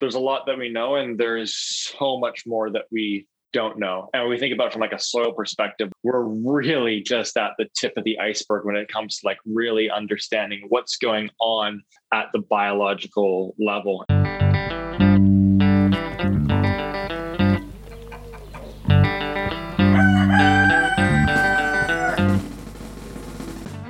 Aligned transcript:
there's 0.00 0.14
a 0.14 0.20
lot 0.20 0.46
that 0.46 0.56
we 0.56 0.70
know 0.70 0.96
and 0.96 1.18
there's 1.18 1.54
so 1.54 2.18
much 2.18 2.44
more 2.46 2.70
that 2.70 2.84
we 2.90 3.26
don't 3.52 3.78
know. 3.78 4.08
And 4.14 4.30
we 4.30 4.38
think 4.38 4.54
about 4.54 4.68
it 4.68 4.72
from 4.72 4.80
like 4.80 4.92
a 4.92 4.98
soil 4.98 5.32
perspective, 5.32 5.92
we're 6.02 6.22
really 6.22 7.02
just 7.02 7.36
at 7.36 7.50
the 7.58 7.66
tip 7.78 7.92
of 7.98 8.04
the 8.04 8.18
iceberg 8.18 8.64
when 8.64 8.76
it 8.76 8.88
comes 8.88 9.18
to 9.18 9.26
like 9.26 9.36
really 9.44 9.90
understanding 9.90 10.64
what's 10.68 10.96
going 10.96 11.28
on 11.38 11.82
at 12.14 12.28
the 12.32 12.38
biological 12.38 13.54
level. 13.58 14.06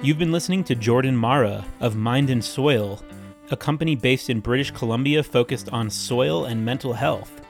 You've 0.03 0.19
been 0.19 0.33
listening 0.33 0.65
to 0.65 0.75
Jordan 0.75 1.15
Mara 1.15 1.65
of 1.79 1.95
Mind 1.95 2.31
and 2.31 2.43
Soil, 2.43 3.01
a 3.51 3.57
company 3.57 3.97
based 3.97 4.31
in 4.31 4.39
British 4.39 4.71
Columbia 4.71 5.25
focused 5.25 5.69
on 5.71 5.91
soil 5.91 6.45
and 6.45 6.65
mental 6.65 6.93
health. 6.93 7.41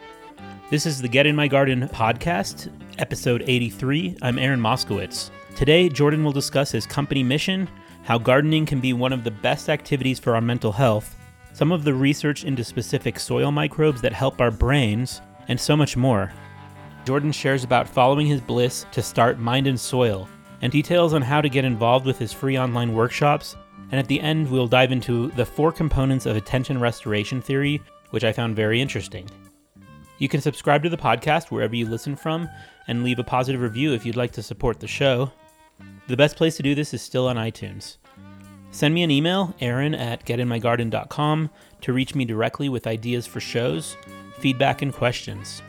This 0.71 0.87
is 0.87 1.03
the 1.03 1.09
Get 1.09 1.27
in 1.27 1.37
My 1.37 1.47
Garden 1.47 1.91
podcast, 1.93 2.73
episode 2.99 3.45
83. 3.47 4.17
I'm 4.23 4.39
Aaron 4.39 4.61
Moskowitz. 4.61 5.31
Today, 5.55 5.91
Jordan 5.91 6.25
will 6.25 6.33
discuss 6.33 6.71
his 6.71 6.87
company 6.87 7.23
mission, 7.23 7.69
how 8.03 8.17
gardening 8.17 8.65
can 8.65 8.81
be 8.81 8.95
one 8.95 9.13
of 9.13 9.25
the 9.25 9.31
best 9.31 9.69
activities 9.69 10.19
for 10.19 10.35
our 10.35 10.41
mental 10.41 10.73
health, 10.73 11.17
some 11.53 11.71
of 11.71 11.85
the 11.85 11.93
research 11.93 12.45
into 12.45 12.65
specific 12.65 13.21
soil 13.21 13.53
microbes 13.53 14.01
that 14.01 14.15
help 14.15 14.41
our 14.41 14.51
brains, 14.51 15.21
and 15.49 15.61
so 15.61 15.77
much 15.77 15.99
more. 15.99 16.33
Jordan 17.05 17.31
shares 17.31 17.63
about 17.63 17.87
following 17.87 18.27
his 18.27 18.41
bliss 18.41 18.87
to 18.93 19.03
start 19.03 19.39
Mind 19.39 19.67
and 19.67 19.79
Soil, 19.79 20.31
and 20.63 20.73
details 20.73 21.13
on 21.13 21.21
how 21.21 21.43
to 21.43 21.51
get 21.51 21.67
involved 21.67 22.07
with 22.07 22.19
his 22.19 22.33
free 22.33 22.59
online 22.59 22.95
workshops 22.95 23.55
and 23.91 23.99
at 23.99 24.07
the 24.07 24.21
end, 24.21 24.51
we'll 24.51 24.69
dive 24.69 24.93
into 24.93 25.31
the 25.33 25.45
four 25.45 25.73
components 25.73 26.27
of 26.27 26.37
attention 26.37 26.79
restoration 26.79 27.43
theory, 27.43 27.83
which 28.11 28.25
I 28.25 28.33
found 28.33 28.57
very 28.57 28.81
interesting. 28.81 29.29
You 30.19 30.29
can 30.29 30.41
subscribe 30.41 30.83
to 30.83 30.89
the 30.91 30.97
podcast 30.97 31.51
wherever 31.51 31.75
you 31.75 31.87
listen 31.87 32.15
from 32.15 32.49
and 32.87 33.03
leave 33.03 33.19
a 33.19 33.25
positive 33.25 33.61
review 33.61 33.93
if 33.93 34.05
you'd 34.05 34.17
like 34.17 34.33
to 34.33 34.43
support 34.43 34.79
the 34.79 34.87
show. 34.87 35.33
The 36.09 36.17
best 36.17 36.37
place 36.37 36.57
to 36.57 36.63
do 36.63 36.75
this 36.75 36.93
is 36.93 37.03
still 37.03 37.27
on 37.27 37.37
iTunes. 37.37 37.97
Send 38.71 38.95
me 38.95 39.03
an 39.03 39.11
email, 39.11 39.55
aaron 39.61 39.95
at 39.95 40.25
getinmygarden.com, 40.25 41.51
to 41.81 41.93
reach 41.93 42.15
me 42.15 42.25
directly 42.25 42.69
with 42.69 42.87
ideas 42.87 43.27
for 43.27 43.41
shows, 43.41 43.97
feedback, 44.39 44.83
and 44.83 44.93
questions. 44.93 45.63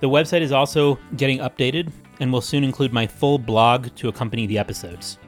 The 0.00 0.08
website 0.08 0.42
is 0.42 0.52
also 0.52 0.98
getting 1.16 1.38
updated 1.38 1.92
and 2.20 2.32
will 2.32 2.40
soon 2.40 2.64
include 2.64 2.92
my 2.92 3.06
full 3.06 3.38
blog 3.38 3.94
to 3.96 4.08
accompany 4.08 4.46
the 4.46 4.58
episodes. 4.58 5.18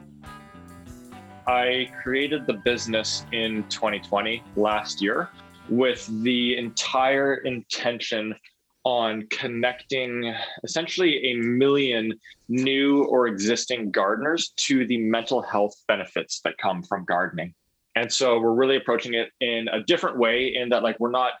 I 1.49 1.91
created 2.03 2.45
the 2.45 2.53
business 2.53 3.25
in 3.31 3.63
2020 3.69 4.43
last 4.55 5.01
year 5.01 5.29
with 5.67 6.05
the 6.21 6.55
entire 6.55 7.37
intention 7.37 8.35
on 8.83 9.25
connecting 9.31 10.31
essentially 10.63 11.31
a 11.31 11.37
million 11.37 12.13
new 12.49 13.03
or 13.05 13.25
existing 13.25 13.89
gardeners 13.89 14.53
to 14.57 14.85
the 14.85 14.99
mental 14.99 15.41
health 15.41 15.73
benefits 15.87 16.39
that 16.41 16.55
come 16.59 16.83
from 16.83 17.03
gardening. 17.05 17.55
And 17.95 18.13
so 18.13 18.39
we're 18.39 18.53
really 18.53 18.77
approaching 18.77 19.15
it 19.15 19.31
in 19.41 19.69
a 19.69 19.81
different 19.81 20.19
way 20.19 20.53
in 20.53 20.69
that 20.69 20.83
like 20.83 20.99
we're 20.99 21.09
not 21.09 21.31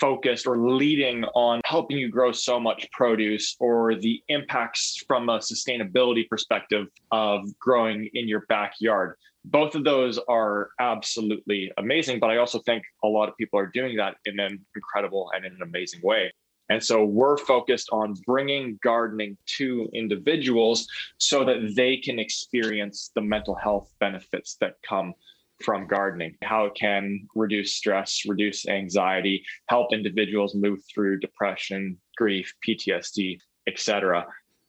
focused 0.00 0.48
or 0.48 0.58
leading 0.58 1.22
on 1.36 1.60
helping 1.64 1.96
you 1.96 2.08
grow 2.08 2.32
so 2.32 2.58
much 2.58 2.90
produce 2.90 3.54
or 3.60 3.94
the 3.94 4.20
impacts 4.26 5.04
from 5.06 5.28
a 5.28 5.38
sustainability 5.38 6.28
perspective 6.28 6.88
of 7.12 7.56
growing 7.60 8.10
in 8.14 8.26
your 8.26 8.46
backyard 8.48 9.14
both 9.44 9.74
of 9.74 9.84
those 9.84 10.18
are 10.28 10.70
absolutely 10.80 11.70
amazing 11.78 12.18
but 12.18 12.30
i 12.30 12.36
also 12.36 12.58
think 12.60 12.82
a 13.02 13.08
lot 13.08 13.28
of 13.28 13.36
people 13.36 13.58
are 13.58 13.70
doing 13.74 13.96
that 13.96 14.16
in 14.24 14.38
an 14.40 14.64
incredible 14.74 15.30
and 15.34 15.44
in 15.44 15.52
an 15.52 15.62
amazing 15.62 16.00
way 16.02 16.32
and 16.70 16.82
so 16.82 17.04
we're 17.04 17.36
focused 17.36 17.90
on 17.92 18.14
bringing 18.26 18.78
gardening 18.82 19.36
to 19.58 19.88
individuals 19.92 20.88
so 21.18 21.44
that 21.44 21.74
they 21.74 21.98
can 21.98 22.18
experience 22.18 23.10
the 23.14 23.20
mental 23.20 23.54
health 23.54 23.92
benefits 24.00 24.56
that 24.60 24.76
come 24.88 25.14
from 25.62 25.86
gardening, 25.86 26.36
how 26.42 26.64
it 26.64 26.74
can 26.74 27.26
reduce 27.34 27.74
stress, 27.74 28.22
reduce 28.26 28.66
anxiety, 28.66 29.44
help 29.68 29.92
individuals 29.92 30.54
move 30.54 30.80
through 30.92 31.20
depression, 31.20 31.96
grief, 32.16 32.52
PTSD, 32.66 33.38
etc. 33.66 34.26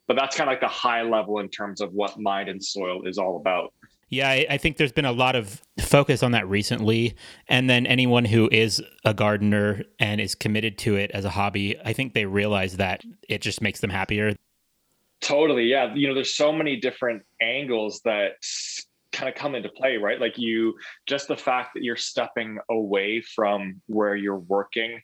But 0.07 0.15
that's 0.15 0.35
kind 0.35 0.49
of 0.49 0.51
like 0.51 0.61
the 0.61 0.67
high 0.67 1.01
level 1.01 1.39
in 1.39 1.49
terms 1.49 1.81
of 1.81 1.91
what 1.93 2.19
mind 2.19 2.49
and 2.49 2.63
soil 2.63 3.07
is 3.07 3.17
all 3.17 3.37
about. 3.37 3.73
Yeah, 4.15 4.29
I, 4.29 4.45
I, 4.51 4.57
think 4.57 4.77
there's 4.77 4.93
been 4.93 5.05
a 5.05 5.11
lot 5.11 5.35
of 5.35 5.61
focus 5.79 6.23
on 6.23 6.31
that 6.31 6.47
recently. 6.47 7.15
And 7.49 7.69
then 7.69 7.85
anyone 7.85 8.23
who 8.23 8.47
is 8.49 8.81
a 9.03 9.13
gardener 9.13 9.83
and 9.99 10.21
is 10.21 10.35
committed 10.35 10.77
to 10.79 10.95
it 10.95 11.11
as 11.11 11.25
a 11.25 11.29
hobby, 11.29 11.77
I 11.83 11.91
think 11.91 12.13
they 12.13 12.25
realize 12.25 12.77
that 12.77 13.03
it 13.27 13.41
just 13.41 13.61
makes 13.61 13.81
them 13.81 13.89
happier. 13.89 14.33
Totally. 15.19 15.63
Yeah. 15.63 15.93
You 15.93 16.07
know, 16.07 16.13
there's 16.13 16.33
so 16.33 16.53
many 16.53 16.77
different 16.77 17.23
angles 17.41 17.99
that 18.05 18.33
kind 19.11 19.27
of 19.27 19.35
come 19.35 19.53
into 19.53 19.69
play, 19.69 19.97
right? 19.97 20.19
Like 20.19 20.37
you, 20.37 20.75
just 21.07 21.27
the 21.27 21.35
fact 21.35 21.73
that 21.73 21.83
you're 21.83 21.97
stepping 21.97 22.57
away 22.69 23.21
from 23.21 23.81
where 23.87 24.15
you're 24.15 24.39
working 24.39 25.01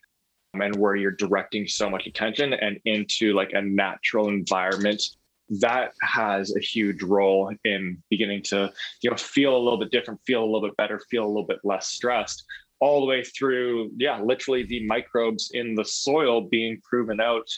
and 0.54 0.76
where 0.76 0.96
you're 0.96 1.16
directing 1.16 1.66
so 1.66 1.90
much 1.90 2.06
attention 2.06 2.54
and 2.54 2.78
into 2.86 3.34
like 3.34 3.50
a 3.52 3.60
natural 3.60 4.28
environment 4.28 5.02
that 5.60 5.92
has 6.02 6.54
a 6.56 6.60
huge 6.60 7.02
role 7.02 7.52
in 7.64 8.02
beginning 8.10 8.42
to 8.42 8.72
you 9.02 9.10
know 9.10 9.16
feel 9.16 9.56
a 9.56 9.58
little 9.58 9.78
bit 9.78 9.90
different 9.90 10.20
feel 10.26 10.42
a 10.42 10.46
little 10.46 10.62
bit 10.62 10.76
better 10.76 11.00
feel 11.10 11.24
a 11.24 11.28
little 11.28 11.46
bit 11.46 11.58
less 11.64 11.88
stressed 11.88 12.44
all 12.80 13.00
the 13.00 13.06
way 13.06 13.22
through 13.22 13.90
yeah 13.98 14.20
literally 14.20 14.64
the 14.64 14.84
microbes 14.86 15.50
in 15.54 15.74
the 15.74 15.84
soil 15.84 16.40
being 16.40 16.80
proven 16.88 17.20
out 17.20 17.48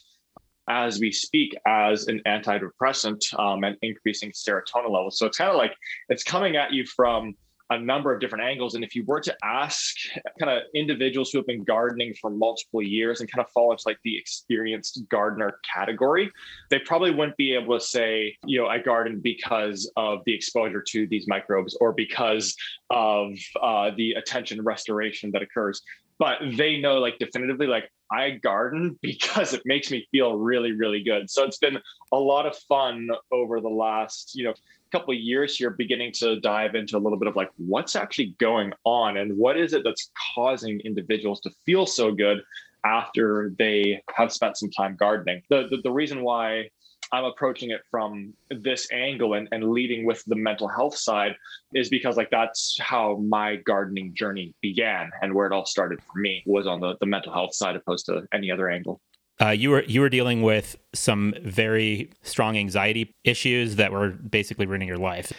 as 0.68 0.98
we 0.98 1.12
speak 1.12 1.54
as 1.66 2.06
an 2.06 2.20
antidepressant 2.26 3.38
um, 3.38 3.64
and 3.64 3.76
increasing 3.82 4.30
serotonin 4.32 4.90
levels. 4.90 5.18
So 5.18 5.26
it's 5.26 5.36
kind 5.36 5.50
of 5.50 5.56
like 5.56 5.74
it's 6.08 6.24
coming 6.24 6.56
at 6.56 6.72
you 6.72 6.86
from 6.86 7.34
a 7.70 7.78
number 7.78 8.12
of 8.12 8.20
different 8.20 8.44
angles. 8.44 8.74
And 8.74 8.84
if 8.84 8.94
you 8.94 9.04
were 9.06 9.20
to 9.20 9.34
ask 9.42 9.94
kind 10.38 10.50
of 10.50 10.64
individuals 10.74 11.30
who 11.30 11.38
have 11.38 11.46
been 11.46 11.64
gardening 11.64 12.14
for 12.20 12.30
multiple 12.30 12.82
years 12.82 13.20
and 13.20 13.30
kind 13.30 13.44
of 13.44 13.50
fall 13.52 13.72
into 13.72 13.82
like 13.86 13.98
the 14.04 14.16
experienced 14.16 15.02
gardener 15.08 15.58
category, 15.72 16.30
they 16.70 16.78
probably 16.80 17.10
wouldn't 17.10 17.36
be 17.36 17.54
able 17.54 17.78
to 17.78 17.84
say, 17.84 18.36
you 18.44 18.60
know, 18.60 18.66
I 18.66 18.78
garden 18.78 19.20
because 19.20 19.90
of 19.96 20.20
the 20.26 20.34
exposure 20.34 20.82
to 20.88 21.06
these 21.06 21.26
microbes 21.26 21.76
or 21.80 21.92
because 21.92 22.54
of 22.90 23.32
uh, 23.62 23.90
the 23.96 24.12
attention 24.12 24.62
restoration 24.62 25.30
that 25.32 25.42
occurs. 25.42 25.80
But 26.18 26.38
they 26.56 26.80
know 26.80 26.98
like 26.98 27.18
definitively, 27.18 27.66
like 27.66 27.90
I 28.12 28.30
garden 28.30 28.98
because 29.02 29.52
it 29.52 29.62
makes 29.64 29.90
me 29.90 30.06
feel 30.10 30.36
really, 30.36 30.72
really 30.72 31.02
good. 31.02 31.30
So 31.30 31.44
it's 31.44 31.58
been 31.58 31.78
a 32.12 32.18
lot 32.18 32.46
of 32.46 32.56
fun 32.68 33.08
over 33.32 33.60
the 33.60 33.68
last, 33.68 34.32
you 34.34 34.44
know, 34.44 34.54
couple 34.94 35.12
of 35.12 35.18
years 35.18 35.56
here 35.56 35.70
beginning 35.70 36.12
to 36.12 36.38
dive 36.38 36.76
into 36.76 36.96
a 36.96 37.00
little 37.00 37.18
bit 37.18 37.26
of 37.26 37.34
like 37.34 37.50
what's 37.56 37.96
actually 37.96 38.32
going 38.38 38.72
on 38.84 39.16
and 39.16 39.36
what 39.36 39.58
is 39.58 39.72
it 39.72 39.82
that's 39.82 40.12
causing 40.34 40.78
individuals 40.84 41.40
to 41.40 41.50
feel 41.66 41.84
so 41.84 42.12
good 42.12 42.40
after 42.84 43.52
they 43.58 44.00
have 44.14 44.32
spent 44.32 44.56
some 44.56 44.70
time 44.70 44.94
gardening. 44.94 45.42
The, 45.50 45.66
the, 45.68 45.78
the 45.82 45.90
reason 45.90 46.22
why 46.22 46.68
I'm 47.12 47.24
approaching 47.24 47.70
it 47.70 47.80
from 47.90 48.34
this 48.50 48.86
angle 48.92 49.34
and, 49.34 49.48
and 49.50 49.72
leading 49.72 50.06
with 50.06 50.22
the 50.26 50.36
mental 50.36 50.68
health 50.68 50.96
side 50.96 51.34
is 51.72 51.88
because 51.88 52.16
like 52.16 52.30
that's 52.30 52.76
how 52.80 53.16
my 53.16 53.56
gardening 53.56 54.14
journey 54.14 54.54
began 54.62 55.10
and 55.22 55.34
where 55.34 55.46
it 55.46 55.52
all 55.52 55.66
started 55.66 56.00
for 56.02 56.20
me 56.20 56.44
was 56.46 56.68
on 56.68 56.78
the, 56.78 56.94
the 57.00 57.06
mental 57.06 57.32
health 57.32 57.52
side 57.52 57.74
opposed 57.74 58.06
to 58.06 58.22
any 58.32 58.48
other 58.48 58.70
angle. 58.70 59.00
Uh, 59.40 59.50
you 59.50 59.70
were 59.70 59.82
you 59.84 60.00
were 60.00 60.08
dealing 60.08 60.42
with 60.42 60.76
some 60.94 61.34
very 61.42 62.10
strong 62.22 62.56
anxiety 62.56 63.14
issues 63.24 63.76
that 63.76 63.90
were 63.90 64.10
basically 64.10 64.66
ruining 64.66 64.88
your 64.88 64.98
life. 64.98 65.32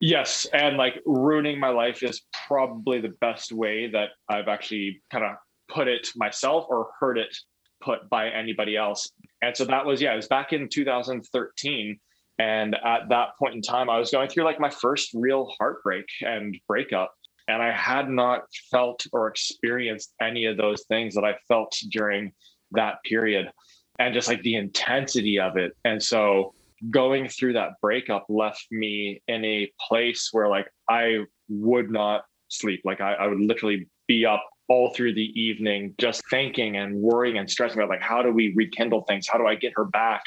Yes, 0.00 0.46
and 0.52 0.76
like 0.76 1.00
ruining 1.04 1.58
my 1.58 1.68
life 1.68 2.02
is 2.02 2.22
probably 2.46 3.00
the 3.00 3.12
best 3.20 3.52
way 3.52 3.90
that 3.90 4.10
I've 4.28 4.48
actually 4.48 5.02
kind 5.12 5.24
of 5.24 5.32
put 5.68 5.88
it 5.88 6.08
myself 6.16 6.66
or 6.68 6.90
heard 6.98 7.18
it 7.18 7.36
put 7.82 8.08
by 8.08 8.28
anybody 8.28 8.76
else. 8.76 9.10
And 9.42 9.56
so 9.56 9.64
that 9.64 9.84
was 9.84 10.00
yeah, 10.00 10.12
it 10.12 10.16
was 10.16 10.28
back 10.28 10.52
in 10.52 10.68
2013 10.68 11.98
and 12.38 12.74
at 12.84 13.08
that 13.10 13.28
point 13.38 13.54
in 13.54 13.62
time 13.62 13.90
I 13.90 13.98
was 13.98 14.10
going 14.10 14.28
through 14.28 14.44
like 14.44 14.58
my 14.58 14.70
first 14.70 15.10
real 15.12 15.52
heartbreak 15.58 16.06
and 16.22 16.56
breakup 16.66 17.12
and 17.48 17.62
I 17.62 17.72
had 17.72 18.08
not 18.08 18.42
felt 18.70 19.04
or 19.12 19.28
experienced 19.28 20.14
any 20.22 20.46
of 20.46 20.56
those 20.56 20.84
things 20.88 21.14
that 21.14 21.24
I 21.24 21.34
felt 21.48 21.76
during 21.90 22.32
that 22.72 23.02
period 23.04 23.50
and 23.98 24.14
just 24.14 24.28
like 24.28 24.42
the 24.42 24.56
intensity 24.56 25.38
of 25.38 25.56
it. 25.56 25.76
And 25.84 26.02
so 26.02 26.54
going 26.88 27.28
through 27.28 27.52
that 27.52 27.72
breakup 27.82 28.26
left 28.28 28.66
me 28.70 29.22
in 29.28 29.44
a 29.44 29.70
place 29.88 30.30
where 30.32 30.48
like 30.48 30.68
I 30.88 31.24
would 31.48 31.90
not 31.90 32.24
sleep. 32.48 32.80
Like 32.84 33.00
I, 33.00 33.14
I 33.14 33.26
would 33.26 33.40
literally 33.40 33.88
be 34.06 34.24
up 34.24 34.44
all 34.70 34.94
through 34.94 35.12
the 35.12 35.32
evening 35.40 35.92
just 35.98 36.22
thinking 36.30 36.76
and 36.76 36.94
worrying 36.94 37.38
and 37.38 37.50
stressing 37.50 37.76
about 37.76 37.90
like 37.90 38.00
how 38.00 38.22
do 38.22 38.30
we 38.30 38.54
rekindle 38.54 39.02
things 39.02 39.26
how 39.26 39.36
do 39.36 39.44
i 39.44 39.54
get 39.56 39.72
her 39.74 39.84
back 39.84 40.22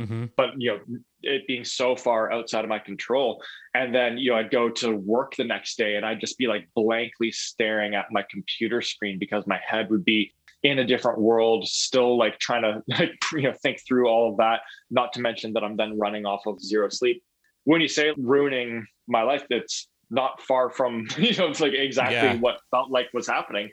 mm-hmm. 0.00 0.26
but 0.36 0.50
you 0.56 0.70
know 0.70 0.78
it 1.22 1.44
being 1.48 1.64
so 1.64 1.96
far 1.96 2.32
outside 2.32 2.62
of 2.62 2.68
my 2.68 2.78
control 2.78 3.42
and 3.74 3.92
then 3.92 4.16
you 4.16 4.30
know 4.30 4.36
i'd 4.36 4.52
go 4.52 4.70
to 4.70 4.92
work 4.92 5.34
the 5.34 5.42
next 5.42 5.76
day 5.76 5.96
and 5.96 6.06
i'd 6.06 6.20
just 6.20 6.38
be 6.38 6.46
like 6.46 6.68
blankly 6.76 7.32
staring 7.32 7.96
at 7.96 8.06
my 8.12 8.24
computer 8.30 8.80
screen 8.80 9.18
because 9.18 9.44
my 9.48 9.58
head 9.66 9.90
would 9.90 10.04
be 10.04 10.32
in 10.62 10.78
a 10.78 10.84
different 10.84 11.20
world, 11.20 11.66
still 11.66 12.18
like 12.18 12.38
trying 12.38 12.62
to 12.62 12.82
like 12.98 13.14
you 13.32 13.42
know 13.42 13.54
think 13.62 13.80
through 13.86 14.08
all 14.08 14.30
of 14.30 14.36
that. 14.38 14.60
Not 14.90 15.12
to 15.14 15.20
mention 15.20 15.52
that 15.54 15.64
I'm 15.64 15.76
then 15.76 15.98
running 15.98 16.26
off 16.26 16.46
of 16.46 16.60
zero 16.60 16.88
sleep. 16.88 17.22
When 17.64 17.80
you 17.80 17.88
say 17.88 18.12
ruining 18.16 18.86
my 19.06 19.22
life, 19.22 19.44
it's 19.50 19.88
not 20.10 20.40
far 20.42 20.70
from 20.70 21.06
you 21.18 21.36
know 21.36 21.48
it's 21.48 21.60
like 21.60 21.74
exactly 21.74 22.16
yeah. 22.16 22.36
what 22.36 22.60
felt 22.70 22.90
like 22.90 23.08
was 23.12 23.26
happening. 23.26 23.70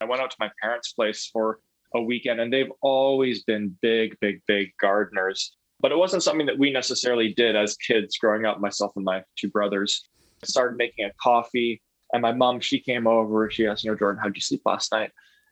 I 0.00 0.04
went 0.04 0.20
out 0.20 0.30
to 0.30 0.36
my 0.38 0.50
parents' 0.60 0.92
place 0.92 1.30
for 1.32 1.60
a 1.94 2.02
weekend, 2.02 2.40
and 2.40 2.52
they've 2.52 2.72
always 2.82 3.44
been 3.44 3.76
big, 3.80 4.16
big, 4.20 4.42
big 4.46 4.72
gardeners. 4.80 5.56
But 5.80 5.92
it 5.92 5.98
wasn't 5.98 6.22
something 6.22 6.46
that 6.46 6.58
we 6.58 6.70
necessarily 6.70 7.32
did 7.34 7.54
as 7.54 7.76
kids 7.76 8.18
growing 8.18 8.44
up. 8.44 8.60
Myself 8.60 8.92
and 8.96 9.04
my 9.04 9.22
two 9.36 9.48
brothers 9.48 10.08
I 10.42 10.46
started 10.46 10.76
making 10.76 11.06
a 11.06 11.12
coffee, 11.20 11.82
and 12.12 12.22
my 12.22 12.32
mom 12.32 12.60
she 12.60 12.80
came 12.80 13.06
over. 13.06 13.50
She 13.50 13.66
asked, 13.66 13.84
"You 13.84 13.90
know, 13.90 13.96
Jordan, 13.96 14.20
how'd 14.22 14.36
you 14.36 14.40
sleep 14.40 14.62
last 14.64 14.92
night?" 14.92 15.10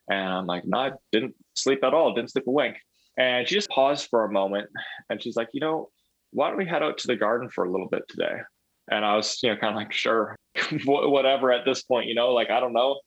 And 0.09 0.29
I'm 0.29 0.47
like, 0.47 0.65
"No, 0.67 0.79
I 0.79 0.93
didn't 1.13 1.35
sleep 1.55 1.83
at 1.85 1.95
all. 1.95 2.15
Didn't 2.15 2.31
sleep 2.31 2.47
a 2.47 2.51
wink." 2.51 2.77
And 3.17 3.49
she 3.49 3.55
just 3.55 3.71
paused 3.71 4.09
for 4.09 4.25
a 4.25 4.33
moment, 4.33 4.69
and 5.09 5.23
she's 5.23 5.37
like, 5.37 5.49
"You 5.53 5.61
know, 5.61 5.91
why 6.33 6.49
don't 6.49 6.59
we 6.59 6.67
head 6.67 6.83
out 6.83 6.99
to 6.99 7.07
the 7.07 7.17
garden 7.17 7.49
for 7.51 7.65
a 7.65 7.71
little 7.71 7.89
bit 7.89 8.03
today?" 8.09 8.37
And 8.91 9.05
I 9.05 9.17
was, 9.17 9.39
you 9.43 9.51
know, 9.51 9.57
kind 9.57 9.75
of 9.75 9.77
like, 9.77 9.93
"Sure, 9.93 10.37
whatever." 10.85 11.53
At 11.53 11.65
this 11.65 11.83
point, 11.83 12.07
you 12.07 12.15
know, 12.15 12.33
like 12.33 12.51
I 12.51 12.61
don't 12.61 12.73
know. 12.73 12.99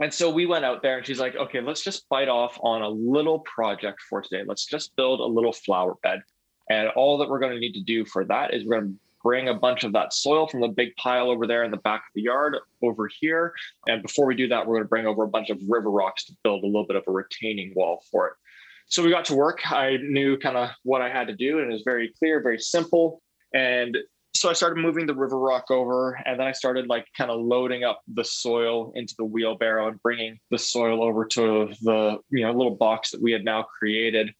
And 0.00 0.14
so 0.14 0.30
we 0.30 0.46
went 0.46 0.64
out 0.64 0.82
there 0.82 0.96
and 0.96 1.06
she's 1.06 1.18
like, 1.18 1.34
okay, 1.34 1.60
let's 1.60 1.82
just 1.82 2.08
bite 2.08 2.28
off 2.28 2.56
on 2.62 2.82
a 2.82 2.88
little 2.88 3.40
project 3.40 4.00
for 4.08 4.22
today. 4.22 4.44
Let's 4.46 4.64
just 4.64 4.94
build 4.94 5.18
a 5.18 5.24
little 5.24 5.52
flower 5.52 5.94
bed. 6.02 6.20
And 6.70 6.88
all 6.90 7.18
that 7.18 7.28
we're 7.28 7.40
going 7.40 7.54
to 7.54 7.58
need 7.58 7.72
to 7.72 7.82
do 7.82 8.04
for 8.04 8.24
that 8.26 8.54
is 8.54 8.64
we're 8.64 8.80
going 8.80 8.92
to 8.92 8.98
bring 9.22 9.48
a 9.48 9.54
bunch 9.54 9.84
of 9.84 9.92
that 9.92 10.12
soil 10.12 10.46
from 10.46 10.60
the 10.60 10.68
big 10.68 10.94
pile 10.96 11.30
over 11.30 11.46
there 11.46 11.64
in 11.64 11.70
the 11.70 11.78
back 11.78 12.00
of 12.00 12.12
the 12.14 12.22
yard 12.22 12.56
over 12.82 13.08
here. 13.20 13.52
And 13.86 14.02
before 14.02 14.26
we 14.26 14.34
do 14.34 14.48
that, 14.48 14.66
we're 14.66 14.76
going 14.76 14.84
to 14.84 14.88
bring 14.88 15.06
over 15.06 15.24
a 15.24 15.28
bunch 15.28 15.50
of 15.50 15.58
river 15.68 15.90
rocks 15.90 16.24
to 16.26 16.36
build 16.44 16.62
a 16.62 16.66
little 16.66 16.86
bit 16.86 16.96
of 16.96 17.04
a 17.06 17.12
retaining 17.12 17.72
wall 17.74 18.02
for 18.10 18.28
it. 18.28 18.34
So 18.86 19.02
we 19.02 19.10
got 19.10 19.26
to 19.26 19.34
work. 19.34 19.70
I 19.70 19.98
knew 20.00 20.38
kind 20.38 20.56
of 20.56 20.70
what 20.82 21.02
I 21.02 21.10
had 21.10 21.26
to 21.28 21.36
do, 21.36 21.58
and 21.58 21.70
it 21.70 21.74
was 21.74 21.82
very 21.84 22.12
clear, 22.18 22.42
very 22.42 22.58
simple. 22.58 23.20
And 23.54 23.96
so 24.34 24.48
I 24.48 24.52
started 24.52 24.80
moving 24.80 25.06
the 25.06 25.14
river 25.14 25.38
rock 25.38 25.70
over, 25.70 26.18
and 26.24 26.38
then 26.40 26.46
I 26.46 26.52
started 26.52 26.86
like 26.86 27.06
kind 27.16 27.30
of 27.30 27.40
loading 27.40 27.84
up 27.84 28.00
the 28.14 28.24
soil 28.24 28.92
into 28.94 29.14
the 29.18 29.24
wheelbarrow 29.24 29.88
and 29.88 30.02
bringing 30.02 30.38
the 30.50 30.58
soil 30.58 31.02
over 31.02 31.26
to 31.26 31.68
the 31.82 32.18
you 32.30 32.44
know 32.44 32.52
little 32.52 32.76
box 32.76 33.10
that 33.10 33.20
we 33.20 33.32
had 33.32 33.44
now 33.44 33.62
created. 33.62 34.30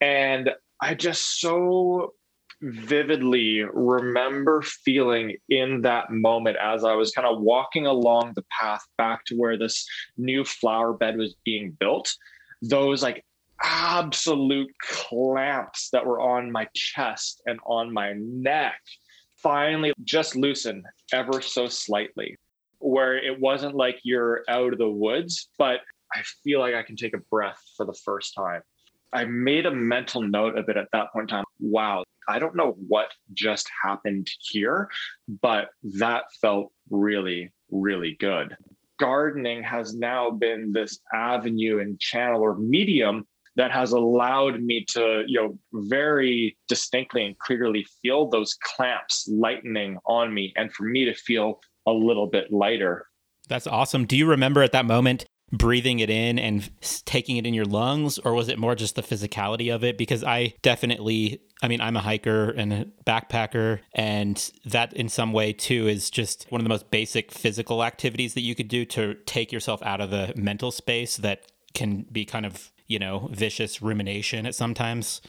And 0.00 0.50
I 0.80 0.94
just 0.94 1.40
so 1.40 2.14
vividly 2.60 3.62
remember 3.72 4.62
feeling 4.62 5.36
in 5.48 5.82
that 5.82 6.10
moment 6.10 6.56
as 6.60 6.84
I 6.84 6.94
was 6.94 7.12
kind 7.12 7.26
of 7.26 7.40
walking 7.40 7.86
along 7.86 8.32
the 8.34 8.44
path 8.58 8.84
back 8.96 9.24
to 9.26 9.36
where 9.36 9.56
this 9.56 9.86
new 10.16 10.44
flower 10.44 10.92
bed 10.92 11.16
was 11.16 11.34
being 11.44 11.76
built. 11.78 12.12
Those 12.62 13.02
like 13.02 13.24
absolute 13.62 14.70
clamps 14.80 15.90
that 15.90 16.04
were 16.04 16.20
on 16.20 16.50
my 16.50 16.68
chest 16.74 17.42
and 17.46 17.58
on 17.66 17.92
my 17.92 18.14
neck 18.16 18.80
finally 19.36 19.92
just 20.04 20.36
loosen 20.36 20.82
ever 21.12 21.40
so 21.40 21.68
slightly, 21.68 22.36
where 22.78 23.16
it 23.16 23.38
wasn't 23.40 23.74
like 23.74 24.00
you're 24.02 24.42
out 24.48 24.72
of 24.72 24.78
the 24.78 24.90
woods, 24.90 25.48
but 25.58 25.80
I 26.12 26.22
feel 26.42 26.60
like 26.60 26.74
I 26.74 26.82
can 26.82 26.96
take 26.96 27.14
a 27.14 27.18
breath 27.30 27.62
for 27.76 27.86
the 27.86 27.96
first 28.04 28.34
time. 28.34 28.62
I 29.12 29.24
made 29.24 29.66
a 29.66 29.70
mental 29.70 30.22
note 30.22 30.58
of 30.58 30.68
it 30.68 30.76
at 30.76 30.88
that 30.92 31.12
point 31.12 31.30
in 31.30 31.36
time. 31.36 31.44
Wow, 31.60 32.04
I 32.28 32.38
don't 32.38 32.56
know 32.56 32.76
what 32.86 33.12
just 33.32 33.68
happened 33.82 34.28
here, 34.40 34.88
but 35.40 35.68
that 35.98 36.24
felt 36.40 36.72
really, 36.90 37.52
really 37.70 38.16
good. 38.20 38.56
Gardening 39.00 39.62
has 39.62 39.94
now 39.94 40.30
been 40.30 40.72
this 40.72 40.98
avenue 41.14 41.80
and 41.80 41.98
channel 42.00 42.42
or 42.42 42.56
medium 42.56 43.26
that 43.56 43.72
has 43.72 43.92
allowed 43.92 44.60
me 44.60 44.84
to, 44.88 45.24
you 45.26 45.40
know, 45.40 45.58
very 45.88 46.56
distinctly 46.68 47.24
and 47.24 47.38
clearly 47.38 47.84
feel 48.02 48.28
those 48.28 48.56
clamps 48.62 49.28
lightening 49.30 49.98
on 50.06 50.32
me 50.32 50.52
and 50.56 50.72
for 50.72 50.84
me 50.84 51.04
to 51.04 51.14
feel 51.14 51.60
a 51.86 51.92
little 51.92 52.26
bit 52.26 52.52
lighter. 52.52 53.06
That's 53.48 53.66
awesome. 53.66 54.04
Do 54.04 54.16
you 54.16 54.26
remember 54.26 54.62
at 54.62 54.72
that 54.72 54.86
moment 54.86 55.24
breathing 55.52 56.00
it 56.00 56.10
in 56.10 56.38
and 56.38 56.70
taking 57.04 57.36
it 57.36 57.46
in 57.46 57.54
your 57.54 57.64
lungs 57.64 58.18
or 58.18 58.34
was 58.34 58.48
it 58.48 58.58
more 58.58 58.74
just 58.74 58.94
the 58.96 59.02
physicality 59.02 59.74
of 59.74 59.82
it? 59.84 59.96
Because 59.96 60.22
i 60.24 60.54
definitely 60.62 61.40
i 61.62 61.68
mean 61.68 61.80
i'm 61.80 61.96
a 61.96 62.00
hiker 62.00 62.50
and 62.50 62.72
a 62.72 62.86
backpacker 63.06 63.80
and 63.94 64.52
that 64.64 64.92
in 64.92 65.08
some 65.08 65.32
way 65.32 65.52
too 65.52 65.88
is 65.88 66.10
just 66.10 66.46
one 66.50 66.60
of 66.60 66.64
the 66.64 66.68
most 66.68 66.90
basic 66.90 67.32
physical 67.32 67.82
activities 67.82 68.34
that 68.34 68.42
you 68.42 68.54
could 68.54 68.68
do 68.68 68.84
to 68.84 69.14
take 69.26 69.50
yourself 69.52 69.82
out 69.82 70.00
of 70.00 70.10
the 70.10 70.32
mental 70.36 70.70
space 70.70 71.16
that 71.16 71.50
can 71.74 72.06
be 72.10 72.24
kind 72.24 72.44
of 72.44 72.70
you 72.88 72.98
know 72.98 73.28
vicious 73.30 73.80
rumination 73.80 74.46
at 74.46 74.54
sometimes. 74.54 75.20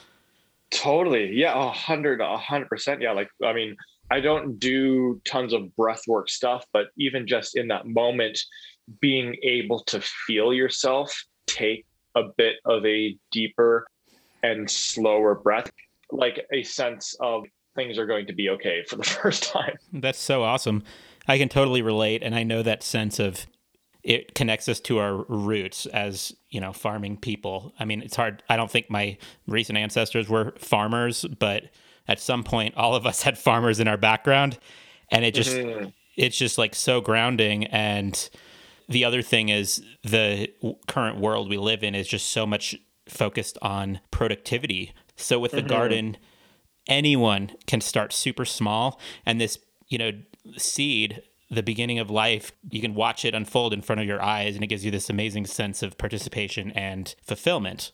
Totally. 0.71 1.31
Yeah 1.33 1.54
a 1.56 1.71
hundred 1.71 2.21
a 2.21 2.38
hundred 2.38 2.69
percent. 2.69 3.01
Yeah 3.01 3.12
like 3.12 3.30
i 3.45 3.54
mean 3.54 3.75
i 4.10 4.19
don't 4.19 4.60
do 4.60 5.21
tons 5.25 5.54
of 5.54 5.63
breathwork 5.77 6.30
stuff 6.30 6.66
but 6.74 6.88
even 6.98 7.27
just 7.27 7.56
in 7.56 7.68
that 7.68 7.86
moment 7.86 8.39
being 9.01 9.36
able 9.44 9.80
to 9.86 10.01
feel 10.01 10.53
yourself 10.53 11.24
take 11.47 11.86
a 12.15 12.24
bit 12.38 12.56
of 12.65 12.86
a 12.86 13.15
deeper 13.31 13.88
and 14.44 14.69
slower 14.69 15.36
breath, 15.36 15.69
like 16.12 16.45
a 16.53 16.63
sense 16.63 17.15
of 17.19 17.45
things 17.75 17.97
are 17.97 18.06
going 18.06 18.27
to 18.27 18.33
be 18.33 18.50
okay 18.50 18.83
for 18.88 18.95
the 18.95 19.03
first 19.21 19.44
time. 19.44 19.77
That's 19.94 20.19
so 20.19 20.44
awesome. 20.44 20.83
I 21.27 21.38
can 21.38 21.50
totally 21.50 21.81
relate. 21.81 22.24
And 22.24 22.36
I 22.36 22.44
know 22.44 22.63
that 22.63 22.83
sense 22.83 23.19
of 23.19 23.45
it 24.03 24.33
connects 24.33 24.69
us 24.69 24.80
to 24.80 25.00
our 25.00 25.24
roots 25.27 25.85
as, 25.88 26.33
you 26.50 26.62
know, 26.62 26.74
farming 26.74 27.18
people. 27.18 27.74
I 27.80 27.85
mean, 27.85 28.01
it's 28.01 28.15
hard. 28.15 28.42
I 28.50 28.56
don't 28.56 28.71
think 28.71 28.89
my 28.89 29.18
recent 29.45 29.77
ancestors 29.77 30.30
were 30.30 30.53
farmers, 30.57 31.25
but 31.38 31.65
at 32.07 32.19
some 32.19 32.44
point, 32.44 32.75
all 32.75 32.95
of 32.95 33.06
us 33.06 33.21
had 33.21 33.38
farmers 33.38 33.80
in 33.80 33.88
our 33.88 33.97
background. 33.97 34.57
And 35.12 35.25
it 35.25 35.35
just, 35.35 35.51
mm-hmm. 35.51 35.89
it's 36.15 36.38
just 36.38 36.57
like 36.57 36.74
so 36.74 37.01
grounding. 37.01 37.65
And, 37.65 38.30
the 38.89 39.06
other 39.06 39.21
thing 39.21 39.50
is 39.50 39.83
the 40.03 40.50
current 40.88 41.19
world 41.19 41.50
we 41.50 41.57
live 41.57 41.83
in 41.83 41.95
is 41.95 42.07
just 42.07 42.30
so 42.30 42.45
much 42.45 42.75
focused 43.07 43.57
on 43.62 44.00
productivity. 44.12 44.94
So 45.15 45.39
with 45.39 45.51
the 45.51 45.59
mm-hmm. 45.59 45.68
garden, 45.68 46.18
anyone 46.88 47.51
can 47.68 47.81
start 47.81 48.12
super 48.12 48.45
small 48.45 49.00
and 49.25 49.39
this, 49.39 49.59
you 49.88 49.97
know, 49.97 50.12
seed 50.57 51.21
the 51.51 51.63
beginning 51.63 52.00
of 52.00 52.09
life, 52.09 52.51
you 52.69 52.81
can 52.81 52.94
watch 52.94 53.25
it 53.25 53.33
unfold 53.33 53.74
in 53.74 53.81
front 53.81 54.00
of 54.00 54.07
your 54.07 54.21
eyes, 54.21 54.53
and 54.53 54.63
it 54.63 54.68
gives 54.68 54.86
you 54.86 54.92
this 54.92 55.09
amazing 55.09 55.45
sense 55.45 55.81
of 55.81 55.97
participation 55.97 56.71
and 56.71 57.15
fulfillment. 57.24 57.92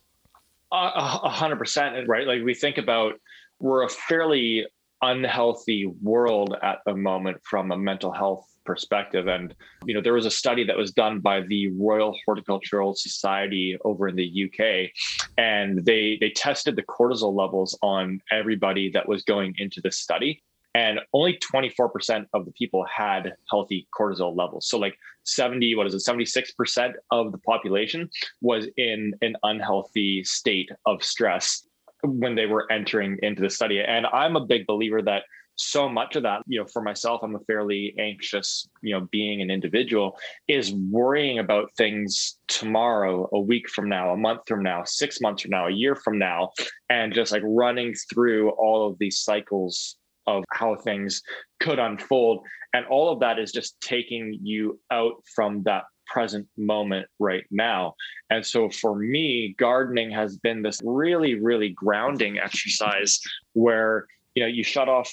A 0.72 1.30
hundred 1.30 1.58
percent, 1.58 2.08
right? 2.08 2.28
Like 2.28 2.44
we 2.44 2.54
think 2.54 2.78
about, 2.78 3.14
we're 3.60 3.84
a 3.84 3.90
fairly 3.90 4.66
unhealthy 5.02 5.86
world 6.02 6.56
at 6.62 6.80
the 6.86 6.96
moment 6.96 7.38
from 7.44 7.72
a 7.72 7.78
mental 7.78 8.12
health 8.12 8.46
perspective. 8.66 9.28
And, 9.28 9.54
you 9.86 9.94
know, 9.94 10.02
there 10.02 10.14
was 10.14 10.26
a 10.26 10.32
study 10.32 10.64
that 10.66 10.78
was 10.78 10.92
done 10.92 11.20
by 11.20 11.42
the 11.42 11.70
Royal 11.70 12.16
Horticultural 12.26 12.96
Society 12.96 13.78
over 13.86 14.08
in 14.08 14.16
the 14.16 14.46
UK, 14.46 14.92
and 15.38 15.86
they 15.86 16.18
they 16.20 16.32
tested 16.32 16.76
the 16.76 16.84
cortisol 16.84 17.36
levels 17.36 17.78
on 17.82 18.20
everybody 18.32 18.92
that 18.92 19.08
was 19.08 19.24
going 19.24 19.56
into 19.58 19.82
the 19.82 19.92
study. 19.92 20.44
And 20.74 21.00
only 21.14 21.40
24% 21.40 22.26
of 22.34 22.44
the 22.44 22.52
people 22.52 22.86
had 22.94 23.34
healthy 23.50 23.88
cortisol 23.98 24.36
levels. 24.36 24.68
So, 24.68 24.78
like 24.78 24.98
70, 25.24 25.74
what 25.76 25.88
is 25.88 25.94
it, 25.94 26.04
76% 26.04 26.94
of 27.12 27.32
the 27.32 27.38
population 27.38 28.10
was 28.42 28.68
in 28.76 29.14
an 29.22 29.38
unhealthy 29.44 30.26
state 30.26 30.70
of 30.86 31.02
stress 31.02 31.66
when 32.04 32.36
they 32.36 32.46
were 32.46 32.70
entering 32.72 33.18
into 33.24 33.42
the 33.42 33.50
study. 33.50 33.80
And 33.80 34.06
I'm 34.08 34.36
a 34.36 34.46
big 34.46 34.68
believer 34.68 35.02
that 35.02 35.24
so 35.56 35.88
much 35.88 36.16
of 36.16 36.24
that, 36.24 36.42
you 36.48 36.60
know, 36.60 36.68
for 36.72 36.82
myself, 36.82 37.22
I'm 37.24 37.36
a 37.36 37.40
fairly 37.40 37.94
anxious, 38.00 38.68
you 38.82 38.94
know, 38.94 39.08
being 39.12 39.42
an 39.42 39.50
individual, 39.50 40.18
is 40.48 40.74
worrying 40.74 41.40
about 41.40 41.70
things 41.78 42.38
tomorrow, 42.48 43.30
a 43.34 43.40
week 43.40 43.70
from 43.70 43.90
now, 43.90 44.12
a 44.12 44.18
month 44.18 44.42
from 44.48 44.64
now, 44.64 44.84
six 44.86 45.22
months 45.22 45.44
from 45.44 45.52
now, 45.52 45.68
a 45.68 45.72
year 45.72 45.96
from 45.96 46.18
now, 46.18 46.52
and 46.90 47.14
just 47.14 47.32
like 47.32 47.44
running 47.46 47.94
through 48.14 48.50
all 48.52 48.88
of 48.88 48.98
these 49.00 49.20
cycles 49.20 49.98
of 50.28 50.44
how 50.52 50.76
things 50.76 51.22
could 51.60 51.80
unfold. 51.80 52.46
And 52.74 52.86
all 52.88 53.12
of 53.12 53.20
that 53.22 53.40
is 53.40 53.52
just 53.52 53.80
taking 53.80 54.38
you 54.42 54.80
out 54.92 55.24
from 55.36 55.64
that 55.64 55.84
present 56.08 56.48
moment 56.58 57.08
right 57.20 57.46
now. 57.52 57.96
And 58.30 58.46
so 58.46 58.70
for 58.70 58.96
me, 58.96 59.56
gardening 59.58 60.12
has 60.12 60.38
been 60.38 60.62
this 60.62 60.82
really, 60.84 61.36
really 61.36 61.70
grounding 61.70 62.38
exercise 62.38 63.20
where 63.54 64.06
you 64.36 64.44
know 64.44 64.48
you 64.48 64.64
shut 64.64 64.90
off 64.90 65.12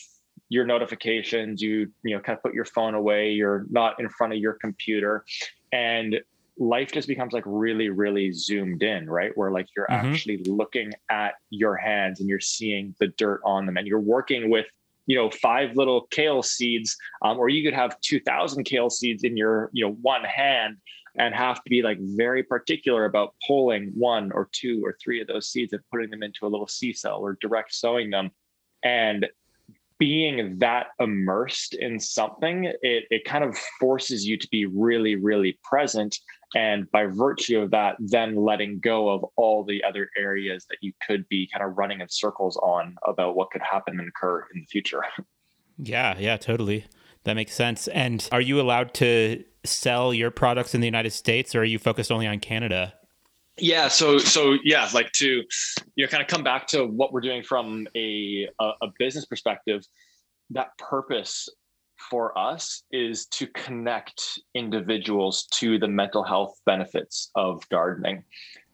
your 0.53 0.67
notifications 0.67 1.63
you 1.63 1.91
you 2.05 2.15
know 2.15 2.21
kind 2.21 2.37
of 2.37 2.43
put 2.43 2.53
your 2.53 2.67
phone 2.67 2.95
away 2.95 3.31
you're 3.31 3.65
not 3.71 3.99
in 3.99 4.09
front 4.11 4.33
of 4.33 4.39
your 4.39 4.53
computer 4.55 5.25
and 5.73 6.21
life 6.59 6.93
just 6.93 7.09
becomes 7.09 7.33
like 7.33 7.45
really 7.47 7.89
really 7.89 8.31
zoomed 8.33 8.83
in 8.83 9.09
right 9.09 9.33
where 9.35 9.51
like 9.51 9.67
you're 9.75 9.87
mm-hmm. 9.87 10.13
actually 10.13 10.43
looking 10.45 10.93
at 11.11 11.35
your 11.49 11.75
hands 11.75 12.21
and 12.21 12.29
you're 12.29 12.39
seeing 12.39 12.95
the 13.01 13.09
dirt 13.17 13.41
on 13.47 13.65
them 13.65 13.79
and 13.79 13.87
you're 13.87 13.99
working 13.99 14.51
with 14.51 14.67
you 15.07 15.17
know 15.17 15.31
five 15.31 15.75
little 15.75 16.07
kale 16.11 16.43
seeds 16.43 16.97
um, 17.23 17.39
or 17.39 17.49
you 17.49 17.65
could 17.65 17.75
have 17.75 17.99
2000 18.03 18.65
kale 18.65 18.91
seeds 18.91 19.25
in 19.25 19.37
your 19.39 19.71
you 19.73 19.85
know 19.85 19.93
one 20.03 20.23
hand 20.23 20.77
and 21.17 21.35
have 21.35 21.63
to 21.63 21.71
be 21.71 21.83
like 21.83 21.99
very 22.01 22.43
particular 22.43 23.07
about 23.07 23.35
pulling 23.47 23.91
one 23.95 24.31
or 24.33 24.49
two 24.53 24.83
or 24.85 24.97
three 25.03 25.21
of 25.21 25.27
those 25.27 25.49
seeds 25.49 25.73
and 25.73 25.83
putting 25.91 26.11
them 26.11 26.23
into 26.23 26.47
a 26.47 26.49
little 26.49 26.69
seed 26.69 26.97
cell 26.97 27.19
or 27.19 27.37
direct 27.41 27.75
sowing 27.75 28.11
them. 28.11 28.31
And 28.83 29.27
being 30.03 30.59
that 30.59 30.87
immersed 30.99 31.75
in 31.75 32.01
something, 32.01 32.65
it, 32.83 33.05
it 33.09 33.25
kind 33.25 33.45
of 33.45 33.57
forces 33.79 34.27
you 34.27 34.37
to 34.37 34.49
be 34.51 34.67
really, 34.67 35.15
really 35.15 35.57
present. 35.63 36.19
And 36.57 36.91
by 36.91 37.07
virtue 37.07 37.61
of 37.61 37.71
that, 37.71 37.95
then 38.01 38.35
letting 38.35 38.81
go 38.81 39.11
of 39.11 39.25
all 39.37 39.63
the 39.63 39.81
other 39.85 40.11
areas 40.19 40.67
that 40.71 40.79
you 40.81 40.93
could 41.07 41.29
be 41.29 41.49
kind 41.53 41.65
of 41.65 41.79
running 41.79 42.01
in 42.01 42.09
circles 42.09 42.57
on 42.57 42.97
about 43.07 43.37
what 43.37 43.53
could 43.53 43.63
happen 43.63 44.01
and 44.01 44.09
occur 44.09 44.41
in 44.53 44.63
the 44.63 44.67
future. 44.67 45.05
Yeah, 45.79 46.17
yeah, 46.19 46.37
totally. 46.37 46.85
That 47.25 47.33
makes 47.33 47.55
sense. 47.55 47.89
And 47.89 48.29
are 48.31 48.43
you 48.43 48.61
allowed 48.61 48.93
to 48.95 49.43
sell 49.65 50.13
your 50.13 50.31
products 50.31 50.75
in 50.75 50.81
the 50.83 50.87
United 50.87 51.13
States 51.13 51.55
or 51.55 51.61
are 51.61 51.65
you 51.65 51.79
focused 51.79 52.13
only 52.13 52.27
on 52.27 52.39
Canada? 52.41 52.93
Yeah, 53.59 53.89
so 53.89 54.19
so 54.19 54.57
yeah, 54.65 54.89
like 54.95 55.13
to 55.13 55.43
you 55.97 56.05
know 56.05 56.09
kind 56.09 56.23
of 56.23 56.29
come 56.29 56.43
back 56.43 56.67
to 56.69 56.87
what 56.87 57.13
we're 57.13 57.21
doing 57.21 57.43
from 57.43 57.87
a 57.95 58.49
a, 58.59 58.89
business 58.99 59.27
perspective. 59.27 59.83
That 60.51 60.77
purpose 60.79 61.49
for 62.11 62.37
us 62.37 62.83
is 62.91 63.27
to 63.27 63.47
connect 63.49 64.23
individuals 64.55 65.47
to 65.55 65.79
the 65.79 65.89
mental 65.89 66.23
health 66.23 66.59
benefits 66.67 67.31
of 67.35 67.67
gardening. 67.69 68.25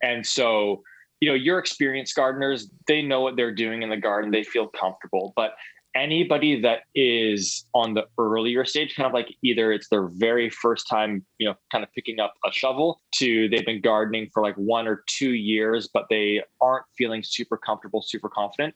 And 0.03 0.25
so, 0.25 0.83
you 1.21 1.29
know, 1.29 1.35
your 1.35 1.59
experienced 1.59 2.15
gardeners, 2.15 2.71
they 2.87 3.03
know 3.03 3.21
what 3.21 3.37
they're 3.37 3.55
doing 3.55 3.83
in 3.83 3.91
the 3.91 3.97
garden, 3.97 4.31
they 4.31 4.45
feel 4.45 4.69
comfortable. 4.69 5.33
But 5.37 5.53
anybody 5.95 6.61
that 6.61 6.81
is 6.95 7.65
on 7.75 7.95
the 7.95 8.05
earlier 8.19 8.65
stage, 8.65 8.95
kind 8.95 9.07
of 9.07 9.13
like 9.13 9.35
either 9.43 9.73
it's 9.73 9.89
their 9.89 10.09
very 10.09 10.51
first 10.51 10.89
time, 10.89 11.25
you 11.39 11.49
know, 11.49 11.55
kind 11.73 11.85
of 11.85 11.93
picking 11.93 12.21
up 12.21 12.35
a 12.47 12.53
shovel 12.53 13.01
to 13.15 13.49
they've 13.49 13.67
been 13.67 13.81
gardening 13.81 14.29
for 14.33 14.43
like 14.43 14.55
one 14.57 14.87
or 14.87 15.05
two 15.07 15.33
years, 15.33 15.89
but 15.93 16.07
they 16.11 16.43
aren't 16.61 16.85
feeling 16.97 17.23
super 17.23 17.57
comfortable, 17.57 18.03
super 18.03 18.29
confident. 18.29 18.75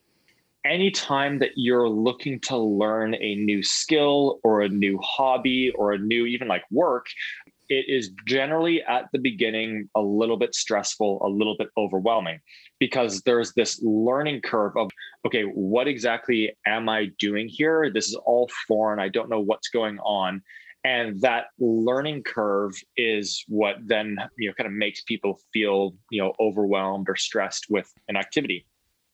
Anytime 0.64 1.40
that 1.40 1.50
you're 1.57 1.88
looking 1.88 2.38
to 2.40 2.57
learn 2.57 3.16
a 3.16 3.35
new 3.35 3.64
skill 3.64 4.38
or 4.45 4.62
a 4.62 4.69
new 4.69 4.99
hobby 5.02 5.71
or 5.71 5.92
a 5.92 5.99
new, 5.99 6.25
even 6.26 6.47
like 6.47 6.62
work, 6.71 7.07
it 7.69 7.87
is 7.88 8.11
generally 8.26 8.83
at 8.83 9.09
the 9.12 9.19
beginning 9.19 9.88
a 9.95 10.00
little 10.00 10.37
bit 10.37 10.54
stressful, 10.54 11.21
a 11.25 11.28
little 11.28 11.57
bit 11.57 11.69
overwhelming 11.76 12.40
because 12.78 13.23
there's 13.23 13.52
this 13.54 13.81
learning 13.83 14.40
curve 14.40 14.76
of, 14.76 14.90
okay, 15.26 15.42
what 15.42 15.88
exactly 15.88 16.57
am 16.66 16.88
I 16.88 17.11
doing 17.19 17.49
here? 17.49 17.90
This 17.92 18.09
is 18.09 18.14
all 18.26 18.50
foreign. 18.69 18.99
I 19.00 19.09
don't 19.09 19.31
know 19.31 19.40
what's 19.40 19.69
going 19.69 19.99
on. 20.00 20.42
And 20.85 21.21
that 21.21 21.47
learning 21.61 22.25
curve 22.25 22.73
is 22.97 23.45
what 23.47 23.76
then, 23.87 24.16
you 24.37 24.49
know, 24.49 24.54
kind 24.54 24.66
of 24.66 24.73
makes 24.73 25.02
people 25.02 25.38
feel, 25.52 25.95
you 26.11 26.21
know, 26.21 26.33
overwhelmed 26.40 27.09
or 27.09 27.14
stressed 27.14 27.66
with 27.71 27.90
an 28.09 28.16
activity. 28.16 28.66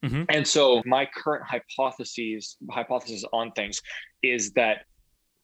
Mm-hmm. 0.03 0.23
And 0.29 0.47
so 0.47 0.81
my 0.85 1.07
current 1.13 1.43
hypotheses 1.45 2.57
hypothesis 2.71 3.23
on 3.33 3.51
things 3.51 3.81
is 4.23 4.51
that 4.53 4.85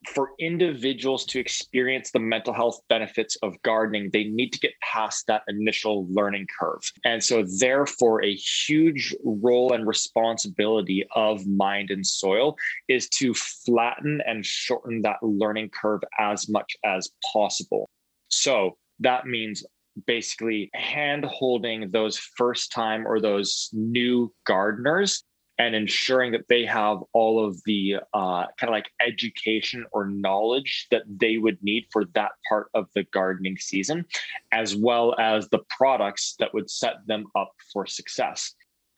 for 0.07 0.31
individuals 0.39 1.25
to 1.25 1.39
experience 1.39 2.11
the 2.11 2.19
mental 2.19 2.53
health 2.53 2.79
benefits 2.89 3.35
of 3.43 3.61
gardening, 3.63 4.09
they 4.11 4.25
need 4.25 4.51
to 4.53 4.59
get 4.59 4.73
past 4.81 5.27
that 5.27 5.43
initial 5.47 6.07
learning 6.09 6.47
curve. 6.59 6.81
And 7.03 7.23
so, 7.23 7.43
therefore, 7.59 8.23
a 8.23 8.35
huge 8.35 9.15
role 9.23 9.73
and 9.73 9.87
responsibility 9.87 11.05
of 11.15 11.45
mind 11.47 11.91
and 11.91 12.05
soil 12.05 12.55
is 12.87 13.09
to 13.09 13.33
flatten 13.33 14.21
and 14.25 14.45
shorten 14.45 15.01
that 15.03 15.17
learning 15.21 15.69
curve 15.69 16.01
as 16.19 16.49
much 16.49 16.75
as 16.83 17.09
possible. 17.33 17.89
So, 18.27 18.77
that 18.99 19.27
means 19.27 19.63
basically 20.07 20.69
hand 20.73 21.25
holding 21.25 21.89
those 21.91 22.17
first 22.17 22.71
time 22.71 23.07
or 23.07 23.19
those 23.19 23.69
new 23.73 24.33
gardeners 24.45 25.23
and 25.57 25.75
ensuring 25.75 26.31
that 26.33 26.47
they 26.49 26.65
have 26.65 26.99
all 27.13 27.43
of 27.43 27.61
the 27.65 27.95
uh, 28.13 28.45
kind 28.57 28.69
of 28.69 28.71
like 28.71 28.89
education 29.05 29.85
or 29.91 30.07
knowledge 30.07 30.87
that 30.91 31.03
they 31.07 31.37
would 31.37 31.57
need 31.63 31.85
for 31.91 32.05
that 32.13 32.31
part 32.47 32.69
of 32.73 32.87
the 32.93 33.03
gardening 33.05 33.57
season, 33.57 34.05
as 34.51 34.75
well 34.75 35.15
as 35.19 35.47
the 35.49 35.63
products 35.69 36.35
that 36.39 36.53
would 36.53 36.69
set 36.69 36.95
them 37.07 37.25
up 37.35 37.51
for 37.71 37.85
success. 37.85 38.53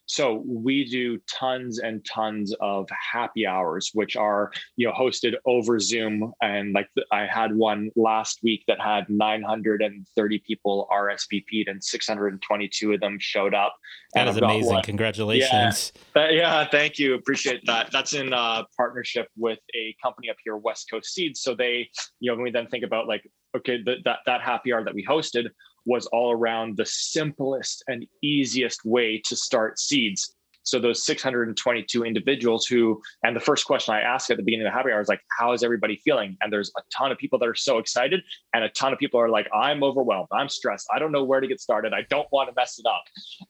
So 0.07 0.43
we 0.47 0.85
do 0.85 1.19
tons 1.29 1.79
and 1.79 2.03
tons 2.05 2.53
of 2.61 2.87
happy 2.89 3.45
hours, 3.45 3.91
which 3.93 4.15
are 4.15 4.51
you 4.77 4.87
know 4.87 4.93
hosted 4.93 5.35
over 5.45 5.79
Zoom, 5.79 6.33
and 6.41 6.73
like 6.73 6.89
I 7.11 7.25
had 7.25 7.55
one 7.55 7.91
last 7.95 8.39
week 8.41 8.63
that 8.67 8.79
had 8.79 9.09
930 9.09 10.39
people 10.39 10.87
RSVP'd, 10.91 11.67
and 11.67 11.83
622 11.83 12.93
of 12.93 12.99
them 13.01 13.17
showed 13.19 13.53
up. 13.53 13.75
That 14.13 14.29
is 14.29 14.37
amazing! 14.37 14.81
Congratulations! 14.83 15.91
Yeah, 16.15 16.29
yeah, 16.29 16.65
thank 16.65 16.97
you. 16.97 17.15
Appreciate 17.15 17.65
that. 17.65 17.91
That's 17.91 18.13
in 18.13 18.31
uh, 18.31 18.63
partnership 18.77 19.27
with 19.35 19.59
a 19.75 19.95
company 20.01 20.29
up 20.29 20.37
here, 20.43 20.55
West 20.55 20.89
Coast 20.89 21.13
Seeds. 21.13 21.41
So 21.41 21.53
they, 21.53 21.89
you 22.21 22.31
know, 22.31 22.35
when 22.35 22.43
we 22.43 22.51
then 22.51 22.67
think 22.67 22.85
about 22.85 23.07
like, 23.07 23.29
okay, 23.57 23.81
the, 23.83 23.95
that 24.05 24.19
that 24.25 24.41
happy 24.41 24.71
hour 24.71 24.85
that 24.85 24.93
we 24.93 25.05
hosted 25.05 25.47
was 25.87 26.05
all 26.07 26.31
around 26.31 26.77
the 26.77 26.85
simplest 26.85 27.83
and 27.87 28.05
easiest 28.21 28.85
way 28.85 29.19
to 29.25 29.35
start 29.35 29.79
seeds. 29.79 30.35
So 30.63 30.79
those 30.79 31.05
622 31.05 32.03
individuals 32.03 32.67
who, 32.67 33.01
and 33.23 33.33
the 33.33 33.39
first 33.39 33.65
question 33.65 33.93
I 33.93 34.01
asked 34.01 34.29
at 34.29 34.35
the 34.35 34.43
beginning 34.43 34.67
of 34.67 34.73
the 34.73 34.77
happy 34.77 34.91
hour 34.91 34.99
is 34.99 35.07
like, 35.07 35.21
how 35.39 35.53
is 35.53 35.63
everybody 35.63 35.95
feeling? 36.03 36.35
And 36.41 36.51
there's 36.51 36.73
a 36.77 36.81
ton 36.95 37.09
of 37.09 37.17
people 37.17 37.39
that 37.39 37.47
are 37.47 37.55
so 37.55 37.77
excited, 37.77 38.21
and 38.53 38.65
a 38.65 38.69
ton 38.69 38.91
of 38.91 38.99
people 38.99 39.17
are 39.17 39.29
like, 39.29 39.47
I'm 39.55 39.81
overwhelmed, 39.81 40.27
I'm 40.33 40.49
stressed, 40.49 40.85
I 40.93 40.99
don't 40.99 41.13
know 41.13 41.23
where 41.23 41.39
to 41.39 41.47
get 41.47 41.61
started, 41.61 41.93
I 41.93 42.01
don't 42.09 42.27
want 42.33 42.49
to 42.49 42.53
mess 42.53 42.79
it 42.79 42.85
up. 42.85 43.03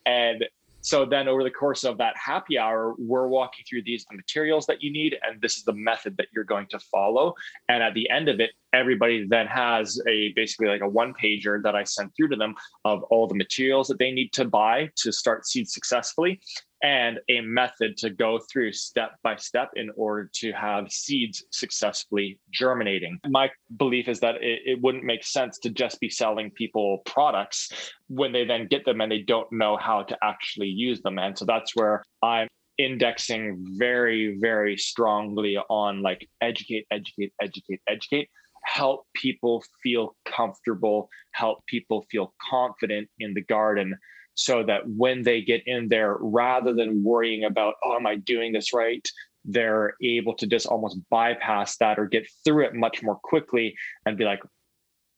And 0.05 0.45
so 0.87 1.03
then 1.03 1.27
over 1.27 1.43
the 1.43 1.51
course 1.51 1.83
of 1.83 1.97
that 1.97 2.15
happy 2.15 2.57
hour, 2.57 2.95
we're 2.97 3.27
walking 3.27 3.65
through 3.69 3.83
these 3.83 4.05
the 4.09 4.15
materials 4.15 4.65
that 4.67 4.81
you 4.81 4.89
need, 4.89 5.17
and 5.27 5.41
this 5.41 5.57
is 5.57 5.63
the 5.65 5.73
method 5.73 6.15
that 6.15 6.27
you're 6.33 6.45
going 6.45 6.65
to 6.67 6.79
follow. 6.79 7.33
And 7.67 7.83
at 7.83 7.93
the 7.93 8.09
end 8.09 8.29
of 8.29 8.39
it, 8.39 8.51
everybody 8.71 9.27
then 9.27 9.47
has 9.47 10.01
a 10.07 10.31
basically 10.37 10.67
like 10.67 10.79
a 10.79 10.87
one 10.87 11.13
pager 11.21 11.61
that 11.61 11.75
I 11.75 11.83
sent 11.83 12.13
through 12.15 12.29
to 12.29 12.37
them 12.37 12.55
of 12.85 13.03
all 13.03 13.27
the 13.27 13.35
materials 13.35 13.89
that 13.89 13.99
they 13.99 14.11
need 14.11 14.31
to 14.33 14.45
buy 14.45 14.89
to 14.95 15.11
start 15.11 15.45
seed 15.45 15.67
successfully 15.67 16.39
and 16.83 17.19
a 17.29 17.41
method 17.41 17.97
to 17.97 18.09
go 18.09 18.39
through 18.51 18.71
step 18.71 19.11
by 19.23 19.35
step 19.35 19.69
in 19.75 19.89
order 19.95 20.29
to 20.33 20.51
have 20.51 20.91
seeds 20.91 21.43
successfully 21.51 22.39
germinating. 22.51 23.19
My 23.27 23.49
belief 23.77 24.07
is 24.07 24.19
that 24.19 24.35
it, 24.35 24.61
it, 24.65 24.81
wouldn't 24.81 25.03
make 25.03 25.23
sense 25.23 25.57
to 25.59 25.69
just 25.69 25.99
be 25.99 26.09
selling 26.09 26.51
people 26.51 26.99
products 27.05 27.71
when 28.07 28.31
they 28.31 28.45
then 28.45 28.67
get 28.67 28.85
them 28.85 29.01
and 29.01 29.11
they 29.11 29.21
don't 29.21 29.51
know 29.51 29.77
how 29.77 30.03
to 30.03 30.17
actually 30.23 30.67
use 30.67 31.01
them. 31.01 31.17
And 31.17 31.37
so 31.37 31.45
that's 31.45 31.75
where 31.75 32.03
I'm 32.21 32.47
indexing 32.77 33.65
very, 33.79 34.37
very 34.39 34.77
strongly 34.77 35.57
on 35.69 36.03
like 36.03 36.27
educate, 36.41 36.85
educate, 36.91 37.33
educate, 37.41 37.81
educate 37.87 38.29
help 38.63 39.05
people 39.15 39.63
feel 39.81 40.15
comfortable, 40.25 41.09
help 41.31 41.65
people 41.67 42.05
feel 42.11 42.33
confident 42.49 43.07
in 43.17 43.33
the 43.33 43.41
garden 43.43 43.97
so 44.37 44.63
that 44.63 44.87
when 44.87 45.23
they 45.23 45.41
get 45.41 45.63
in 45.65 45.89
there, 45.89 46.15
rather 46.19 46.71
than 46.71 47.03
worrying 47.03 47.43
about, 47.43 47.73
oh, 47.83 47.95
am 47.95 48.05
I 48.05 48.15
doing 48.17 48.53
this 48.53 48.71
right? 48.71 49.05
They're 49.43 49.95
able 50.01 50.35
to 50.35 50.45
just 50.45 50.67
almost 50.67 50.99
bypass 51.09 51.75
that 51.77 51.97
or 51.97 52.05
get 52.05 52.27
through 52.45 52.65
it 52.65 52.75
much 52.75 53.01
more 53.01 53.15
quickly 53.15 53.75
and 54.05 54.15
be 54.15 54.25
like, 54.25 54.41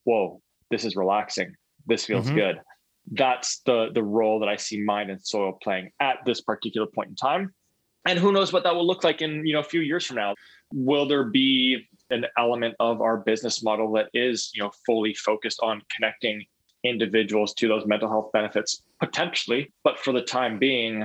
whoa, 0.05 0.41
this 0.71 0.85
is 0.85 0.95
relaxing. 0.95 1.53
This 1.85 2.05
feels 2.05 2.27
mm-hmm. 2.27 2.35
good. 2.35 2.61
That's 3.11 3.59
the 3.65 3.89
the 3.93 4.03
role 4.03 4.39
that 4.39 4.47
I 4.47 4.55
see 4.55 4.81
mind 4.81 5.09
and 5.09 5.21
soil 5.21 5.57
playing 5.61 5.91
at 5.99 6.19
this 6.25 6.39
particular 6.39 6.87
point 6.87 7.09
in 7.09 7.15
time. 7.15 7.53
And 8.05 8.17
who 8.17 8.31
knows 8.31 8.53
what 8.53 8.63
that 8.63 8.73
will 8.73 8.87
look 8.87 9.03
like 9.03 9.21
in 9.21 9.45
you 9.45 9.53
know 9.53 9.59
a 9.59 9.63
few 9.63 9.81
years 9.81 10.05
from 10.05 10.15
now. 10.15 10.35
Will 10.73 11.07
there 11.07 11.25
be 11.25 11.89
an 12.09 12.25
element 12.37 12.75
of 12.79 13.01
our 13.01 13.17
business 13.17 13.63
model 13.63 13.91
that 13.93 14.09
is 14.13 14.51
you 14.53 14.63
know 14.63 14.71
fully 14.85 15.13
focused 15.13 15.59
on 15.61 15.81
connecting 15.93 16.45
individuals 16.85 17.53
to 17.55 17.67
those 17.67 17.85
mental 17.85 18.07
health 18.07 18.29
benefits 18.31 18.83
potentially 18.99 19.71
but 19.83 19.97
for 19.99 20.11
the 20.13 20.21
time 20.21 20.59
being 20.59 21.03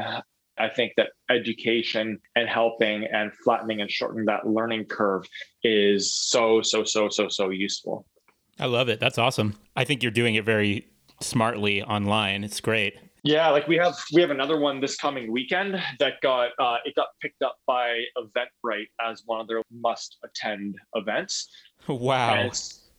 i 0.59 0.69
think 0.69 0.93
that 0.97 1.09
education 1.31 2.19
and 2.37 2.49
helping 2.49 3.05
and 3.05 3.33
flattening 3.45 3.81
and 3.81 3.91
shortening 3.91 4.25
that 4.27 4.47
learning 4.47 4.85
curve 4.85 5.25
is 5.63 6.15
so 6.15 6.63
so 6.63 6.85
so 6.85 7.09
so 7.09 7.29
so 7.29 7.51
useful. 7.51 8.07
I 8.61 8.67
love 8.67 8.89
it. 8.89 9.01
That's 9.01 9.19
awesome. 9.19 9.57
I 9.75 9.85
think 9.85 10.03
you're 10.03 10.13
doing 10.13 10.37
it 10.37 10.45
very 10.45 10.87
smartly 11.21 11.83
online. 11.83 12.45
It's 12.45 12.61
great. 12.61 12.95
Yeah 13.23 13.49
like 13.49 13.67
we 13.67 13.77
have 13.77 13.95
we 14.13 14.21
have 14.21 14.31
another 14.31 14.59
one 14.59 14.81
this 14.81 14.97
coming 14.97 15.33
weekend 15.33 15.81
that 15.99 16.21
got 16.21 16.51
uh, 16.59 16.77
it 16.85 16.95
got 16.95 17.09
picked 17.21 17.43
up 17.43 17.57
by 17.67 18.03
eventbrite 18.19 18.89
as 19.05 19.23
one 19.25 19.41
of 19.41 19.49
their 19.49 19.63
must 19.73 20.19
attend 20.25 20.77
events. 20.95 21.49
Wow. 21.89 22.51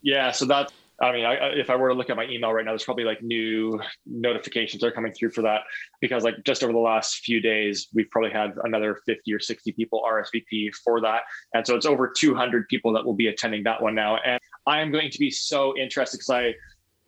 Yeah 0.01 0.31
so 0.31 0.45
that's 0.45 0.73
I 1.01 1.11
mean, 1.11 1.25
I, 1.25 1.33
if 1.49 1.69
I 1.69 1.75
were 1.75 1.89
to 1.89 1.93
look 1.93 2.09
at 2.09 2.15
my 2.15 2.25
email 2.25 2.53
right 2.53 2.63
now, 2.63 2.71
there's 2.71 2.85
probably 2.85 3.03
like 3.03 3.21
new 3.21 3.79
notifications 4.05 4.81
that 4.81 4.87
are 4.87 4.91
coming 4.91 5.11
through 5.11 5.31
for 5.31 5.41
that 5.41 5.61
because 5.99 6.23
like 6.23 6.35
just 6.45 6.63
over 6.63 6.71
the 6.71 6.79
last 6.79 7.17
few 7.17 7.41
days, 7.41 7.89
we've 7.93 8.09
probably 8.11 8.31
had 8.31 8.53
another 8.63 8.99
50 9.05 9.33
or 9.33 9.39
60 9.39 9.73
people 9.73 10.01
RSVP 10.09 10.73
for 10.83 11.01
that. 11.01 11.23
And 11.53 11.67
so 11.67 11.75
it's 11.75 11.85
over 11.85 12.07
200 12.15 12.67
people 12.69 12.93
that 12.93 13.05
will 13.05 13.13
be 13.13 13.27
attending 13.27 13.63
that 13.63 13.81
one 13.81 13.93
now. 13.93 14.17
And 14.17 14.39
I 14.67 14.79
am 14.79 14.91
going 14.91 15.09
to 15.11 15.19
be 15.19 15.29
so 15.29 15.77
interested 15.77 16.17
because 16.17 16.29
I, 16.29 16.53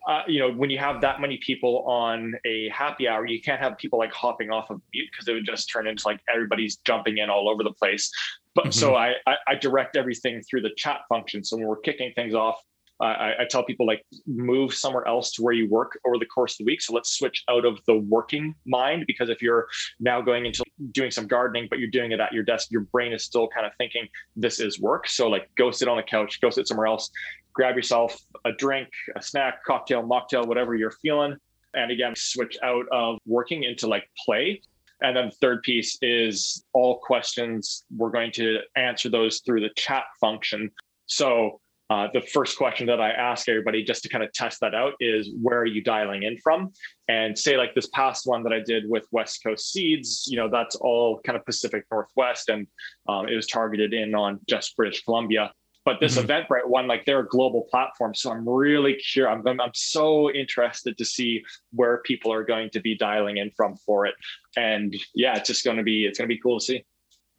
uh, 0.06 0.22
you 0.26 0.38
know, 0.38 0.52
when 0.52 0.68
you 0.68 0.78
have 0.78 1.00
that 1.00 1.20
many 1.20 1.38
people 1.38 1.84
on 1.86 2.34
a 2.44 2.68
happy 2.68 3.08
hour, 3.08 3.26
you 3.26 3.40
can't 3.40 3.60
have 3.60 3.78
people 3.78 3.98
like 3.98 4.12
hopping 4.12 4.50
off 4.50 4.70
of 4.70 4.80
mute 4.92 5.08
because 5.10 5.28
it 5.28 5.32
would 5.32 5.46
just 5.46 5.70
turn 5.70 5.86
into 5.86 6.06
like 6.06 6.20
everybody's 6.32 6.76
jumping 6.76 7.18
in 7.18 7.30
all 7.30 7.48
over 7.48 7.62
the 7.62 7.72
place. 7.72 8.10
But 8.54 8.66
mm-hmm. 8.66 8.72
so 8.72 8.96
I, 8.96 9.14
I, 9.26 9.36
I 9.46 9.54
direct 9.54 9.96
everything 9.96 10.42
through 10.42 10.62
the 10.62 10.72
chat 10.76 11.00
function. 11.08 11.42
So 11.42 11.56
when 11.56 11.66
we're 11.66 11.80
kicking 11.80 12.12
things 12.14 12.34
off, 12.34 12.60
I, 13.00 13.34
I, 13.40 13.44
tell 13.48 13.62
people 13.62 13.86
like 13.86 14.04
move 14.26 14.74
somewhere 14.74 15.06
else 15.06 15.30
to 15.32 15.42
where 15.42 15.52
you 15.52 15.68
work 15.68 15.98
over 16.04 16.18
the 16.18 16.26
course 16.26 16.54
of 16.54 16.58
the 16.58 16.64
week. 16.64 16.82
So 16.82 16.92
let's 16.92 17.16
switch 17.16 17.44
out 17.48 17.64
of 17.64 17.78
the 17.86 17.94
working 17.94 18.54
mind 18.66 19.04
because 19.06 19.28
if 19.28 19.40
you're 19.40 19.68
now 20.00 20.20
going 20.20 20.46
into 20.46 20.64
doing 20.90 21.10
some 21.10 21.28
gardening, 21.28 21.68
but 21.70 21.78
you're 21.78 21.90
doing 21.90 22.10
it 22.10 22.18
at 22.18 22.32
your 22.32 22.42
desk, 22.42 22.70
your 22.70 22.82
brain 22.82 23.12
is 23.12 23.24
still 23.24 23.48
kind 23.48 23.66
of 23.66 23.72
thinking 23.78 24.08
this 24.34 24.58
is 24.58 24.80
work. 24.80 25.06
So 25.06 25.28
like 25.28 25.48
go 25.56 25.70
sit 25.70 25.86
on 25.86 25.96
the 25.96 26.02
couch, 26.02 26.40
go 26.40 26.50
sit 26.50 26.66
somewhere 26.66 26.88
else, 26.88 27.10
grab 27.52 27.76
yourself 27.76 28.18
a 28.44 28.52
drink, 28.52 28.88
a 29.14 29.22
snack, 29.22 29.64
cocktail, 29.64 30.02
mocktail, 30.02 30.46
whatever 30.46 30.74
you're 30.74 30.90
feeling. 30.90 31.36
And 31.74 31.92
again, 31.92 32.14
switch 32.16 32.56
out 32.64 32.86
of 32.90 33.18
working 33.26 33.62
into 33.62 33.86
like 33.86 34.10
play. 34.24 34.60
And 35.02 35.16
then 35.16 35.26
the 35.26 35.36
third 35.36 35.62
piece 35.62 35.96
is 36.02 36.64
all 36.72 36.98
questions. 36.98 37.84
We're 37.96 38.10
going 38.10 38.32
to 38.32 38.58
answer 38.74 39.08
those 39.08 39.40
through 39.40 39.60
the 39.60 39.70
chat 39.76 40.04
function. 40.20 40.72
So 41.06 41.60
uh, 41.90 42.08
the 42.12 42.20
first 42.20 42.58
question 42.58 42.86
that 42.86 43.00
I 43.00 43.10
ask 43.10 43.48
everybody 43.48 43.82
just 43.82 44.02
to 44.02 44.08
kind 44.08 44.22
of 44.22 44.32
test 44.32 44.60
that 44.60 44.74
out 44.74 44.92
is 45.00 45.30
where 45.40 45.58
are 45.58 45.66
you 45.66 45.82
dialing 45.82 46.22
in 46.22 46.36
from? 46.38 46.72
And 47.08 47.38
say 47.38 47.56
like 47.56 47.74
this 47.74 47.88
past 47.88 48.26
one 48.26 48.42
that 48.42 48.52
I 48.52 48.60
did 48.60 48.84
with 48.88 49.06
West 49.10 49.42
Coast 49.42 49.72
Seeds, 49.72 50.26
you 50.28 50.36
know, 50.36 50.50
that's 50.50 50.76
all 50.76 51.20
kind 51.24 51.38
of 51.38 51.46
Pacific 51.46 51.84
Northwest, 51.90 52.50
and 52.50 52.66
um, 53.08 53.28
it 53.28 53.34
was 53.34 53.46
targeted 53.46 53.94
in 53.94 54.14
on 54.14 54.40
just 54.48 54.76
British 54.76 55.02
Columbia. 55.04 55.52
But 55.84 56.00
this 56.00 56.18
mm-hmm. 56.18 56.30
Eventbrite 56.30 56.68
one, 56.68 56.86
like 56.86 57.06
they're 57.06 57.20
a 57.20 57.28
global 57.28 57.66
platform, 57.70 58.14
so 58.14 58.30
I'm 58.30 58.46
really 58.46 58.94
curious. 58.94 59.42
I'm, 59.46 59.58
I'm 59.58 59.70
so 59.72 60.30
interested 60.30 60.98
to 60.98 61.04
see 61.06 61.42
where 61.72 62.02
people 62.04 62.30
are 62.30 62.44
going 62.44 62.68
to 62.70 62.80
be 62.80 62.94
dialing 62.94 63.38
in 63.38 63.50
from 63.56 63.76
for 63.76 64.04
it, 64.04 64.14
and 64.56 64.94
yeah, 65.14 65.36
it's 65.36 65.46
just 65.46 65.64
going 65.64 65.78
to 65.78 65.82
be 65.82 66.04
it's 66.04 66.18
going 66.18 66.28
to 66.28 66.34
be 66.34 66.40
cool 66.40 66.58
to 66.58 66.64
see. 66.64 66.84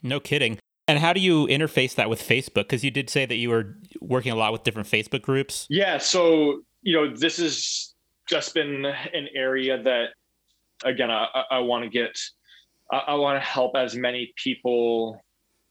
No 0.02 0.20
kidding. 0.20 0.59
And 0.90 0.98
how 0.98 1.14
do 1.14 1.20
you 1.20 1.46
interface 1.46 1.94
that 1.96 2.10
with 2.10 2.20
Facebook? 2.20 2.66
Because 2.66 2.84
you 2.84 2.90
did 2.90 3.12
say 3.12 3.28
that 3.28 3.36
you 3.36 3.52
were 3.52 3.78
working 4.02 4.32
a 4.32 4.36
lot 4.36 4.52
with 4.52 4.64
different 4.64 4.88
Facebook 4.88 5.22
groups. 5.22 5.68
Yeah. 5.70 6.00
So, 6.00 6.64
you 6.82 6.96
know, 6.96 7.16
this 7.16 7.38
has 7.38 7.94
just 8.28 8.56
been 8.56 8.86
an 8.86 9.28
area 9.36 9.82
that, 9.84 10.06
again, 10.84 11.12
I, 11.12 11.28
I 11.52 11.60
want 11.60 11.84
to 11.84 11.92
get, 11.92 12.20
I, 12.92 12.98
I 13.10 13.14
want 13.16 13.40
to 13.40 13.48
help 13.48 13.76
as 13.76 13.96
many 13.96 14.34
people 14.36 15.22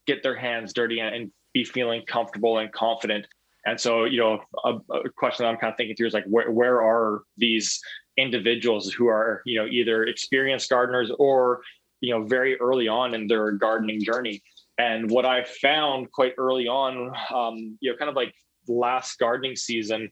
get 0.07 0.23
their 0.23 0.37
hands 0.37 0.73
dirty 0.73 1.01
and, 1.01 1.13
and 1.13 1.33
be 1.53 1.65
feeling 1.65 2.03
comfortable 2.07 2.59
and 2.59 2.71
confident. 2.71 3.27
And 3.67 3.81
so, 3.81 4.05
you 4.05 4.21
know, 4.21 4.39
a, 4.65 4.75
a 4.95 5.11
question 5.11 5.45
that 5.45 5.51
I'm 5.51 5.57
kind 5.57 5.73
of 5.73 5.77
thinking 5.77 5.97
through 5.97 6.07
is 6.07 6.15
like, 6.15 6.27
where, 6.27 6.53
where 6.53 6.81
are 6.81 7.23
these 7.37 7.81
individuals 8.17 8.93
who 8.93 9.09
are, 9.09 9.43
you 9.45 9.59
know, 9.59 9.67
either 9.67 10.05
experienced 10.05 10.71
gardeners 10.71 11.11
or, 11.19 11.61
you 12.01 12.15
know, 12.15 12.25
very 12.25 12.55
early 12.61 12.87
on 12.87 13.15
in 13.15 13.27
their 13.27 13.51
gardening 13.51 14.01
journey? 14.01 14.41
And 14.79 15.11
what 15.11 15.27
I 15.27 15.45
found 15.45 16.11
quite 16.13 16.35
early 16.39 16.69
on, 16.69 17.13
um, 17.35 17.77
you 17.81 17.91
know, 17.91 17.97
kind 17.97 18.09
of 18.09 18.15
like 18.15 18.33
last 18.69 19.19
gardening 19.19 19.57
season, 19.57 20.11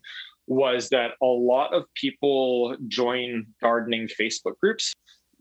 was 0.49 0.89
that 0.91 1.13
a 1.23 1.27
lot 1.27 1.73
of 1.73 1.85
people 1.95 2.77
join 2.89 3.47
gardening 3.63 4.09
Facebook 4.09 4.59
groups. 4.61 4.93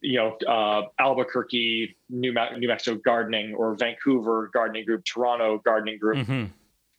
You 0.01 0.17
know, 0.17 0.38
uh, 0.48 0.84
Albuquerque, 1.00 1.96
New, 2.10 2.34
New 2.58 2.67
Mexico 2.67 3.00
gardening, 3.03 3.55
or 3.55 3.75
Vancouver 3.75 4.51
gardening 4.53 4.86
group, 4.86 5.03
Toronto 5.05 5.60
gardening 5.65 5.98
group. 5.98 6.17
Mm-hmm. 6.17 6.46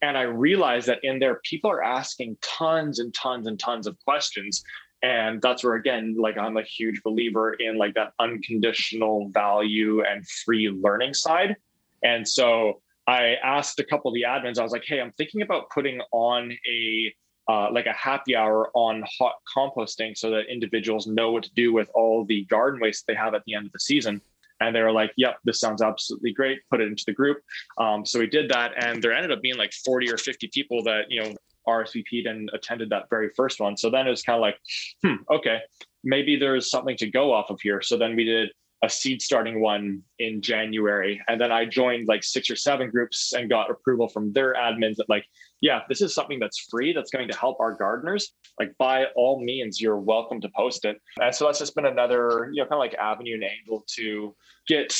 And 0.02 0.18
I 0.18 0.22
realized 0.22 0.88
that 0.88 0.98
in 1.04 1.20
there, 1.20 1.40
people 1.44 1.70
are 1.70 1.82
asking 1.82 2.36
tons 2.42 2.98
and 2.98 3.14
tons 3.14 3.46
and 3.46 3.58
tons 3.58 3.86
of 3.86 3.96
questions. 4.04 4.64
And 5.02 5.40
that's 5.40 5.62
where, 5.62 5.74
again, 5.74 6.16
like 6.18 6.36
I'm 6.36 6.56
a 6.56 6.62
huge 6.62 7.02
believer 7.02 7.54
in 7.54 7.78
like 7.78 7.94
that 7.94 8.12
unconditional 8.18 9.30
value 9.32 10.02
and 10.02 10.26
free 10.44 10.68
learning 10.68 11.14
side 11.14 11.56
and 12.02 12.26
so 12.26 12.80
I 13.06 13.36
asked 13.42 13.78
a 13.78 13.84
couple 13.84 14.10
of 14.10 14.14
the 14.14 14.22
admins, 14.22 14.58
I 14.58 14.62
was 14.62 14.72
like, 14.72 14.84
hey, 14.84 15.00
I'm 15.00 15.12
thinking 15.12 15.42
about 15.42 15.70
putting 15.70 16.00
on 16.12 16.52
a 16.68 17.14
uh, 17.48 17.68
like 17.70 17.86
a 17.86 17.92
happy 17.92 18.34
hour 18.34 18.70
on 18.74 19.04
hot 19.18 19.34
composting 19.56 20.16
so 20.16 20.30
that 20.30 20.50
individuals 20.50 21.06
know 21.06 21.30
what 21.30 21.44
to 21.44 21.54
do 21.54 21.72
with 21.72 21.88
all 21.94 22.24
the 22.24 22.44
garden 22.46 22.80
waste 22.80 23.06
they 23.06 23.14
have 23.14 23.34
at 23.34 23.42
the 23.46 23.54
end 23.54 23.66
of 23.66 23.72
the 23.72 23.78
season. 23.78 24.20
And 24.58 24.74
they 24.74 24.80
were 24.80 24.90
like, 24.90 25.12
yep, 25.16 25.36
this 25.44 25.60
sounds 25.60 25.82
absolutely 25.82 26.32
great. 26.32 26.60
Put 26.70 26.80
it 26.80 26.88
into 26.88 27.04
the 27.06 27.12
group. 27.12 27.38
Um, 27.78 28.04
so 28.04 28.18
we 28.18 28.26
did 28.26 28.50
that. 28.50 28.72
And 28.76 29.02
there 29.02 29.12
ended 29.12 29.30
up 29.30 29.42
being 29.42 29.56
like 29.56 29.72
40 29.72 30.10
or 30.10 30.16
50 30.16 30.48
people 30.52 30.82
that, 30.84 31.02
you 31.08 31.22
know, 31.22 31.34
RSVP'd 31.68 32.26
and 32.26 32.50
attended 32.52 32.90
that 32.90 33.10
very 33.10 33.30
first 33.36 33.60
one. 33.60 33.76
So 33.76 33.90
then 33.90 34.06
it 34.06 34.10
was 34.10 34.22
kind 34.22 34.36
of 34.36 34.40
like, 34.40 34.58
hmm, 35.04 35.22
okay, 35.30 35.60
maybe 36.02 36.36
there's 36.36 36.70
something 36.70 36.96
to 36.96 37.10
go 37.10 37.32
off 37.32 37.50
of 37.50 37.60
here. 37.60 37.82
So 37.82 37.96
then 37.96 38.16
we 38.16 38.24
did 38.24 38.50
a 38.82 38.90
seed 38.90 39.22
starting 39.22 39.60
one 39.60 40.02
in 40.18 40.42
January. 40.42 41.20
And 41.28 41.40
then 41.40 41.50
I 41.50 41.64
joined 41.64 42.08
like 42.08 42.22
six 42.22 42.50
or 42.50 42.56
seven 42.56 42.90
groups 42.90 43.32
and 43.32 43.48
got 43.48 43.70
approval 43.70 44.08
from 44.08 44.32
their 44.32 44.54
admins 44.54 44.96
that, 44.96 45.08
like, 45.08 45.24
yeah, 45.62 45.80
this 45.88 46.02
is 46.02 46.14
something 46.14 46.38
that's 46.38 46.66
free 46.70 46.92
that's 46.92 47.10
going 47.10 47.28
to 47.28 47.36
help 47.36 47.58
our 47.58 47.72
gardeners. 47.72 48.32
Like, 48.60 48.76
by 48.78 49.06
all 49.16 49.42
means, 49.42 49.80
you're 49.80 49.98
welcome 49.98 50.40
to 50.42 50.48
post 50.54 50.84
it. 50.84 51.00
And 51.20 51.34
so 51.34 51.46
that's 51.46 51.58
just 51.58 51.74
been 51.74 51.86
another, 51.86 52.50
you 52.52 52.62
know, 52.62 52.68
kind 52.68 52.74
of 52.74 52.78
like 52.80 52.94
avenue 52.94 53.34
and 53.34 53.44
angle 53.44 53.84
to 53.96 54.34
get 54.68 54.94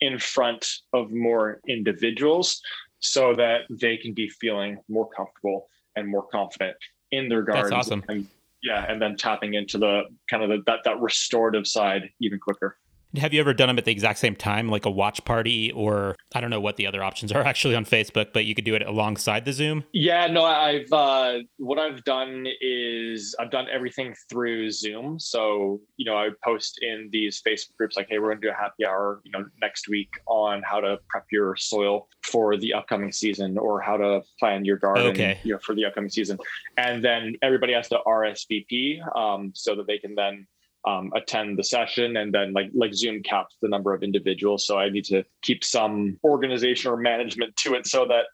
in 0.00 0.18
front 0.18 0.66
of 0.92 1.12
more 1.12 1.60
individuals 1.68 2.62
so 3.00 3.34
that 3.34 3.62
they 3.68 3.98
can 3.98 4.14
be 4.14 4.30
feeling 4.30 4.78
more 4.88 5.08
comfortable 5.10 5.68
and 5.94 6.08
more 6.08 6.26
confident 6.28 6.76
in 7.10 7.28
their 7.28 7.42
gardens. 7.42 7.70
That's 7.70 7.86
awesome. 7.86 8.02
And, 8.08 8.26
yeah, 8.62 8.90
and 8.90 9.00
then 9.00 9.16
tapping 9.16 9.54
into 9.54 9.76
the 9.76 10.04
kind 10.30 10.42
of 10.42 10.48
the, 10.48 10.62
that 10.66 10.80
that 10.84 10.98
restorative 11.00 11.66
side 11.66 12.08
even 12.22 12.38
quicker. 12.38 12.78
Have 13.16 13.32
you 13.32 13.40
ever 13.40 13.54
done 13.54 13.68
them 13.68 13.78
at 13.78 13.84
the 13.84 13.92
exact 13.92 14.18
same 14.18 14.36
time, 14.36 14.68
like 14.68 14.84
a 14.84 14.90
watch 14.90 15.24
party, 15.24 15.70
or 15.72 16.16
I 16.34 16.40
don't 16.40 16.50
know 16.50 16.60
what 16.60 16.76
the 16.76 16.86
other 16.86 17.02
options 17.02 17.32
are 17.32 17.42
actually 17.46 17.74
on 17.74 17.84
Facebook, 17.84 18.32
but 18.32 18.44
you 18.44 18.54
could 18.54 18.64
do 18.64 18.74
it 18.74 18.82
alongside 18.82 19.44
the 19.44 19.52
Zoom? 19.52 19.84
Yeah, 19.92 20.26
no, 20.26 20.44
I've 20.44 20.92
uh, 20.92 21.38
what 21.58 21.78
I've 21.78 22.02
done 22.04 22.46
is 22.60 23.34
I've 23.38 23.50
done 23.50 23.66
everything 23.72 24.14
through 24.28 24.70
Zoom. 24.70 25.18
So 25.18 25.80
you 25.96 26.04
know, 26.04 26.16
I 26.16 26.30
post 26.42 26.78
in 26.82 27.08
these 27.12 27.42
Facebook 27.46 27.76
groups 27.76 27.96
like, 27.96 28.08
"Hey, 28.08 28.18
we're 28.18 28.28
going 28.28 28.40
to 28.40 28.48
do 28.48 28.52
a 28.52 28.56
happy 28.56 28.84
hour, 28.86 29.20
you 29.24 29.32
know, 29.32 29.44
next 29.60 29.88
week 29.88 30.10
on 30.26 30.62
how 30.62 30.80
to 30.80 30.98
prep 31.08 31.26
your 31.30 31.56
soil 31.56 32.08
for 32.22 32.56
the 32.56 32.74
upcoming 32.74 33.12
season, 33.12 33.58
or 33.58 33.80
how 33.80 33.96
to 33.96 34.22
plan 34.38 34.64
your 34.64 34.76
garden, 34.76 35.06
okay. 35.06 35.38
you 35.44 35.52
know, 35.52 35.58
for 35.58 35.74
the 35.74 35.84
upcoming 35.84 36.10
season." 36.10 36.38
And 36.76 37.04
then 37.04 37.36
everybody 37.42 37.72
has 37.74 37.88
to 37.88 37.98
RSVP 38.06 39.16
um, 39.16 39.52
so 39.54 39.76
that 39.76 39.86
they 39.86 39.98
can 39.98 40.14
then 40.14 40.46
um, 40.86 41.10
attend 41.14 41.58
the 41.58 41.64
session 41.64 42.16
and 42.16 42.32
then 42.32 42.52
like 42.52 42.70
like 42.74 42.94
zoom 42.94 43.22
caps 43.22 43.56
the 43.62 43.68
number 43.68 43.94
of 43.94 44.02
individuals. 44.02 44.66
So 44.66 44.78
i 44.78 44.88
need 44.88 45.04
to 45.06 45.24
keep 45.42 45.64
some 45.64 46.18
organization 46.24 46.90
or 46.90 46.96
management 46.96 47.56
to 47.56 47.74
it 47.74 47.86
so 47.86 48.06
that 48.06 48.26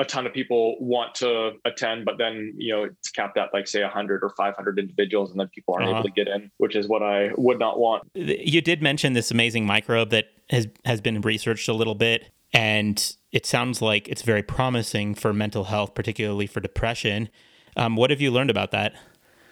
a 0.00 0.04
ton 0.04 0.26
of 0.26 0.32
people 0.32 0.76
want 0.80 1.14
to 1.14 1.52
attend 1.66 2.06
but 2.06 2.16
then 2.16 2.54
you 2.56 2.72
know 2.72 2.84
it's 2.84 3.10
capped 3.10 3.36
at 3.36 3.50
like 3.52 3.68
say 3.68 3.82
100 3.82 4.24
or 4.24 4.30
500 4.30 4.78
individuals 4.78 5.30
and 5.30 5.38
then 5.38 5.48
people 5.48 5.74
aren't 5.74 5.88
uh-huh. 5.88 5.98
able 5.98 6.08
to 6.08 6.14
get 6.14 6.26
in 6.26 6.50
which 6.56 6.74
is 6.74 6.88
what 6.88 7.02
i 7.02 7.30
would 7.36 7.58
not 7.58 7.78
want. 7.78 8.02
You 8.14 8.60
did 8.62 8.82
mention 8.82 9.12
this 9.12 9.30
amazing 9.30 9.66
microbe 9.66 10.10
that 10.10 10.26
has 10.48 10.68
has 10.84 11.00
been 11.00 11.20
researched 11.20 11.68
a 11.68 11.74
little 11.74 11.94
bit 11.94 12.30
and 12.52 13.14
it 13.30 13.46
sounds 13.46 13.80
like 13.80 14.08
it's 14.08 14.22
very 14.22 14.42
promising 14.42 15.14
for 15.14 15.32
mental 15.32 15.64
health 15.64 15.94
particularly 15.94 16.46
for 16.46 16.60
depression. 16.60 17.28
Um, 17.76 17.94
what 17.94 18.10
have 18.10 18.20
you 18.20 18.30
learned 18.30 18.50
about 18.50 18.70
that 18.72 18.94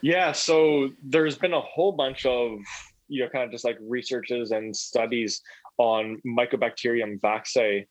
yeah, 0.03 0.33
so 0.33 0.91
there's 1.03 1.37
been 1.37 1.55
a 1.55 1.61
whole 1.61 1.93
bunch 1.93 2.27
of 2.27 2.59
you 3.09 3.25
know 3.25 3.31
kind 3.31 3.45
of 3.45 3.51
just 3.51 3.65
like 3.65 3.79
researches 3.81 4.51
and 4.51 4.75
studies 4.75 5.43
on 5.79 6.21
Mycobacterium 6.27 7.21
vaccae 7.21 7.87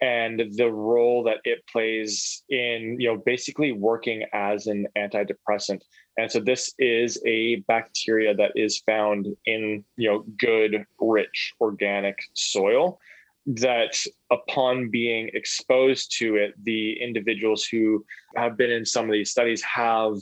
and 0.00 0.42
the 0.56 0.70
role 0.70 1.22
that 1.22 1.38
it 1.44 1.64
plays 1.70 2.42
in 2.48 2.96
you 2.98 3.08
know 3.08 3.22
basically 3.24 3.72
working 3.72 4.24
as 4.32 4.66
an 4.66 4.86
antidepressant. 4.96 5.82
And 6.18 6.30
so 6.30 6.40
this 6.40 6.74
is 6.78 7.20
a 7.26 7.56
bacteria 7.68 8.34
that 8.34 8.52
is 8.54 8.78
found 8.78 9.28
in 9.46 9.84
you 9.96 10.10
know 10.10 10.24
good 10.38 10.84
rich 11.00 11.54
organic 11.60 12.18
soil 12.34 12.98
that 13.46 13.96
upon 14.30 14.88
being 14.90 15.28
exposed 15.34 16.16
to 16.16 16.36
it 16.36 16.54
the 16.62 17.00
individuals 17.02 17.64
who 17.64 18.04
have 18.36 18.56
been 18.56 18.70
in 18.70 18.86
some 18.86 19.06
of 19.06 19.12
these 19.12 19.30
studies 19.30 19.62
have 19.62 20.14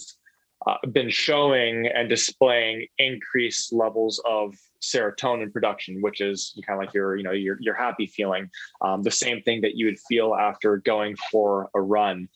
uh, 0.67 0.77
been 0.93 1.09
showing 1.09 1.87
and 1.87 2.09
displaying 2.09 2.87
increased 2.99 3.73
levels 3.73 4.21
of 4.29 4.55
serotonin 4.83 5.53
production, 5.53 6.03
which 6.03 6.21
is 6.21 6.59
kind 6.67 6.79
of 6.79 6.87
like 6.87 6.95
your, 6.95 7.17
you 7.17 7.23
know, 7.23 7.33
your 7.33 7.57
your 7.61 7.75
happy 7.75 8.07
feeling, 8.07 8.51
um, 8.83 9.03
the 9.03 9.11
same 9.11 9.43
thing 9.43 9.63
that 9.63 9.77
you 9.77 9.87
would 9.87 9.99
feel 10.09 10.35
after 10.35 10.77
going 10.79 11.17
for 11.31 11.71
a 11.75 11.81
run, 11.81 12.29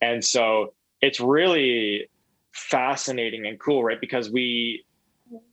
and 0.00 0.24
so 0.24 0.74
it's 1.00 1.18
really 1.18 2.08
fascinating 2.52 3.46
and 3.46 3.58
cool, 3.58 3.82
right? 3.82 4.00
Because 4.00 4.30
we 4.30 4.84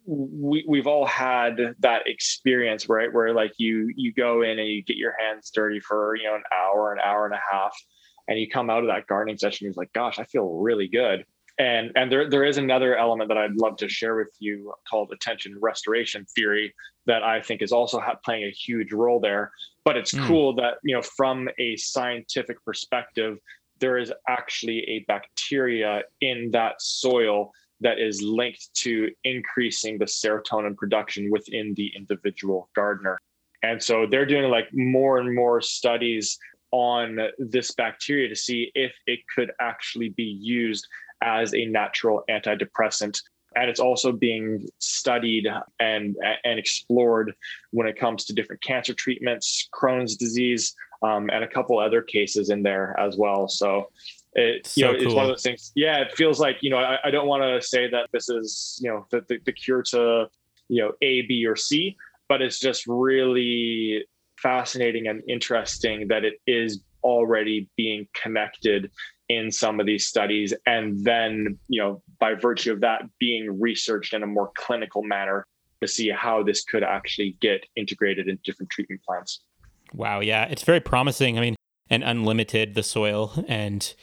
we 0.06 0.64
we've 0.68 0.88
all 0.88 1.06
had 1.06 1.58
that 1.80 2.08
experience, 2.08 2.88
right? 2.90 3.12
Where 3.12 3.34
like 3.34 3.54
you 3.58 3.92
you 3.96 4.14
go 4.14 4.44
in 4.44 4.60
and 4.60 4.68
you 4.68 4.84
get 4.84 4.98
your 4.98 5.16
hands 5.20 5.50
dirty 5.50 5.80
for 5.80 6.16
you 6.16 6.26
know 6.26 6.36
an 6.36 6.44
hour, 6.56 6.94
an 6.94 7.00
hour 7.04 7.26
and 7.26 7.34
a 7.34 7.42
half, 7.52 7.76
and 8.28 8.40
you 8.40 8.48
come 8.48 8.70
out 8.70 8.84
of 8.84 8.88
that 8.88 9.08
gardening 9.08 9.40
session, 9.40 9.66
you're 9.66 9.74
like, 9.76 9.94
gosh, 9.94 10.20
I 10.20 10.26
feel 10.26 10.48
really 10.48 10.88
good 10.88 11.26
and 11.60 11.92
and 11.96 12.12
there 12.12 12.30
there 12.30 12.46
is 12.46 12.58
another 12.58 12.96
element 12.96 13.28
that 13.28 13.38
I'd 13.38 13.58
love 13.58 13.76
to 13.78 13.90
share 13.90 14.16
with 14.16 14.34
you 14.40 14.74
called 14.90 15.12
attention 15.12 15.58
restoration 15.60 16.26
theory 16.34 16.74
that 17.06 17.22
I 17.22 17.42
think 17.42 17.62
is 17.62 17.74
also 17.74 18.02
playing 18.24 18.46
a 18.46 18.52
huge 18.52 18.94
role 18.94 19.20
there. 19.20 19.52
But 19.84 19.98
it's 19.98 20.14
mm. 20.14 20.26
cool 20.26 20.56
that 20.56 20.76
you 20.84 20.96
know 20.96 21.02
from 21.02 21.50
a 21.60 21.76
scientific 21.76 22.64
perspective, 22.64 23.38
there 23.80 23.98
is 23.98 24.12
actually 24.28 24.80
a 24.90 25.06
bacteria 25.08 26.04
in 26.22 26.50
that 26.52 26.82
soil 26.82 27.52
that 27.82 28.00
is 28.00 28.22
linked 28.22 28.74
to 28.76 29.10
increasing 29.24 29.98
the 29.98 30.06
serotonin 30.06 30.76
production 30.76 31.30
within 31.30 31.74
the 31.76 31.92
individual 31.96 32.70
gardener. 32.76 33.18
And 33.64 33.82
so 33.82 34.06
they're 34.10 34.26
doing 34.26 34.50
like 34.50 34.68
more 34.74 35.18
and 35.20 35.34
more 35.34 35.62
studies 35.62 36.38
on 36.72 37.20
this 37.38 37.72
bacteria 37.72 38.30
to 38.30 38.36
see 38.36 38.72
if 38.76 38.94
it 39.08 39.20
could 39.34 39.52
actually 39.60 40.10
be 40.10 40.24
used 40.24 40.86
as 41.22 41.54
a 41.54 41.66
natural 41.66 42.24
antidepressant 42.30 43.20
and 43.56 43.70
it's 43.70 43.80
also 43.80 44.12
being 44.12 44.68
studied 44.80 45.48
and 45.80 46.16
and 46.44 46.60
explored 46.60 47.34
when 47.72 47.88
it 47.88 47.98
comes 47.98 48.26
to 48.26 48.34
different 48.34 48.62
cancer 48.62 48.94
treatments 48.94 49.70
crohn's 49.74 50.16
disease 50.16 50.76
um, 51.02 51.30
and 51.30 51.44
a 51.44 51.48
couple 51.48 51.80
other 51.80 52.02
cases 52.02 52.50
in 52.50 52.64
there 52.64 52.96
as 53.00 53.18
well 53.18 53.48
so 53.48 53.90
it 54.34 54.66
so 54.66 54.80
you 54.80 54.86
know 54.86 54.94
cool. 54.94 55.06
it's 55.06 55.16
one 55.16 55.26
of 55.26 55.30
those 55.30 55.44
things 55.44 55.72
yeah 55.76 55.98
it 55.98 56.16
feels 56.16 56.40
like 56.40 56.58
you 56.62 56.70
know 56.70 56.78
i, 56.78 56.98
I 57.04 57.12
don't 57.12 57.28
want 57.28 57.44
to 57.44 57.66
say 57.66 57.90
that 57.90 58.10
this 58.12 58.30
is 58.30 58.80
you 58.82 58.90
know 58.90 59.06
the, 59.10 59.22
the, 59.28 59.40
the 59.46 59.52
cure 59.52 59.82
to 59.84 60.28
you 60.68 60.84
know 60.84 60.92
a 61.02 61.24
b 61.24 61.46
or 61.46 61.56
c 61.56 61.98
but 62.28 62.42
it's 62.42 62.60
just 62.60 62.86
really 62.86 64.06
fascinating 64.38 65.08
and 65.08 65.24
interesting 65.28 66.08
that 66.10 66.24
it 66.24 66.36
is 66.46 66.82
already 67.04 67.68
being 67.76 68.08
connected 68.14 68.92
in 69.30 69.52
some 69.52 69.80
of 69.80 69.86
these 69.86 70.08
studies. 70.08 70.54
And 70.66 71.04
then 71.04 71.58
you 71.68 71.82
know 71.82 72.02
by 72.20 72.34
virtue 72.34 72.74
of 72.74 72.82
that 72.82 73.04
being 73.20 73.60
researched 73.60 74.14
in 74.14 74.24
a 74.24 74.28
more 74.28 74.52
clinical 74.58 75.04
manner 75.04 75.46
to 75.82 75.88
see 75.88 76.10
how 76.10 76.44
this 76.44 76.64
could 76.64 76.84
actually 76.84 77.38
get 77.40 77.66
integrated 77.78 78.28
into 78.28 78.42
different 78.44 78.70
treatment 78.70 79.02
plans. 79.04 79.40
Wow. 79.94 80.20
Yeah 80.20 80.46
it's 80.46 80.64
very 80.64 80.82
promising. 80.82 81.38
I 81.38 81.42
mean 81.42 81.56
and 81.90 82.04
unlimited 82.04 82.76
the 82.76 82.84
soil 82.84 83.34
and 83.48 83.94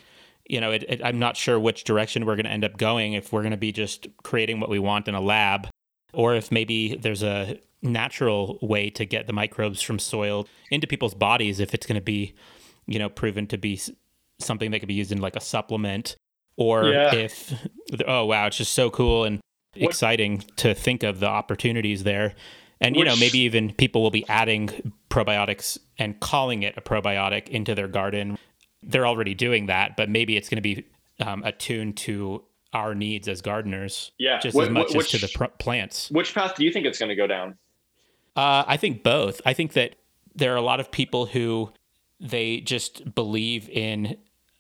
you 0.49 0.61
know 0.61 0.71
it, 0.71 0.85
it, 0.89 1.05
i'm 1.05 1.19
not 1.19 1.37
sure 1.37 1.59
which 1.59 1.85
direction 1.85 2.27
we're 2.27 2.37
going 2.37 2.45
to 2.45 2.51
end 2.51 2.65
up 2.65 2.77
going 2.77 3.13
if 3.13 3.33
we're 3.33 3.43
going 3.43 3.53
to 3.53 3.57
be 3.57 3.73
just 3.73 4.09
creating 4.23 4.61
what 4.61 4.69
we 4.69 4.79
want 4.79 5.09
in 5.09 5.15
a 5.15 5.21
lab 5.21 5.69
or 6.13 6.35
if 6.35 6.51
maybe 6.51 6.97
there's 6.97 7.23
a 7.23 7.59
natural 7.83 8.59
way 8.63 8.91
to 8.91 9.05
get 9.05 9.27
the 9.27 9.33
microbes 9.33 9.83
from 9.83 9.99
soil 9.99 10.47
into 10.71 10.87
people's 10.87 11.15
bodies 11.15 11.61
if 11.61 11.75
it's 11.75 11.87
going 11.87 11.97
to 11.97 12.05
be 12.05 12.35
you 12.87 12.99
know 12.99 13.09
proven 13.09 13.47
to 13.47 13.57
be 13.57 13.81
something 14.39 14.71
that 14.71 14.81
could 14.81 14.89
be 14.89 14.95
used 14.95 15.13
in 15.13 15.21
like 15.21 15.37
a 15.37 15.41
supplement 15.41 16.17
or 16.57 16.87
yeah. 16.89 17.15
if 17.15 17.53
oh 18.07 18.25
wow 18.25 18.47
it's 18.47 18.57
just 18.57 18.73
so 18.73 18.91
cool 18.91 19.25
and 19.25 19.41
what, 19.75 19.89
exciting 19.89 20.45
to 20.57 20.75
think 20.75 21.03
of 21.03 21.21
the 21.21 21.27
opportunities 21.27 22.05
there. 22.05 22.35
And 22.81 22.97
you 22.97 23.05
know 23.05 23.17
maybe 23.17 23.41
even 23.41 23.73
people 23.73 24.03
will 24.03 24.11
be 24.11 24.29
adding 24.29 24.93
probiotics 25.11 25.79
and 25.99 26.19
calling 26.21 26.63
it 26.63 26.75
a 26.77 26.81
probiotic 26.81 27.49
into 27.49 27.75
their 27.75 27.89
garden. 27.89 28.39
They're 28.83 29.07
already 29.07 29.35
doing 29.35 29.67
that 29.67 29.97
but 29.97 30.09
maybe 30.09 30.37
it's 30.37 30.49
going 30.49 30.63
to 30.63 30.63
be 30.63 30.85
um, 31.21 31.43
attuned 31.45 31.97
to 31.99 32.45
our 32.73 32.95
needs 32.95 33.27
as 33.27 33.41
gardeners 33.41 34.13
yeah. 34.19 34.39
just 34.39 34.55
what, 34.55 34.65
as 34.65 34.71
much 34.71 34.95
which, 34.95 35.15
as 35.15 35.21
to 35.21 35.27
the 35.27 35.33
pr- 35.35 35.53
plants. 35.59 36.11
which 36.11 36.35
path 36.35 36.55
do 36.57 36.65
you 36.65 36.71
think 36.71 36.85
it's 36.85 36.99
going 36.99 37.09
to 37.09 37.15
go 37.15 37.27
down? 37.27 37.57
Uh, 38.35 38.65
i 38.67 38.77
think 38.77 39.03
both. 39.03 39.41
I 39.47 39.55
think 39.55 39.73
that 39.73 39.95
there 40.35 40.53
are 40.53 40.57
a 40.57 40.63
lot 40.63 40.79
of 40.79 40.91
people 40.91 41.27
who 41.27 41.73
they 42.21 42.61
just 42.61 43.15
believe 43.15 43.69
in 43.69 44.17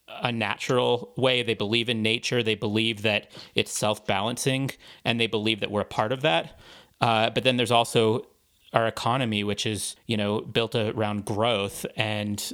a 0.08 0.32
natural 0.32 1.12
way. 1.16 1.42
They 1.42 1.54
believe 1.54 1.88
in 1.88 2.02
nature. 2.02 2.42
They 2.42 2.54
believe 2.54 3.02
that 3.02 3.30
it's 3.54 3.72
self 3.72 4.06
balancing, 4.06 4.70
and 5.04 5.20
they 5.20 5.26
believe 5.26 5.60
that 5.60 5.70
we're 5.70 5.80
a 5.82 5.84
part 5.84 6.12
of 6.12 6.22
that. 6.22 6.58
Uh, 7.00 7.30
but 7.30 7.44
then 7.44 7.56
there's 7.56 7.70
also 7.70 8.26
our 8.72 8.86
economy, 8.86 9.44
which 9.44 9.66
is 9.66 9.96
you 10.06 10.16
know 10.16 10.40
built 10.40 10.74
around 10.74 11.24
growth 11.24 11.86
and 11.96 12.52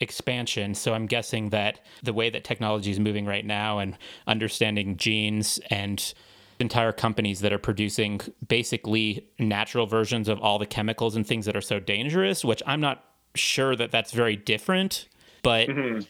expansion. 0.00 0.74
So 0.74 0.94
I'm 0.94 1.06
guessing 1.06 1.50
that 1.50 1.80
the 2.02 2.12
way 2.12 2.30
that 2.30 2.44
technology 2.44 2.90
is 2.90 3.00
moving 3.00 3.26
right 3.26 3.44
now, 3.44 3.78
and 3.78 3.96
understanding 4.26 4.96
genes 4.96 5.58
and 5.70 6.14
entire 6.60 6.92
companies 6.92 7.40
that 7.40 7.52
are 7.52 7.58
producing 7.58 8.20
basically 8.46 9.28
natural 9.38 9.86
versions 9.86 10.28
of 10.28 10.40
all 10.40 10.58
the 10.58 10.66
chemicals 10.66 11.16
and 11.16 11.26
things 11.26 11.46
that 11.46 11.56
are 11.56 11.60
so 11.60 11.80
dangerous, 11.80 12.44
which 12.44 12.62
I'm 12.66 12.80
not 12.80 13.04
sure 13.34 13.74
that 13.74 13.90
that's 13.90 14.12
very 14.12 14.36
different, 14.36 15.08
but 15.42 15.68
mm-hmm. 15.68 16.00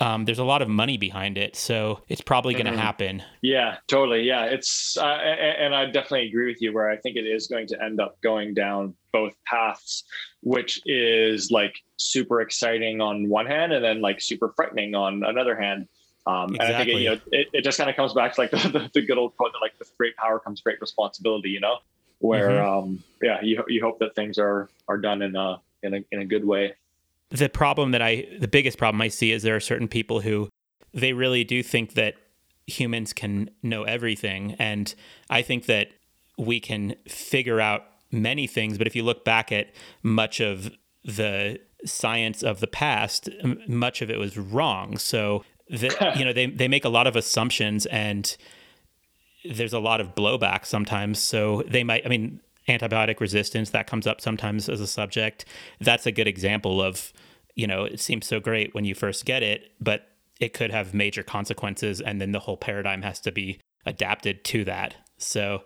Um, 0.00 0.24
there's 0.24 0.38
a 0.38 0.44
lot 0.44 0.62
of 0.62 0.68
money 0.68 0.96
behind 0.96 1.38
it, 1.38 1.56
so 1.56 2.00
it's 2.08 2.20
probably 2.20 2.54
going 2.54 2.66
to 2.66 2.72
mm-hmm. 2.72 2.80
happen. 2.80 3.22
Yeah, 3.42 3.76
totally. 3.86 4.22
Yeah, 4.22 4.44
it's 4.44 4.96
uh, 4.96 5.04
and 5.04 5.74
I 5.74 5.86
definitely 5.86 6.28
agree 6.28 6.46
with 6.46 6.60
you. 6.60 6.72
Where 6.72 6.90
I 6.90 6.96
think 6.96 7.16
it 7.16 7.26
is 7.26 7.46
going 7.46 7.66
to 7.68 7.82
end 7.82 8.00
up 8.00 8.20
going 8.20 8.54
down 8.54 8.94
both 9.12 9.34
paths, 9.46 10.04
which 10.42 10.80
is 10.86 11.50
like 11.50 11.76
super 11.96 12.40
exciting 12.40 13.00
on 13.00 13.28
one 13.28 13.46
hand, 13.46 13.72
and 13.72 13.84
then 13.84 14.00
like 14.00 14.20
super 14.20 14.52
frightening 14.56 14.94
on 14.94 15.22
another 15.24 15.56
hand. 15.56 15.88
Um, 16.26 16.54
exactly. 16.54 16.66
And 16.66 16.74
I 16.74 16.78
think 16.78 16.88
it, 16.88 17.00
you 17.00 17.10
know, 17.10 17.20
it, 17.32 17.48
it 17.52 17.64
just 17.64 17.76
kind 17.76 17.90
of 17.90 17.96
comes 17.96 18.14
back 18.14 18.34
to 18.34 18.40
like 18.40 18.50
the, 18.50 18.68
the, 18.68 18.90
the, 18.94 19.02
good 19.02 19.18
old 19.18 19.36
quote 19.36 19.52
that 19.52 19.58
like 19.60 19.74
with 19.78 19.96
great 19.98 20.16
power 20.16 20.38
comes 20.38 20.60
great 20.60 20.80
responsibility, 20.80 21.50
you 21.50 21.60
know, 21.60 21.78
where 22.18 22.50
mm-hmm. 22.50 22.78
um, 22.78 23.04
yeah, 23.22 23.38
you 23.42 23.62
you 23.68 23.82
hope 23.82 23.98
that 23.98 24.14
things 24.14 24.38
are 24.38 24.68
are 24.88 24.96
done 24.96 25.22
in 25.22 25.36
a 25.36 25.60
in 25.82 25.94
a 25.94 26.04
in 26.10 26.20
a 26.20 26.24
good 26.24 26.44
way. 26.44 26.74
The 27.34 27.48
problem 27.48 27.90
that 27.90 28.02
I 28.02 28.26
the 28.38 28.48
biggest 28.48 28.78
problem 28.78 29.00
I 29.00 29.08
see 29.08 29.32
is 29.32 29.42
there 29.42 29.56
are 29.56 29.60
certain 29.60 29.88
people 29.88 30.20
who 30.20 30.48
they 30.92 31.12
really 31.12 31.42
do 31.42 31.62
think 31.62 31.94
that 31.94 32.14
humans 32.66 33.12
can 33.12 33.50
know 33.62 33.82
everything. 33.82 34.56
And 34.58 34.94
I 35.28 35.42
think 35.42 35.66
that 35.66 35.88
we 36.38 36.60
can 36.60 36.94
figure 37.08 37.60
out 37.60 37.82
many 38.10 38.46
things. 38.46 38.78
But 38.78 38.86
if 38.86 38.94
you 38.94 39.02
look 39.02 39.24
back 39.24 39.52
at 39.52 39.72
much 40.02 40.40
of 40.40 40.70
the 41.04 41.58
science 41.84 42.42
of 42.42 42.60
the 42.60 42.66
past 42.66 43.28
much 43.68 44.00
of 44.00 44.10
it 44.10 44.18
was 44.18 44.38
wrong. 44.38 44.96
So 44.96 45.44
that 45.68 46.16
you 46.16 46.24
know 46.24 46.32
they 46.32 46.46
they 46.46 46.68
make 46.68 46.84
a 46.84 46.88
lot 46.88 47.06
of 47.06 47.16
assumptions 47.16 47.86
and 47.86 48.36
there's 49.44 49.74
a 49.74 49.80
lot 49.80 50.00
of 50.00 50.14
blowback 50.14 50.64
sometimes. 50.66 51.18
So 51.18 51.62
they 51.66 51.84
might 51.84 52.06
i 52.06 52.08
mean 52.08 52.40
antibiotic 52.68 53.20
resistance 53.20 53.70
that 53.70 53.86
comes 53.86 54.06
up 54.06 54.20
sometimes 54.20 54.68
as 54.68 54.80
a 54.80 54.86
subject 54.86 55.44
that's 55.80 56.06
a 56.06 56.12
good 56.12 56.26
example 56.26 56.80
of 56.80 57.12
you 57.54 57.66
know 57.66 57.84
it 57.84 58.00
seems 58.00 58.26
so 58.26 58.40
great 58.40 58.74
when 58.74 58.84
you 58.84 58.94
first 58.94 59.24
get 59.24 59.42
it 59.42 59.72
but 59.80 60.08
it 60.40 60.52
could 60.52 60.70
have 60.70 60.94
major 60.94 61.22
consequences 61.22 62.00
and 62.00 62.20
then 62.20 62.32
the 62.32 62.40
whole 62.40 62.56
paradigm 62.56 63.02
has 63.02 63.20
to 63.20 63.32
be 63.32 63.60
adapted 63.86 64.44
to 64.44 64.64
that. 64.64 64.94
So 65.18 65.62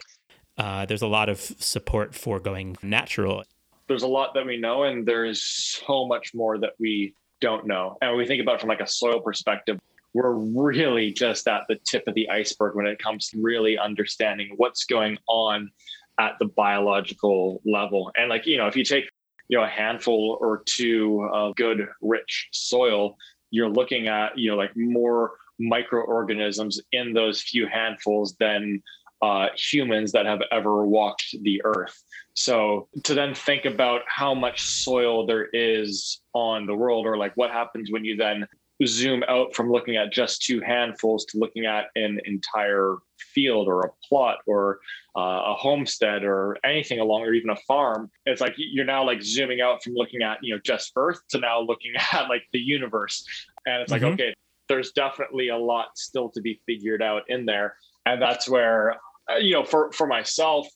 uh, 0.56 0.87
there's 0.87 1.02
a 1.02 1.06
lot 1.06 1.28
of 1.28 1.40
support 1.40 2.14
for 2.14 2.40
going 2.40 2.76
natural. 2.82 3.44
There's 3.87 4.02
a 4.02 4.08
lot 4.08 4.34
that 4.34 4.44
we 4.44 4.58
know 4.58 4.84
and 4.84 5.06
there's 5.06 5.42
so 5.42 6.06
much 6.06 6.34
more 6.34 6.58
that 6.58 6.72
we 6.78 7.14
don't 7.40 7.66
know. 7.66 7.96
And 8.02 8.16
we 8.16 8.26
think 8.26 8.42
about 8.42 8.56
it 8.56 8.61
from 8.61 8.68
like 8.68 8.80
a 8.80 8.87
soil 8.87 9.20
perspective 9.20 9.78
we're 10.14 10.32
really 10.32 11.12
just 11.12 11.46
at 11.48 11.62
the 11.68 11.76
tip 11.84 12.04
of 12.06 12.14
the 12.14 12.28
iceberg 12.30 12.74
when 12.74 12.87
it 12.87 12.98
comes 12.98 13.28
to 13.28 13.40
really 13.40 13.78
understanding 13.78 14.52
what's 14.56 14.84
going 14.84 15.18
on 15.28 15.70
at 16.18 16.33
the 16.40 16.46
biological 16.46 17.62
level. 17.64 18.11
And 18.16 18.28
like, 18.28 18.46
you 18.46 18.57
know, 18.57 18.66
if 18.66 18.76
you 18.76 18.85
take, 18.85 19.11
you 19.48 19.59
know, 19.59 19.64
a 19.64 19.68
handful 19.68 20.37
or 20.40 20.62
two 20.66 21.28
of 21.33 21.54
good, 21.57 21.87
rich 22.02 22.48
soil, 22.52 23.16
you're 23.50 23.70
looking 23.70 24.09
at, 24.09 24.37
you 24.37 24.50
know, 24.50 24.57
like 24.57 24.72
more 24.76 25.33
microorganisms 25.59 26.81
in 26.92 27.12
those 27.12 27.40
few 27.40 27.66
handfuls 27.66 28.37
than 28.38 28.83
uh, 29.22 29.46
humans 29.57 30.12
that 30.12 30.26
have 30.26 30.40
ever 30.52 30.87
walked 30.87 31.24
the 31.42 31.61
earth. 31.64 32.00
So 32.35 32.88
to 33.04 33.14
then 33.14 33.35
think 33.35 33.64
about 33.64 34.02
how 34.07 34.35
much 34.35 34.62
soil 34.62 35.26
there 35.26 35.48
is 35.52 36.20
on 36.35 36.66
the 36.66 36.74
world, 36.74 37.07
or 37.07 37.16
like 37.16 37.33
what 37.37 37.50
happens 37.50 37.90
when 37.90 38.04
you 38.04 38.16
then 38.16 38.46
zoom 38.86 39.24
out 39.28 39.54
from 39.54 39.70
looking 39.70 39.96
at 39.96 40.12
just 40.12 40.42
two 40.42 40.60
handfuls 40.60 41.24
to 41.26 41.38
looking 41.38 41.66
at 41.66 41.86
an 41.96 42.20
entire 42.24 42.98
field 43.18 43.66
or 43.66 43.80
a 43.80 43.90
plot 44.08 44.38
or 44.46 44.78
uh, 45.16 45.42
a 45.46 45.54
homestead 45.54 46.22
or 46.22 46.56
anything 46.64 47.00
along 47.00 47.22
or 47.22 47.34
even 47.34 47.50
a 47.50 47.56
farm. 47.66 48.10
It's 48.26 48.40
like 48.40 48.54
you're 48.56 48.84
now 48.84 49.04
like 49.04 49.22
zooming 49.22 49.60
out 49.60 49.82
from 49.82 49.94
looking 49.94 50.22
at 50.22 50.38
you 50.42 50.54
know 50.54 50.60
just 50.64 50.92
earth 50.96 51.20
to 51.30 51.38
now 51.38 51.60
looking 51.60 51.92
at 52.12 52.28
like 52.28 52.44
the 52.52 52.60
universe. 52.60 53.26
And 53.66 53.82
it's 53.82 53.90
like 53.90 54.02
mm-hmm. 54.02 54.14
okay 54.14 54.34
there's 54.68 54.92
definitely 54.92 55.48
a 55.48 55.56
lot 55.56 55.96
still 55.96 56.28
to 56.28 56.42
be 56.42 56.60
figured 56.66 57.00
out 57.00 57.22
in 57.28 57.46
there. 57.46 57.74
And 58.04 58.20
that's 58.20 58.46
where 58.48 58.96
uh, 59.30 59.36
you 59.36 59.52
know 59.52 59.64
for 59.64 59.92
for 59.92 60.06
myself 60.06 60.66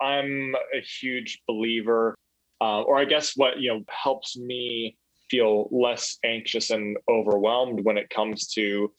i'm 0.00 0.54
a 0.74 0.80
huge 0.80 1.42
believer 1.46 2.14
uh, 2.60 2.82
or 2.82 2.98
i 2.98 3.04
guess 3.04 3.36
what 3.36 3.60
you 3.60 3.72
know 3.72 3.82
helps 3.88 4.36
me 4.36 4.96
feel 5.30 5.68
less 5.70 6.18
anxious 6.24 6.70
and 6.70 6.96
overwhelmed 7.08 7.84
when 7.84 7.98
it 7.98 8.10
comes 8.10 8.48
to 8.48 8.92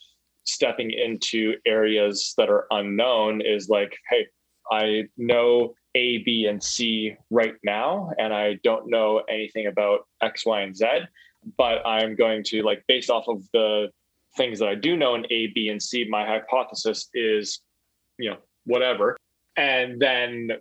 stepping 0.44 0.92
into 0.92 1.56
areas 1.66 2.34
that 2.38 2.50
are 2.50 2.66
unknown 2.72 3.42
is 3.42 3.70
like, 3.70 3.96
hey, 4.10 4.28
I 4.72 5.04
know 5.18 5.74
A, 5.96 6.20
B, 6.20 6.46
and 6.46 6.62
C 6.62 7.16
right 7.30 7.56
now, 7.64 8.12
and 8.18 8.34
I 8.34 8.60
don't 8.64 8.90
know 8.90 9.24
anything 9.30 9.68
about 9.68 10.08
X, 10.22 10.46
Y, 10.46 10.62
and 10.62 10.76
Z, 10.76 10.86
but 11.58 11.86
I'm 11.86 12.16
going 12.16 12.44
to 12.46 12.64
like 12.64 12.84
based 12.88 13.10
off 13.10 13.28
of 13.28 13.44
the 13.54 13.90
things 14.38 14.60
that 14.60 14.70
I 14.70 14.76
do 14.76 14.96
know 14.96 15.16
in 15.16 15.26
A, 15.32 15.48
B, 15.48 15.70
and 15.70 15.82
C, 15.82 16.06
my 16.10 16.26
hypothesis 16.26 17.10
is, 17.14 17.62
you 18.18 18.30
know, 18.30 18.38
whatever. 18.66 19.18
And 19.58 20.00
then 20.00 20.52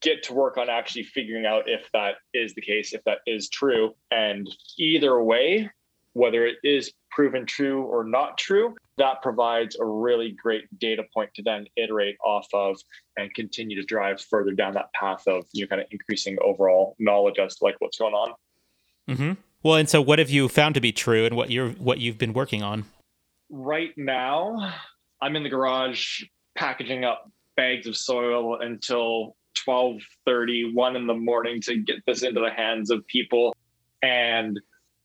get 0.00 0.22
to 0.24 0.32
work 0.32 0.56
on 0.56 0.68
actually 0.68 1.02
figuring 1.02 1.46
out 1.46 1.68
if 1.68 1.90
that 1.92 2.16
is 2.32 2.54
the 2.54 2.60
case, 2.60 2.92
if 2.92 3.02
that 3.04 3.18
is 3.26 3.48
true. 3.48 3.94
And 4.10 4.48
either 4.78 5.22
way, 5.22 5.70
whether 6.12 6.46
it 6.46 6.56
is 6.62 6.92
proven 7.10 7.46
true 7.46 7.82
or 7.82 8.04
not 8.04 8.38
true, 8.38 8.74
that 8.96 9.22
provides 9.22 9.76
a 9.80 9.84
really 9.84 10.32
great 10.32 10.64
data 10.78 11.04
point 11.14 11.32
to 11.34 11.42
then 11.42 11.66
iterate 11.76 12.16
off 12.24 12.46
of 12.52 12.76
and 13.16 13.32
continue 13.34 13.80
to 13.80 13.86
drive 13.86 14.20
further 14.20 14.52
down 14.52 14.74
that 14.74 14.92
path 14.92 15.22
of 15.26 15.44
you 15.52 15.64
know 15.64 15.68
kind 15.68 15.80
of 15.80 15.86
increasing 15.90 16.36
overall 16.42 16.94
knowledge 16.98 17.38
as 17.38 17.56
to 17.56 17.64
like 17.64 17.76
what's 17.78 17.98
going 17.98 18.14
on. 18.14 18.34
Mm-hmm. 19.08 19.32
Well, 19.62 19.76
and 19.76 19.88
so 19.88 20.00
what 20.00 20.18
have 20.18 20.30
you 20.30 20.48
found 20.48 20.74
to 20.74 20.80
be 20.80 20.92
true, 20.92 21.24
and 21.24 21.36
what 21.36 21.50
you're 21.50 21.70
what 21.70 21.98
you've 21.98 22.18
been 22.18 22.32
working 22.32 22.62
on? 22.62 22.84
Right 23.50 23.92
now, 23.96 24.74
I'm 25.20 25.34
in 25.36 25.42
the 25.42 25.48
garage 25.48 26.24
packaging 26.56 27.04
up 27.04 27.30
bags 27.56 27.86
of 27.86 27.96
soil 27.96 28.60
until 28.60 29.36
12 29.64 30.00
30 30.26 30.72
1 30.74 30.96
in 30.96 31.06
the 31.06 31.14
morning 31.14 31.60
to 31.62 31.76
get 31.76 31.96
this 32.06 32.22
into 32.22 32.40
the 32.40 32.50
hands 32.50 32.90
of 32.90 33.06
people. 33.06 33.54
And 34.02 34.58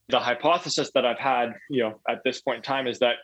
the 0.09 0.19
hypothesis 0.19 0.91
that 0.93 1.05
i've 1.05 1.17
had 1.17 1.53
you 1.69 1.81
know 1.81 1.99
at 2.09 2.19
this 2.25 2.41
point 2.41 2.57
in 2.57 2.61
time 2.61 2.87
is 2.87 2.99
that 2.99 3.15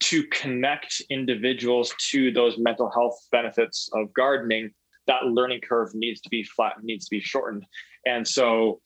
to 0.00 0.24
connect 0.24 1.00
individuals 1.08 1.94
to 2.10 2.32
those 2.32 2.58
mental 2.58 2.90
health 2.90 3.16
benefits 3.30 3.88
of 3.94 4.12
gardening 4.12 4.70
that 5.06 5.24
learning 5.24 5.60
curve 5.60 5.94
needs 5.94 6.20
to 6.20 6.28
be 6.28 6.42
flat 6.42 6.74
needs 6.82 7.06
to 7.06 7.10
be 7.10 7.20
shortened. 7.20 7.64
And 8.04 8.26
so 8.26 8.80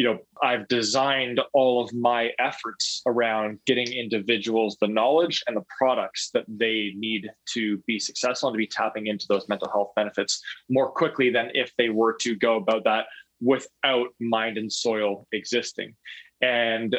you 0.00 0.06
know 0.06 0.18
i've 0.42 0.66
designed 0.68 1.38
all 1.52 1.84
of 1.84 1.92
my 1.92 2.30
efforts 2.38 3.02
around 3.06 3.58
getting 3.66 3.86
individuals 3.92 4.78
the 4.80 4.88
knowledge 4.88 5.44
and 5.46 5.54
the 5.54 5.64
products 5.76 6.30
that 6.32 6.46
they 6.48 6.92
need 6.96 7.28
to 7.46 7.76
be 7.86 7.98
successful 7.98 8.48
and 8.48 8.54
to 8.54 8.58
be 8.58 8.66
tapping 8.66 9.08
into 9.08 9.26
those 9.28 9.46
mental 9.50 9.68
health 9.68 9.90
benefits 9.96 10.42
more 10.70 10.90
quickly 10.90 11.28
than 11.28 11.50
if 11.52 11.70
they 11.76 11.90
were 11.90 12.16
to 12.18 12.34
go 12.34 12.56
about 12.56 12.82
that 12.84 13.04
without 13.42 14.08
mind 14.20 14.56
and 14.56 14.72
soil 14.72 15.26
existing. 15.32 15.94
And 16.40 16.96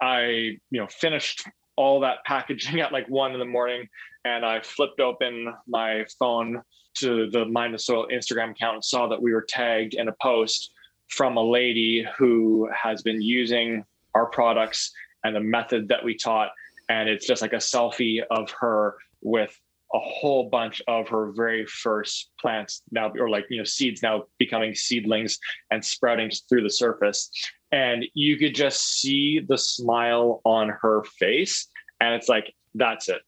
i 0.00 0.22
you 0.70 0.80
know 0.80 0.86
finished 0.86 1.46
all 1.76 2.00
that 2.00 2.24
packaging 2.24 2.80
at 2.84 2.90
like 2.90 3.06
one 3.08 3.32
in 3.32 3.38
the 3.38 3.44
morning 3.44 3.86
and 4.24 4.46
i 4.46 4.62
flipped 4.62 5.00
open 5.00 5.52
my 5.66 6.06
phone 6.18 6.62
to 6.94 7.28
the 7.30 7.44
mind 7.44 7.74
and 7.74 7.80
soil 7.80 8.06
instagram 8.10 8.52
account 8.52 8.76
and 8.76 8.84
saw 8.84 9.08
that 9.08 9.20
we 9.20 9.34
were 9.34 9.44
tagged 9.46 9.94
in 9.94 10.08
a 10.08 10.14
post 10.22 10.72
from 11.08 11.36
a 11.36 11.42
lady 11.42 12.06
who 12.16 12.68
has 12.74 13.02
been 13.02 13.20
using 13.20 13.84
our 14.14 14.26
products 14.26 14.92
and 15.24 15.34
the 15.34 15.40
method 15.40 15.88
that 15.88 16.04
we 16.04 16.14
taught. 16.16 16.50
And 16.88 17.08
it's 17.08 17.26
just 17.26 17.42
like 17.42 17.52
a 17.52 17.56
selfie 17.56 18.22
of 18.30 18.50
her 18.52 18.96
with 19.20 19.58
a 19.94 19.98
whole 19.98 20.50
bunch 20.50 20.82
of 20.86 21.08
her 21.08 21.32
very 21.32 21.64
first 21.66 22.30
plants 22.38 22.82
now, 22.90 23.10
or 23.18 23.30
like, 23.30 23.46
you 23.48 23.56
know, 23.56 23.64
seeds 23.64 24.02
now 24.02 24.24
becoming 24.38 24.74
seedlings 24.74 25.38
and 25.70 25.84
sprouting 25.84 26.30
through 26.48 26.62
the 26.62 26.70
surface. 26.70 27.30
And 27.72 28.04
you 28.14 28.36
could 28.36 28.54
just 28.54 29.00
see 29.00 29.40
the 29.40 29.58
smile 29.58 30.40
on 30.44 30.68
her 30.68 31.04
face. 31.18 31.68
And 32.00 32.14
it's 32.14 32.28
like, 32.28 32.54
that's 32.74 33.08
it. 33.08 33.22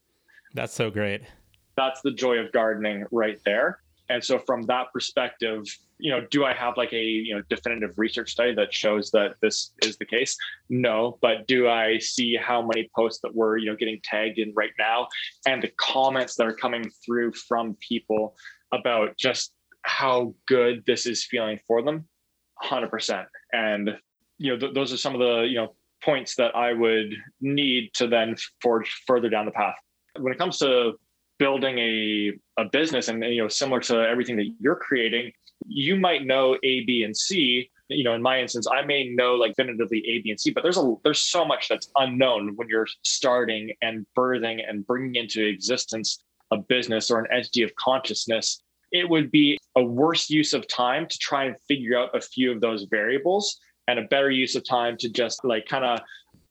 That's 0.54 0.74
so 0.74 0.90
great. 0.90 1.22
That's 1.76 2.02
the 2.02 2.10
joy 2.10 2.36
of 2.36 2.52
gardening 2.52 3.06
right 3.10 3.40
there. 3.44 3.80
And 4.10 4.24
so, 4.24 4.40
from 4.40 4.62
that 4.62 4.92
perspective, 4.92 5.62
you 5.98 6.10
know, 6.10 6.26
do 6.32 6.44
I 6.44 6.52
have 6.52 6.76
like 6.76 6.92
a 6.92 7.00
you 7.00 7.34
know 7.34 7.42
definitive 7.48 7.96
research 7.96 8.32
study 8.32 8.52
that 8.56 8.74
shows 8.74 9.12
that 9.12 9.36
this 9.40 9.72
is 9.84 9.96
the 9.98 10.04
case? 10.04 10.36
No, 10.68 11.16
but 11.22 11.46
do 11.46 11.68
I 11.68 11.98
see 11.98 12.36
how 12.36 12.60
many 12.60 12.90
posts 12.94 13.20
that 13.22 13.32
we're 13.32 13.58
you 13.58 13.66
know 13.66 13.76
getting 13.76 14.00
tagged 14.02 14.38
in 14.38 14.52
right 14.56 14.72
now, 14.80 15.06
and 15.46 15.62
the 15.62 15.70
comments 15.78 16.34
that 16.36 16.46
are 16.46 16.54
coming 16.54 16.90
through 17.06 17.32
from 17.48 17.76
people 17.88 18.34
about 18.72 19.16
just 19.16 19.52
how 19.82 20.34
good 20.48 20.82
this 20.88 21.06
is 21.06 21.24
feeling 21.24 21.60
for 21.68 21.80
them? 21.80 22.08
Hundred 22.56 22.90
percent. 22.90 23.28
And 23.52 23.90
you 24.38 24.52
know, 24.52 24.58
th- 24.58 24.74
those 24.74 24.92
are 24.92 24.96
some 24.96 25.14
of 25.14 25.20
the 25.20 25.42
you 25.42 25.54
know 25.54 25.76
points 26.02 26.34
that 26.34 26.56
I 26.56 26.72
would 26.72 27.14
need 27.40 27.94
to 27.94 28.08
then 28.08 28.34
forge 28.60 28.90
further 29.06 29.28
down 29.28 29.44
the 29.44 29.52
path. 29.52 29.76
When 30.18 30.32
it 30.32 30.38
comes 30.38 30.58
to 30.58 30.94
building 31.40 31.78
a, 31.78 32.32
a 32.56 32.66
business 32.66 33.08
and 33.08 33.24
you 33.24 33.42
know 33.42 33.48
similar 33.48 33.80
to 33.80 33.96
everything 34.06 34.36
that 34.36 34.48
you're 34.60 34.76
creating 34.76 35.32
you 35.66 35.96
might 35.96 36.26
know 36.26 36.56
A, 36.62 36.84
B, 36.84 37.02
and 37.04 37.16
C. 37.16 37.70
You 37.88 38.04
know, 38.04 38.14
in 38.14 38.22
my 38.22 38.40
instance, 38.40 38.66
I 38.72 38.82
may 38.82 39.08
know 39.08 39.34
like 39.34 39.54
definitively 39.56 39.98
A, 40.06 40.20
B, 40.20 40.30
and 40.30 40.40
C, 40.40 40.50
but 40.50 40.62
there's 40.62 40.78
a 40.78 40.94
there's 41.04 41.20
so 41.20 41.44
much 41.44 41.68
that's 41.68 41.90
unknown 41.96 42.56
when 42.56 42.68
you're 42.68 42.86
starting 43.02 43.72
and 43.82 44.06
birthing 44.16 44.60
and 44.68 44.86
bringing 44.86 45.16
into 45.16 45.44
existence 45.44 46.22
a 46.52 46.56
business 46.56 47.10
or 47.10 47.20
an 47.20 47.26
entity 47.32 47.62
of 47.62 47.74
consciousness. 47.76 48.62
It 48.92 49.08
would 49.08 49.30
be 49.30 49.58
a 49.76 49.82
worse 49.82 50.30
use 50.30 50.52
of 50.52 50.66
time 50.66 51.06
to 51.06 51.18
try 51.18 51.44
and 51.44 51.56
figure 51.68 51.96
out 51.96 52.16
a 52.16 52.20
few 52.20 52.50
of 52.50 52.60
those 52.60 52.84
variables 52.84 53.60
and 53.86 53.98
a 53.98 54.02
better 54.02 54.30
use 54.30 54.56
of 54.56 54.66
time 54.66 54.96
to 54.98 55.08
just 55.08 55.44
like 55.44 55.66
kind 55.66 55.84
of 55.84 56.00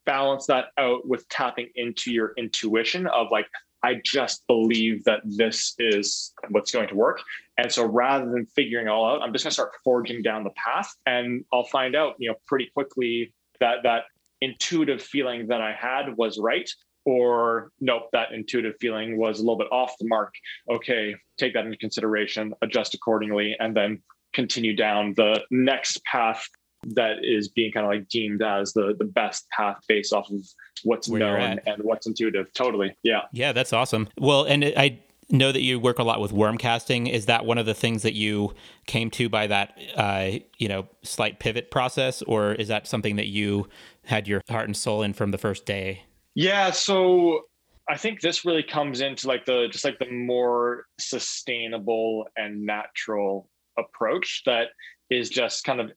balance 0.05 0.45
that 0.47 0.67
out 0.77 1.07
with 1.07 1.27
tapping 1.27 1.69
into 1.75 2.11
your 2.11 2.33
intuition 2.37 3.07
of 3.07 3.27
like 3.29 3.47
I 3.83 4.01
just 4.03 4.45
believe 4.47 5.03
that 5.05 5.21
this 5.23 5.75
is 5.79 6.33
what's 6.49 6.71
going 6.71 6.89
to 6.89 6.95
work. 6.95 7.21
And 7.57 7.71
so 7.71 7.85
rather 7.85 8.29
than 8.29 8.45
figuring 8.55 8.87
it 8.87 8.89
all 8.89 9.09
out, 9.09 9.21
I'm 9.21 9.33
just 9.33 9.45
going 9.45 9.51
to 9.51 9.53
start 9.53 9.71
forging 9.83 10.21
down 10.21 10.43
the 10.43 10.51
path 10.51 10.93
and 11.05 11.45
I'll 11.51 11.65
find 11.65 11.95
out, 11.95 12.15
you 12.19 12.29
know, 12.29 12.35
pretty 12.45 12.69
quickly 12.73 13.33
that 13.59 13.83
that 13.83 14.03
intuitive 14.41 15.01
feeling 15.01 15.47
that 15.47 15.61
I 15.61 15.73
had 15.73 16.15
was 16.17 16.39
right 16.39 16.69
or 17.05 17.71
nope, 17.79 18.09
that 18.13 18.31
intuitive 18.33 18.75
feeling 18.79 19.17
was 19.17 19.39
a 19.39 19.41
little 19.41 19.57
bit 19.57 19.71
off 19.71 19.93
the 19.99 20.07
mark. 20.07 20.33
Okay, 20.69 21.15
take 21.37 21.53
that 21.53 21.65
into 21.65 21.77
consideration, 21.77 22.53
adjust 22.61 22.93
accordingly, 22.93 23.55
and 23.59 23.75
then 23.75 24.01
continue 24.33 24.75
down 24.75 25.13
the 25.15 25.41
next 25.49 26.03
path 26.03 26.47
that 26.87 27.23
is 27.23 27.49
being 27.49 27.71
kind 27.71 27.85
of 27.85 27.91
like 27.91 28.07
deemed 28.07 28.41
as 28.41 28.73
the 28.73 28.95
the 28.97 29.05
best 29.05 29.49
path 29.49 29.77
based 29.87 30.13
off 30.13 30.29
of 30.31 30.41
what's 30.83 31.09
Where 31.09 31.19
known 31.19 31.59
and 31.65 31.83
what's 31.83 32.07
intuitive. 32.07 32.53
Totally. 32.53 32.95
Yeah. 33.03 33.21
Yeah, 33.31 33.51
that's 33.51 33.73
awesome. 33.73 34.07
Well, 34.17 34.45
and 34.45 34.63
I 34.63 34.99
know 35.29 35.51
that 35.51 35.61
you 35.61 35.79
work 35.79 35.99
a 35.99 36.03
lot 36.03 36.21
with 36.21 36.31
worm 36.31 36.57
casting. 36.57 37.07
Is 37.07 37.25
that 37.27 37.45
one 37.45 37.57
of 37.57 37.65
the 37.65 37.73
things 37.73 38.01
that 38.03 38.13
you 38.13 38.53
came 38.87 39.09
to 39.11 39.29
by 39.29 39.47
that, 39.47 39.77
uh, 39.95 40.31
you 40.57 40.67
know, 40.67 40.87
slight 41.03 41.39
pivot 41.39 41.69
process, 41.69 42.21
or 42.23 42.53
is 42.53 42.67
that 42.69 42.87
something 42.87 43.17
that 43.17 43.27
you 43.27 43.67
had 44.05 44.27
your 44.27 44.41
heart 44.49 44.65
and 44.65 44.75
soul 44.75 45.03
in 45.03 45.13
from 45.13 45.31
the 45.31 45.37
first 45.37 45.65
day? 45.65 46.03
Yeah. 46.33 46.71
So 46.71 47.41
I 47.89 47.97
think 47.97 48.21
this 48.21 48.45
really 48.45 48.63
comes 48.63 49.01
into 49.01 49.27
like 49.27 49.45
the 49.45 49.67
just 49.71 49.85
like 49.85 49.99
the 49.99 50.11
more 50.11 50.85
sustainable 50.99 52.25
and 52.37 52.65
natural 52.65 53.49
approach 53.77 54.43
that 54.45 54.67
is 55.09 55.29
just 55.29 55.63
kind 55.63 55.79
of 55.79 55.91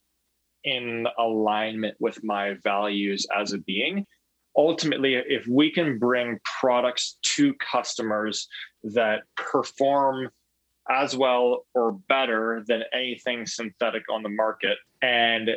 in 0.64 1.06
alignment 1.18 1.96
with 2.00 2.22
my 2.22 2.54
values 2.62 3.26
as 3.36 3.52
a 3.52 3.58
being. 3.58 4.06
Ultimately, 4.56 5.14
if 5.14 5.46
we 5.46 5.72
can 5.72 5.98
bring 5.98 6.38
products 6.60 7.18
to 7.22 7.54
customers 7.54 8.48
that 8.84 9.22
perform 9.36 10.30
as 10.90 11.16
well 11.16 11.66
or 11.74 11.92
better 11.92 12.62
than 12.66 12.82
anything 12.92 13.46
synthetic 13.46 14.02
on 14.10 14.22
the 14.22 14.28
market 14.28 14.76
and 15.00 15.50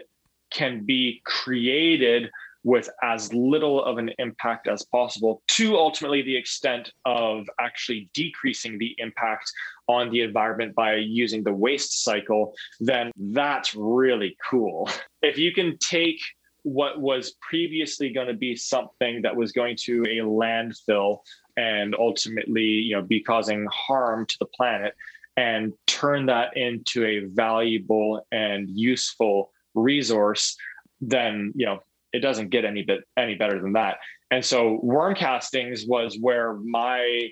can 0.51 0.85
be 0.85 1.21
created 1.25 2.29
with 2.65 2.89
as 3.03 3.31
little 3.31 3.85
of 3.85 3.99
an 3.99 4.09
impact 4.17 4.67
as 4.67 4.83
possible 4.85 5.43
to 5.47 5.77
ultimately 5.77 6.23
the 6.23 6.35
extent 6.35 6.91
of 7.05 7.47
actually 7.61 8.09
decreasing 8.15 8.79
the 8.79 8.95
impact 8.97 9.51
on 9.87 10.09
the 10.09 10.21
environment 10.21 10.73
by 10.73 10.95
using 10.95 11.43
the 11.43 11.53
waste 11.53 12.03
cycle, 12.03 12.55
then 12.79 13.11
that's 13.15 13.73
really 13.75 14.35
cool. 14.49 14.89
If 15.21 15.39
you 15.39 15.53
can 15.53 15.75
take 15.79 16.19
what 16.61 17.01
was 17.01 17.35
previously 17.41 18.11
going 18.13 18.27
to 18.27 18.35
be 18.35 18.55
something 18.55 19.23
that 19.23 19.35
was 19.35 19.51
going 19.51 19.75
to 19.75 20.03
a 20.03 20.17
landfill 20.17 21.19
and 21.57 21.95
ultimately 21.97 22.61
you 22.61 22.95
know 22.95 23.01
be 23.01 23.21
causing 23.21 23.67
harm 23.71 24.25
to 24.27 24.35
the 24.39 24.45
planet 24.57 24.93
and 25.35 25.73
turn 25.87 26.27
that 26.27 26.55
into 26.55 27.05
a 27.05 27.25
valuable 27.25 28.25
and 28.31 28.69
useful 28.69 29.51
resource 29.73 30.55
then 31.01 31.51
you 31.55 31.65
know 31.65 31.79
it 32.15 32.19
doesn't 32.19 32.49
get 32.49 32.65
any 32.65 32.83
bit 32.83 33.01
any 33.17 33.35
better 33.35 33.61
than 33.61 33.73
that 33.73 33.97
and 34.31 34.43
so 34.43 34.79
worm 34.81 35.13
castings 35.15 35.85
was 35.85 36.17
where 36.19 36.53
my 36.53 37.29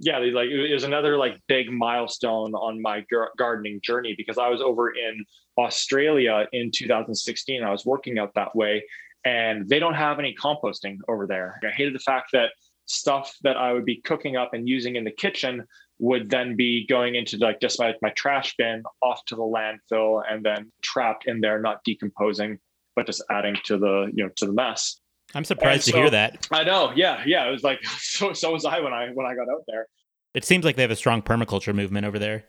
yeah 0.00 0.18
like 0.18 0.48
it 0.48 0.72
was 0.72 0.84
another 0.84 1.16
like 1.16 1.40
big 1.46 1.70
milestone 1.70 2.54
on 2.54 2.80
my 2.80 3.04
gardening 3.38 3.80
journey 3.82 4.14
because 4.16 4.38
i 4.38 4.48
was 4.48 4.60
over 4.60 4.90
in 4.90 5.24
Australia 5.58 6.46
in 6.52 6.70
2016. 6.70 7.62
I 7.62 7.70
was 7.70 7.84
working 7.86 8.18
out 8.18 8.34
that 8.34 8.54
way, 8.54 8.84
and 9.24 9.68
they 9.68 9.78
don't 9.78 9.94
have 9.94 10.18
any 10.18 10.34
composting 10.34 10.98
over 11.08 11.26
there. 11.26 11.58
I 11.64 11.70
hated 11.70 11.94
the 11.94 12.00
fact 12.00 12.30
that 12.32 12.50
stuff 12.84 13.34
that 13.42 13.56
I 13.56 13.72
would 13.72 13.84
be 13.84 14.00
cooking 14.02 14.36
up 14.36 14.54
and 14.54 14.68
using 14.68 14.96
in 14.96 15.04
the 15.04 15.10
kitchen 15.10 15.64
would 15.98 16.28
then 16.30 16.56
be 16.56 16.86
going 16.86 17.14
into 17.14 17.38
like 17.38 17.60
just 17.60 17.80
my, 17.80 17.94
my 18.02 18.10
trash 18.10 18.54
bin 18.56 18.82
off 19.02 19.24
to 19.24 19.34
the 19.34 19.42
landfill 19.42 20.22
and 20.30 20.44
then 20.44 20.70
trapped 20.82 21.26
in 21.26 21.40
there, 21.40 21.60
not 21.60 21.82
decomposing, 21.84 22.58
but 22.96 23.06
just 23.06 23.22
adding 23.30 23.56
to 23.66 23.78
the 23.78 24.10
you 24.12 24.24
know 24.24 24.30
to 24.36 24.46
the 24.46 24.52
mess. 24.52 25.00
I'm 25.34 25.44
surprised 25.44 25.84
so, 25.84 25.92
to 25.92 25.98
hear 25.98 26.10
that. 26.10 26.46
I 26.50 26.64
know. 26.64 26.92
Yeah, 26.96 27.22
yeah. 27.26 27.46
It 27.46 27.52
was 27.52 27.62
like 27.62 27.84
so. 27.98 28.32
So 28.32 28.52
was 28.52 28.64
I 28.64 28.80
when 28.80 28.92
I 28.92 29.10
when 29.14 29.26
I 29.26 29.34
got 29.34 29.48
out 29.48 29.62
there. 29.68 29.86
It 30.34 30.44
seems 30.44 30.64
like 30.64 30.76
they 30.76 30.82
have 30.82 30.90
a 30.90 30.96
strong 30.96 31.22
permaculture 31.22 31.74
movement 31.74 32.04
over 32.06 32.18
there. 32.18 32.44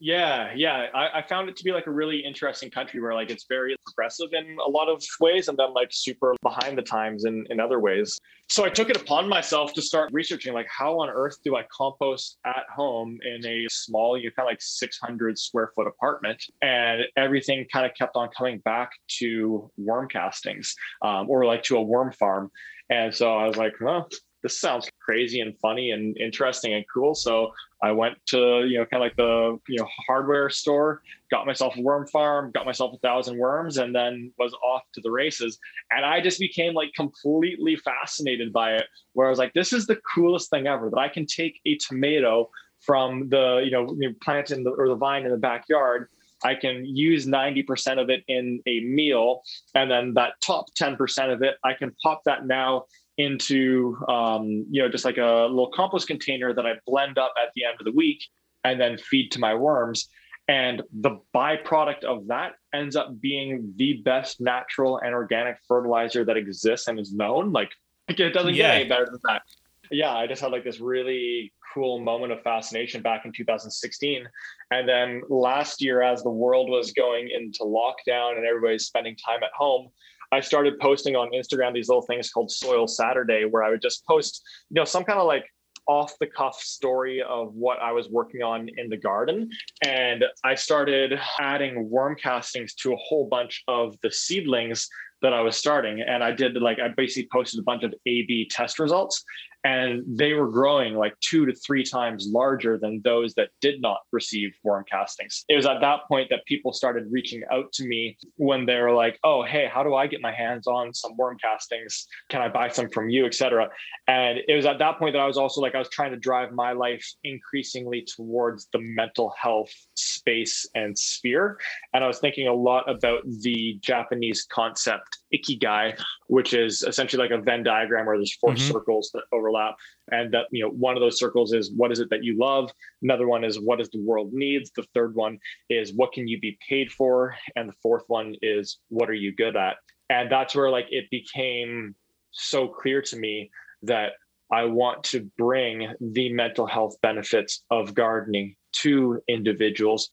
Yeah, 0.00 0.52
yeah. 0.56 0.86
I, 0.92 1.20
I, 1.20 1.22
found 1.22 1.48
it 1.48 1.56
to 1.56 1.64
be 1.64 1.70
like 1.70 1.86
a 1.86 1.90
really 1.90 2.18
interesting 2.18 2.68
country 2.68 3.00
where 3.00 3.14
like 3.14 3.30
it's 3.30 3.46
very 3.48 3.76
progressive 3.86 4.30
in 4.32 4.56
a 4.64 4.68
lot 4.68 4.88
of 4.88 5.02
ways 5.20 5.46
and 5.48 5.56
then 5.56 5.72
like 5.72 5.88
super 5.92 6.34
behind 6.42 6.76
the 6.76 6.82
times 6.82 7.24
in, 7.24 7.46
in 7.48 7.60
other 7.60 7.78
ways. 7.78 8.18
So 8.48 8.64
I 8.64 8.70
took 8.70 8.90
it 8.90 9.00
upon 9.00 9.28
myself 9.28 9.72
to 9.74 9.82
start 9.82 10.10
researching 10.12 10.52
like 10.52 10.66
how 10.68 11.00
on 11.00 11.08
earth 11.08 11.36
do 11.44 11.56
I 11.56 11.64
compost 11.72 12.38
at 12.44 12.64
home 12.74 13.18
in 13.24 13.46
a 13.46 13.66
small, 13.70 14.18
you 14.18 14.30
kind 14.32 14.46
of 14.46 14.50
like 14.50 14.60
600 14.60 15.38
square 15.38 15.70
foot 15.76 15.86
apartment. 15.86 16.42
And 16.60 17.02
everything 17.16 17.64
kind 17.72 17.86
of 17.86 17.92
kept 17.96 18.16
on 18.16 18.28
coming 18.36 18.58
back 18.58 18.90
to 19.20 19.70
worm 19.78 20.08
castings 20.08 20.74
um, 21.02 21.30
or 21.30 21.46
like 21.46 21.62
to 21.64 21.76
a 21.76 21.82
worm 21.82 22.12
farm. 22.12 22.50
And 22.90 23.14
so 23.14 23.32
I 23.32 23.46
was 23.46 23.56
like, 23.56 23.74
well, 23.80 24.08
this 24.44 24.60
sounds 24.60 24.86
crazy 25.00 25.40
and 25.40 25.58
funny 25.58 25.90
and 25.92 26.16
interesting 26.18 26.74
and 26.74 26.84
cool. 26.92 27.14
So 27.14 27.52
I 27.82 27.92
went 27.92 28.18
to, 28.26 28.66
you 28.68 28.78
know, 28.78 28.84
kind 28.84 29.02
of 29.02 29.06
like 29.06 29.16
the, 29.16 29.58
you 29.68 29.78
know, 29.78 29.88
hardware 30.06 30.50
store, 30.50 31.00
got 31.30 31.46
myself 31.46 31.74
a 31.78 31.80
worm 31.80 32.06
farm, 32.08 32.52
got 32.52 32.66
myself 32.66 32.92
a 32.94 32.98
thousand 32.98 33.38
worms, 33.38 33.78
and 33.78 33.94
then 33.94 34.30
was 34.38 34.52
off 34.62 34.82
to 34.92 35.00
the 35.00 35.10
races. 35.10 35.58
And 35.90 36.04
I 36.04 36.20
just 36.20 36.38
became 36.38 36.74
like 36.74 36.92
completely 36.94 37.76
fascinated 37.76 38.52
by 38.52 38.74
it, 38.74 38.84
where 39.14 39.26
I 39.26 39.30
was 39.30 39.38
like, 39.38 39.54
this 39.54 39.72
is 39.72 39.86
the 39.86 39.98
coolest 40.14 40.50
thing 40.50 40.66
ever 40.66 40.90
that 40.90 40.98
I 40.98 41.08
can 41.08 41.24
take 41.24 41.58
a 41.64 41.78
tomato 41.78 42.50
from 42.80 43.30
the, 43.30 43.62
you 43.64 43.70
know, 43.70 43.96
plant 44.22 44.50
in 44.50 44.62
the, 44.62 44.70
or 44.70 44.88
the 44.88 44.94
vine 44.94 45.24
in 45.24 45.30
the 45.30 45.38
backyard 45.38 46.08
I 46.44 46.54
can 46.54 46.84
use 46.84 47.26
90% 47.26 48.00
of 48.00 48.10
it 48.10 48.22
in 48.28 48.60
a 48.66 48.80
meal. 48.80 49.42
And 49.74 49.90
then 49.90 50.14
that 50.14 50.34
top 50.42 50.66
10% 50.78 51.32
of 51.32 51.42
it, 51.42 51.56
I 51.64 51.72
can 51.72 51.94
pop 52.02 52.22
that 52.26 52.46
now 52.46 52.84
into 53.16 53.96
um, 54.08 54.66
you 54.70 54.82
know 54.82 54.88
just 54.88 55.04
like 55.04 55.18
a 55.18 55.46
little 55.48 55.70
compost 55.74 56.06
container 56.06 56.52
that 56.52 56.66
I 56.66 56.74
blend 56.86 57.18
up 57.18 57.32
at 57.40 57.50
the 57.54 57.64
end 57.64 57.76
of 57.78 57.84
the 57.84 57.92
week 57.92 58.24
and 58.64 58.80
then 58.80 58.98
feed 58.98 59.30
to 59.32 59.40
my 59.40 59.54
worms. 59.54 60.08
And 60.46 60.82
the 60.92 61.20
byproduct 61.34 62.04
of 62.04 62.26
that 62.26 62.52
ends 62.74 62.96
up 62.96 63.18
being 63.20 63.72
the 63.76 64.02
best 64.04 64.40
natural 64.40 64.98
and 64.98 65.14
organic 65.14 65.56
fertilizer 65.66 66.24
that 66.24 66.36
exists 66.36 66.88
and 66.88 66.98
is 66.98 67.14
known. 67.14 67.52
Like 67.52 67.70
it 68.08 68.32
doesn't 68.32 68.54
yeah. 68.54 68.68
get 68.68 68.74
any 68.74 68.88
better 68.88 69.06
than 69.06 69.20
that. 69.24 69.42
Yeah, 69.90 70.14
I 70.14 70.26
just 70.26 70.42
had 70.42 70.50
like 70.50 70.64
this 70.64 70.80
really 70.80 71.52
cool 71.72 71.98
moment 71.98 72.32
of 72.32 72.42
fascination 72.42 73.02
back 73.02 73.24
in 73.24 73.32
2016. 73.32 74.28
And 74.70 74.88
then 74.88 75.22
last 75.28 75.82
year, 75.82 76.02
as 76.02 76.22
the 76.22 76.30
world 76.30 76.70
was 76.70 76.92
going 76.92 77.28
into 77.30 77.64
lockdown 77.64 78.36
and 78.36 78.46
everybody's 78.46 78.86
spending 78.86 79.16
time 79.16 79.42
at 79.42 79.50
home, 79.56 79.88
I 80.34 80.40
started 80.40 80.80
posting 80.80 81.14
on 81.14 81.30
Instagram 81.30 81.72
these 81.72 81.88
little 81.88 82.02
things 82.02 82.30
called 82.30 82.50
Soil 82.50 82.86
Saturday, 82.88 83.44
where 83.44 83.62
I 83.62 83.70
would 83.70 83.82
just 83.82 84.04
post, 84.06 84.42
you 84.70 84.74
know, 84.74 84.84
some 84.84 85.04
kind 85.04 85.20
of 85.20 85.26
like 85.26 85.46
off 85.86 86.18
the 86.18 86.26
cuff 86.26 86.56
story 86.56 87.22
of 87.22 87.54
what 87.54 87.78
I 87.78 87.92
was 87.92 88.08
working 88.08 88.42
on 88.42 88.68
in 88.76 88.88
the 88.88 88.96
garden. 88.96 89.50
And 89.82 90.24
I 90.42 90.54
started 90.54 91.18
adding 91.38 91.88
worm 91.90 92.16
castings 92.16 92.74
to 92.76 92.94
a 92.94 92.96
whole 92.96 93.28
bunch 93.28 93.62
of 93.68 93.94
the 94.02 94.10
seedlings 94.10 94.88
that 95.22 95.32
I 95.32 95.40
was 95.40 95.56
starting. 95.56 96.00
And 96.00 96.24
I 96.24 96.32
did 96.32 96.56
like, 96.56 96.78
I 96.80 96.88
basically 96.88 97.28
posted 97.32 97.60
a 97.60 97.62
bunch 97.62 97.82
of 97.82 97.92
A 98.06 98.22
B 98.26 98.48
test 98.50 98.78
results 98.78 99.24
and 99.64 100.04
they 100.06 100.34
were 100.34 100.48
growing 100.50 100.94
like 100.94 101.18
two 101.20 101.46
to 101.46 101.54
three 101.54 101.82
times 101.82 102.28
larger 102.30 102.78
than 102.78 103.00
those 103.02 103.32
that 103.34 103.48
did 103.62 103.80
not 103.80 104.00
receive 104.12 104.54
worm 104.62 104.84
castings. 104.88 105.44
It 105.48 105.56
was 105.56 105.64
at 105.64 105.80
that 105.80 106.00
point 106.06 106.28
that 106.30 106.44
people 106.44 106.72
started 106.72 107.10
reaching 107.10 107.42
out 107.50 107.72
to 107.72 107.86
me 107.86 108.18
when 108.36 108.66
they 108.66 108.78
were 108.80 108.92
like, 108.92 109.18
"Oh, 109.24 109.42
hey, 109.42 109.66
how 109.72 109.82
do 109.82 109.94
I 109.94 110.06
get 110.06 110.20
my 110.20 110.32
hands 110.32 110.66
on 110.66 110.92
some 110.92 111.16
worm 111.16 111.38
castings? 111.38 112.06
Can 112.28 112.42
I 112.42 112.48
buy 112.48 112.68
some 112.68 112.90
from 112.90 113.08
you, 113.08 113.24
etc." 113.24 113.70
And 114.06 114.40
it 114.46 114.54
was 114.54 114.66
at 114.66 114.78
that 114.78 114.98
point 114.98 115.14
that 115.14 115.20
I 115.20 115.26
was 115.26 115.38
also 115.38 115.62
like, 115.62 115.74
I 115.74 115.78
was 115.78 115.88
trying 115.88 116.10
to 116.10 116.18
drive 116.18 116.52
my 116.52 116.72
life 116.72 117.06
increasingly 117.24 118.02
towards 118.16 118.68
the 118.72 118.80
mental 118.80 119.32
health 119.40 119.72
space 119.94 120.68
and 120.74 120.96
sphere, 120.98 121.58
and 121.94 122.04
I 122.04 122.06
was 122.06 122.18
thinking 122.18 122.48
a 122.48 122.54
lot 122.54 122.88
about 122.88 123.22
the 123.24 123.78
Japanese 123.80 124.46
concept 124.50 125.18
ikigai, 125.32 125.98
which 126.26 126.54
is 126.54 126.82
essentially 126.82 127.22
like 127.22 127.30
a 127.30 127.42
Venn 127.42 127.62
diagram 127.62 128.06
where 128.06 128.16
there's 128.16 128.36
4 128.36 128.50
mm-hmm. 128.50 128.72
circles 128.72 129.10
that 129.14 129.24
overlap. 129.32 129.76
And 130.10 130.32
that, 130.34 130.46
you 130.50 130.64
know, 130.64 130.70
one 130.70 130.96
of 130.96 131.00
those 131.00 131.18
circles 131.18 131.52
is 131.52 131.72
what 131.74 131.92
is 131.92 132.00
it 132.00 132.10
that 132.10 132.24
you 132.24 132.36
love? 132.38 132.70
Another 133.02 133.26
one 133.26 133.44
is 133.44 133.60
what 133.60 133.78
does 133.78 133.90
the 133.90 134.02
world 134.02 134.30
needs? 134.32 134.70
The 134.74 134.86
third 134.94 135.14
one 135.14 135.38
is 135.70 135.92
what 135.94 136.12
can 136.12 136.28
you 136.28 136.38
be 136.40 136.58
paid 136.68 136.92
for? 136.92 137.34
And 137.56 137.68
the 137.68 137.74
fourth 137.82 138.04
one 138.08 138.34
is 138.42 138.78
what 138.88 139.08
are 139.08 139.14
you 139.14 139.34
good 139.34 139.56
at? 139.56 139.76
And 140.10 140.30
that's 140.30 140.54
where 140.54 140.70
like 140.70 140.86
it 140.90 141.10
became 141.10 141.94
so 142.30 142.68
clear 142.68 143.00
to 143.02 143.16
me 143.16 143.50
that 143.82 144.12
I 144.52 144.64
want 144.64 145.04
to 145.04 145.28
bring 145.38 145.88
the 146.00 146.32
mental 146.32 146.66
health 146.66 146.96
benefits 147.00 147.64
of 147.70 147.94
gardening 147.94 148.56
to 148.82 149.20
individuals 149.28 150.10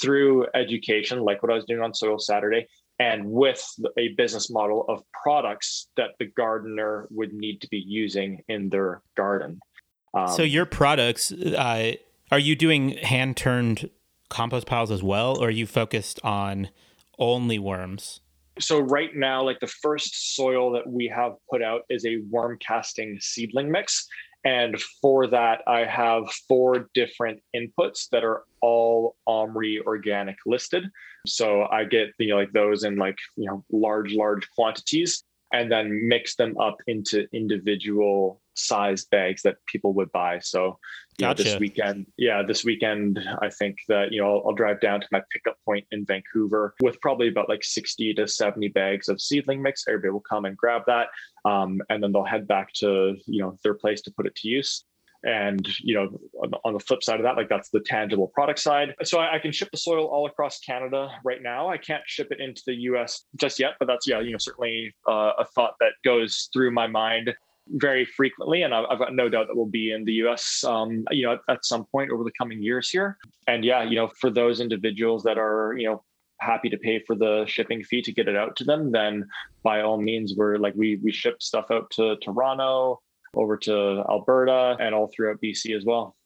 through 0.00 0.46
education, 0.54 1.20
like 1.20 1.42
what 1.42 1.52
I 1.52 1.54
was 1.54 1.64
doing 1.66 1.82
on 1.82 1.94
Soil 1.94 2.18
Saturday, 2.18 2.66
and 2.98 3.24
with 3.26 3.64
a 3.98 4.08
business 4.16 4.50
model 4.50 4.84
of 4.88 5.02
products 5.22 5.88
that 5.96 6.10
the 6.18 6.26
gardener 6.26 7.08
would 7.10 7.32
need 7.32 7.60
to 7.60 7.68
be 7.68 7.82
using 7.84 8.42
in 8.48 8.68
their 8.68 9.02
garden. 9.16 9.58
Um, 10.14 10.28
so 10.28 10.42
your 10.42 10.64
products, 10.64 11.32
uh, 11.32 11.94
are 12.30 12.38
you 12.38 12.54
doing 12.54 12.90
hand 12.90 13.36
turned 13.36 13.90
compost 14.28 14.66
piles 14.66 14.90
as 14.90 15.02
well, 15.02 15.36
or 15.40 15.48
are 15.48 15.50
you 15.50 15.66
focused 15.66 16.20
on 16.24 16.68
only 17.18 17.58
worms? 17.58 18.20
So 18.60 18.78
right 18.78 19.10
now, 19.14 19.42
like 19.42 19.58
the 19.60 19.66
first 19.66 20.36
soil 20.36 20.72
that 20.72 20.86
we 20.86 21.12
have 21.14 21.32
put 21.50 21.62
out 21.62 21.82
is 21.90 22.04
a 22.06 22.18
worm 22.30 22.56
casting 22.64 23.18
seedling 23.20 23.70
mix. 23.70 24.06
And 24.44 24.80
for 25.00 25.26
that, 25.28 25.62
I 25.66 25.84
have 25.84 26.30
four 26.48 26.90
different 26.92 27.40
inputs 27.56 28.08
that 28.10 28.24
are 28.24 28.44
all 28.60 29.16
OMRI 29.26 29.80
organic 29.86 30.36
listed. 30.44 30.84
So 31.26 31.66
I 31.70 31.84
get 31.84 32.10
you 32.18 32.28
know 32.28 32.36
like 32.36 32.52
those 32.52 32.84
in 32.84 32.96
like 32.96 33.18
you 33.36 33.46
know 33.46 33.64
large 33.70 34.12
large 34.14 34.48
quantities 34.50 35.24
and 35.52 35.70
then 35.70 36.08
mix 36.08 36.34
them 36.34 36.58
up 36.58 36.76
into 36.86 37.26
individual 37.32 38.40
size 38.54 39.04
bags 39.04 39.42
that 39.42 39.56
people 39.66 39.92
would 39.94 40.10
buy. 40.12 40.38
So 40.38 40.78
you 41.18 41.26
gotcha. 41.26 41.44
know, 41.44 41.50
this 41.50 41.60
weekend, 41.60 42.06
yeah, 42.16 42.42
this 42.42 42.64
weekend, 42.64 43.20
I 43.40 43.48
think 43.48 43.78
that, 43.88 44.12
you 44.12 44.20
know, 44.20 44.38
I'll, 44.38 44.48
I'll, 44.48 44.54
drive 44.54 44.80
down 44.80 45.00
to 45.00 45.06
my 45.12 45.22
pickup 45.30 45.56
point 45.64 45.86
in 45.92 46.04
Vancouver 46.04 46.74
with 46.80 47.00
probably 47.00 47.28
about 47.28 47.48
like 47.48 47.62
60 47.62 48.14
to 48.14 48.26
70 48.26 48.68
bags 48.68 49.08
of 49.08 49.20
seedling 49.20 49.62
mix. 49.62 49.84
Everybody 49.86 50.10
will 50.10 50.20
come 50.20 50.44
and 50.44 50.56
grab 50.56 50.82
that. 50.86 51.08
Um, 51.44 51.80
and 51.88 52.02
then 52.02 52.12
they'll 52.12 52.24
head 52.24 52.48
back 52.48 52.72
to, 52.74 53.16
you 53.26 53.42
know, 53.42 53.58
their 53.62 53.74
place 53.74 54.00
to 54.02 54.12
put 54.12 54.26
it 54.26 54.34
to 54.36 54.48
use 54.48 54.84
and 55.24 55.66
you 55.80 55.94
know 55.94 56.50
on 56.64 56.74
the 56.74 56.78
flip 56.78 57.02
side 57.02 57.16
of 57.16 57.22
that 57.22 57.36
like 57.36 57.48
that's 57.48 57.70
the 57.70 57.80
tangible 57.80 58.28
product 58.28 58.58
side 58.58 58.94
so 59.02 59.18
I, 59.18 59.36
I, 59.36 59.38
can 59.38 59.52
ship 59.52 59.70
the 59.70 59.78
soil 59.78 60.06
all 60.06 60.26
across 60.26 60.58
canada 60.60 61.10
right 61.24 61.42
now 61.42 61.68
i 61.68 61.78
can't 61.78 62.02
ship 62.06 62.28
it 62.30 62.40
into 62.40 62.62
the 62.66 62.74
us 62.74 63.24
just 63.36 63.58
yet 63.58 63.72
but 63.78 63.86
that's 63.86 64.06
yeah 64.06 64.20
you 64.20 64.32
know 64.32 64.38
certainly 64.38 64.94
uh, 65.08 65.32
a 65.38 65.44
thought 65.54 65.74
that 65.80 65.92
goes 66.04 66.48
through 66.52 66.72
my 66.72 66.86
mind 66.86 67.34
very 67.68 68.04
frequently 68.04 68.62
and 68.62 68.74
i've, 68.74 68.98
got 68.98 69.14
no 69.14 69.28
doubt 69.28 69.46
that 69.46 69.56
we'll 69.56 69.64
be 69.66 69.90
in 69.92 70.04
the 70.04 70.12
us 70.12 70.62
um, 70.64 71.04
you 71.10 71.24
know 71.24 71.32
at, 71.32 71.40
at 71.48 71.64
some 71.64 71.84
point 71.86 72.10
over 72.10 72.22
the 72.22 72.32
coming 72.38 72.62
years 72.62 72.90
here 72.90 73.16
and 73.46 73.64
yeah 73.64 73.82
you 73.82 73.96
know 73.96 74.08
for 74.20 74.30
those 74.30 74.60
individuals 74.60 75.22
that 75.22 75.38
are 75.38 75.74
you 75.78 75.88
know 75.88 76.02
happy 76.40 76.68
to 76.68 76.76
pay 76.76 77.02
for 77.06 77.16
the 77.16 77.44
shipping 77.46 77.82
fee 77.82 78.02
to 78.02 78.12
get 78.12 78.28
it 78.28 78.36
out 78.36 78.54
to 78.54 78.64
them 78.64 78.92
then 78.92 79.26
by 79.62 79.80
all 79.80 79.98
means 80.00 80.34
we're 80.36 80.56
like 80.56 80.74
we 80.74 81.00
we 81.02 81.10
ship 81.10 81.42
stuff 81.42 81.64
out 81.70 81.90
to 81.90 82.16
toronto 82.16 83.00
over 83.36 83.56
to 83.56 84.04
Alberta 84.08 84.76
and 84.80 84.94
all 84.94 85.10
throughout 85.14 85.38
BC 85.42 85.76
as 85.76 85.84
well. 85.84 86.16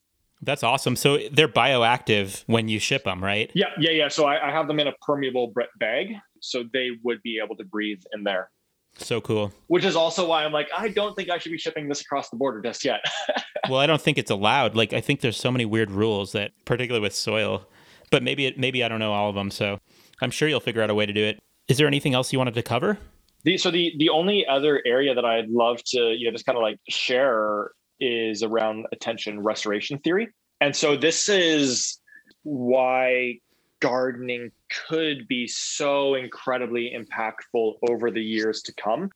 That's 0.42 0.62
awesome. 0.62 0.94
So 0.94 1.18
they're 1.33 1.48
bioactive 1.48 2.44
when 2.46 2.68
you 2.68 2.79
ship 2.79 3.05
them, 3.05 3.22
right? 3.22 3.51
Yeah, 3.55 3.66
yeah, 3.79 3.90
yeah. 3.90 4.09
So 4.09 4.27
I, 4.27 4.48
I 4.48 4.53
have 4.53 4.68
them 4.68 4.79
in 4.79 4.87
a 4.87 4.92
permeable 5.03 5.53
bag, 5.81 6.14
so 6.40 6.62
they 6.72 6.90
would 7.03 7.20
be 7.22 7.40
able 7.44 7.57
to 7.57 7.64
breathe 7.64 8.01
in 8.14 8.22
there. 8.22 8.51
So 8.99 9.21
cool. 9.21 9.53
Which 9.69 9.85
is 9.85 9.97
also 9.97 10.27
why 10.29 10.45
I'm 10.45 10.53
like, 10.53 10.69
I 10.77 10.89
don't 10.89 11.15
think 11.15 11.31
I 11.31 11.39
should 11.39 11.53
be 11.53 11.59
shipping 11.59 11.89
this 11.89 12.01
across 12.01 12.31
the 12.31 12.37
border 12.37 12.61
just 12.61 12.85
yet. 12.85 13.01
well, 13.71 13.79
I 13.81 13.87
don't 13.87 14.01
think 14.01 14.19
it's 14.19 14.31
allowed. 14.31 14.75
Like, 14.75 14.92
I 14.92 15.01
think 15.01 15.21
there's 15.21 15.37
so 15.37 15.53
many 15.53 15.65
weird 15.65 15.90
rules 15.90 16.33
that, 16.33 16.51
particularly 16.65 17.03
with 17.03 17.15
soil, 17.15 17.67
but 18.11 18.23
maybe 18.23 18.46
it, 18.46 18.59
maybe 18.59 18.83
I 18.83 18.88
don't 18.88 18.99
know 18.99 19.13
all 19.13 19.29
of 19.29 19.35
them. 19.35 19.51
So 19.51 19.79
I'm 20.21 20.31
sure 20.31 20.49
you'll 20.49 20.61
figure 20.61 20.83
out 20.83 20.90
a 20.90 20.94
way 20.94 21.07
to 21.07 21.13
do 21.13 21.25
it. 21.25 21.38
Is 21.69 21.79
there 21.79 21.87
anything 21.87 22.15
else 22.15 22.33
you 22.33 22.38
wanted 22.38 22.55
to 22.55 22.63
cover? 22.63 22.99
The, 23.44 23.57
so 23.57 23.71
the 23.71 23.92
the 23.99 24.09
only 24.09 24.46
other 24.46 24.83
area 24.85 25.15
that 25.15 25.25
I'd 25.25 25.49
love 25.49 25.83
to 25.88 26.13
you 26.13 26.27
know 26.27 26.33
just 26.33 26.44
kind 26.44 26.59
of 26.59 26.63
like 26.63 26.79
share 26.88 27.71
is 28.01 28.42
around 28.42 28.87
attention 28.92 29.40
restoration 29.40 29.99
theory, 29.99 30.29
and 30.61 30.75
so 30.75 30.96
this 30.96 31.29
is 31.29 31.99
why 32.42 33.38
gardening 33.81 34.51
could 34.88 35.27
be 35.29 35.46
so 35.46 36.14
incredibly 36.14 36.94
impactful 36.96 37.75
over 37.88 38.10
the 38.10 38.23
years 38.23 38.62
to 38.62 38.73
come, 38.75 39.10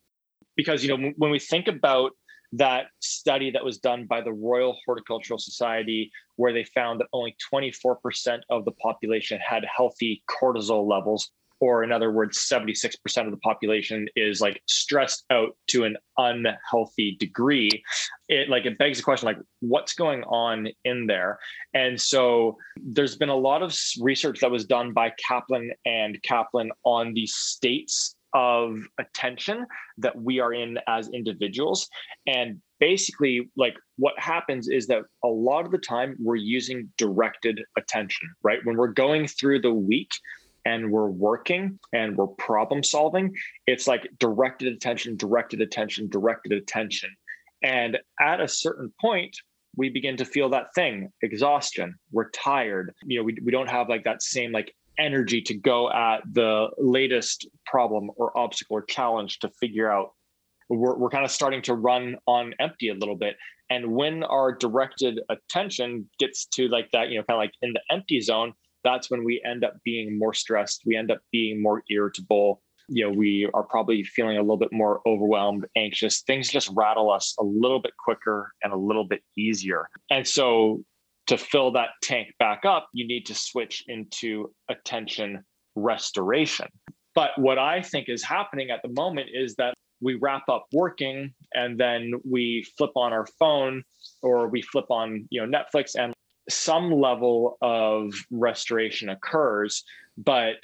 because 0.57 0.85
you 0.85 0.97
know 0.97 1.13
when 1.17 1.31
we 1.31 1.39
think 1.39 1.69
about 1.69 2.13
that 2.53 2.87
study 3.01 3.51
that 3.51 3.65
was 3.65 3.79
done 3.79 4.07
by 4.07 4.21
the 4.21 4.33
Royal 4.33 4.77
Horticultural 4.85 5.39
Society, 5.39 6.11
where 6.37 6.53
they 6.53 6.65
found 6.65 7.01
that 7.01 7.07
only 7.13 7.35
24% 7.53 8.41
of 8.51 8.65
the 8.65 8.73
population 8.73 9.39
had 9.41 9.65
healthy 9.65 10.23
cortisol 10.29 10.87
levels 10.87 11.31
or 11.63 11.85
in 11.85 11.93
other 11.93 12.11
words 12.11 12.39
76% 12.39 12.97
of 13.25 13.31
the 13.31 13.37
population 13.37 14.09
is 14.17 14.41
like 14.41 14.61
stressed 14.67 15.25
out 15.31 15.57
to 15.69 15.85
an 15.85 15.97
unhealthy 16.19 17.17
degree. 17.21 17.71
It 18.29 18.49
like 18.49 18.67
it 18.67 18.79
begs 18.79 18.99
the 18.99 19.05
question 19.05 19.27
like 19.27 19.39
what's 19.61 19.95
going 19.95 20.25
on 20.25 20.67
in 20.85 21.07
there? 21.07 21.39
And 21.73 22.01
so 22.01 22.57
there's 22.77 23.15
been 23.15 23.29
a 23.29 23.37
lot 23.37 23.63
of 23.63 23.79
research 24.01 24.41
that 24.41 24.51
was 24.51 24.65
done 24.65 24.93
by 24.93 25.13
kaplan 25.29 25.71
and 25.87 26.21
kaplan 26.25 26.73
on 26.83 27.15
the 27.15 27.27
states 27.29 28.17
of 28.35 28.81
attention 28.99 29.65
that 29.99 30.21
we 30.21 30.41
are 30.41 30.53
in 30.53 30.79
as 30.89 31.11
individuals. 31.11 31.89
And 32.27 32.61
basically 32.81 33.51
like 33.57 33.77
what 33.99 34.19
happens 34.19 34.69
is 34.69 34.89
that 34.89 35.03
a 35.23 35.29
lot 35.29 35.65
of 35.65 35.71
the 35.71 35.79
time 35.79 36.17
we're 36.19 36.35
using 36.35 36.91
directed 36.99 37.61
attention 37.79 38.29
right? 38.43 38.59
When 38.65 38.77
we're 38.77 38.89
going 38.89 39.29
through 39.29 39.61
the 39.61 39.73
week 39.73 40.11
and 40.65 40.91
we're 40.91 41.11
working 41.11 41.79
and 41.93 42.17
we're 42.17 42.29
problem 42.29 42.83
solving, 42.83 43.35
it's 43.67 43.87
like 43.87 44.09
directed 44.19 44.73
attention, 44.73 45.17
directed 45.17 45.61
attention, 45.61 46.09
directed 46.09 46.53
attention. 46.53 47.11
And 47.63 47.99
at 48.21 48.41
a 48.41 48.49
certain 48.49 48.93
point, 49.01 49.37
we 49.77 49.89
begin 49.89 50.17
to 50.19 50.25
feel 50.25 50.51
that 50.51 50.75
thing 50.75 51.11
exhaustion. 51.23 51.95
We're 52.11 52.31
tired. 52.31 52.93
You 53.05 53.19
know, 53.19 53.25
we, 53.25 53.37
we 53.45 53.53
don't 53.53 53.71
have 53.71 53.89
like 53.89 54.05
that 54.05 54.23
same 54.23 54.53
like 54.53 54.75
energy 54.99 55.41
to 55.41 55.55
go 55.55 55.91
at 55.91 56.21
the 56.33 56.69
latest 56.79 57.49
problem 57.67 58.11
or 58.17 58.37
obstacle 58.37 58.77
or 58.77 58.83
challenge 58.83 59.39
to 59.41 59.51
figure 59.61 59.91
out. 59.91 60.13
We're, 60.69 60.97
we're 60.97 61.11
kind 61.11 61.25
of 61.25 61.31
starting 61.31 61.63
to 61.63 61.75
run 61.75 62.17
on 62.27 62.55
empty 62.61 62.89
a 62.89 62.95
little 62.95 63.17
bit. 63.17 63.37
And 63.71 63.93
when 63.93 64.23
our 64.25 64.55
directed 64.55 65.21
attention 65.29 66.09
gets 66.19 66.47
to 66.47 66.69
like 66.69 66.91
that, 66.93 67.09
you 67.09 67.17
know, 67.17 67.25
kind 67.25 67.37
of 67.37 67.41
like 67.41 67.55
in 67.63 67.73
the 67.73 67.81
empty 67.91 68.21
zone, 68.21 68.53
that's 68.85 69.11
when 69.11 69.25
we 69.25 69.43
end 69.45 69.65
up 69.65 69.75
being 69.85 70.19
more 70.19 70.35
stressed. 70.35 70.83
We 70.85 70.97
end 70.97 71.11
up 71.11 71.21
being 71.31 71.63
more 71.63 71.83
irritable. 71.91 72.63
You 72.89 73.07
know, 73.07 73.13
we 73.17 73.49
are 73.55 73.63
probably 73.63 74.03
feeling 74.05 74.37
a 74.37 74.41
little 74.41 74.57
bit 74.57 74.73
more 74.73 75.01
overwhelmed, 75.07 75.67
anxious. 75.77 76.23
Things 76.23 76.51
just 76.51 76.71
rattle 76.75 77.11
us 77.11 77.35
a 77.39 77.45
little 77.45 77.81
bit 77.81 77.93
quicker 77.99 78.53
and 78.63 78.73
a 78.73 78.77
little 78.77 79.05
bit 79.05 79.23
easier. 79.37 79.89
And 80.11 80.27
so, 80.27 80.85
to 81.29 81.39
fill 81.39 81.71
that 81.73 81.91
tank 82.03 82.29
back 82.41 82.65
up, 82.65 82.89
you 82.93 83.07
need 83.07 83.27
to 83.27 83.35
switch 83.35 83.85
into 83.87 84.53
attention 84.69 85.45
restoration. 85.77 86.67
But 87.15 87.31
what 87.37 87.59
I 87.59 87.81
think 87.81 88.09
is 88.09 88.25
happening 88.25 88.71
at 88.71 88.83
the 88.83 88.89
moment 88.89 89.29
is 89.33 89.55
that 89.57 89.75
we 90.01 90.15
wrap 90.21 90.49
up 90.49 90.67
working 90.73 91.33
and 91.55 91.79
then 91.79 92.13
we 92.29 92.67
flip 92.77 92.91
on 92.97 93.13
our 93.13 93.27
phone 93.39 93.85
or 94.23 94.49
we 94.49 94.61
flip 94.63 94.87
on 94.91 95.27
you 95.31 95.45
know 95.45 95.59
netflix 95.59 95.93
and 95.97 96.13
some 96.53 96.93
level 96.93 97.59
of 97.63 98.13
restoration 98.31 99.09
occurs, 99.09 99.85
but 100.17 100.57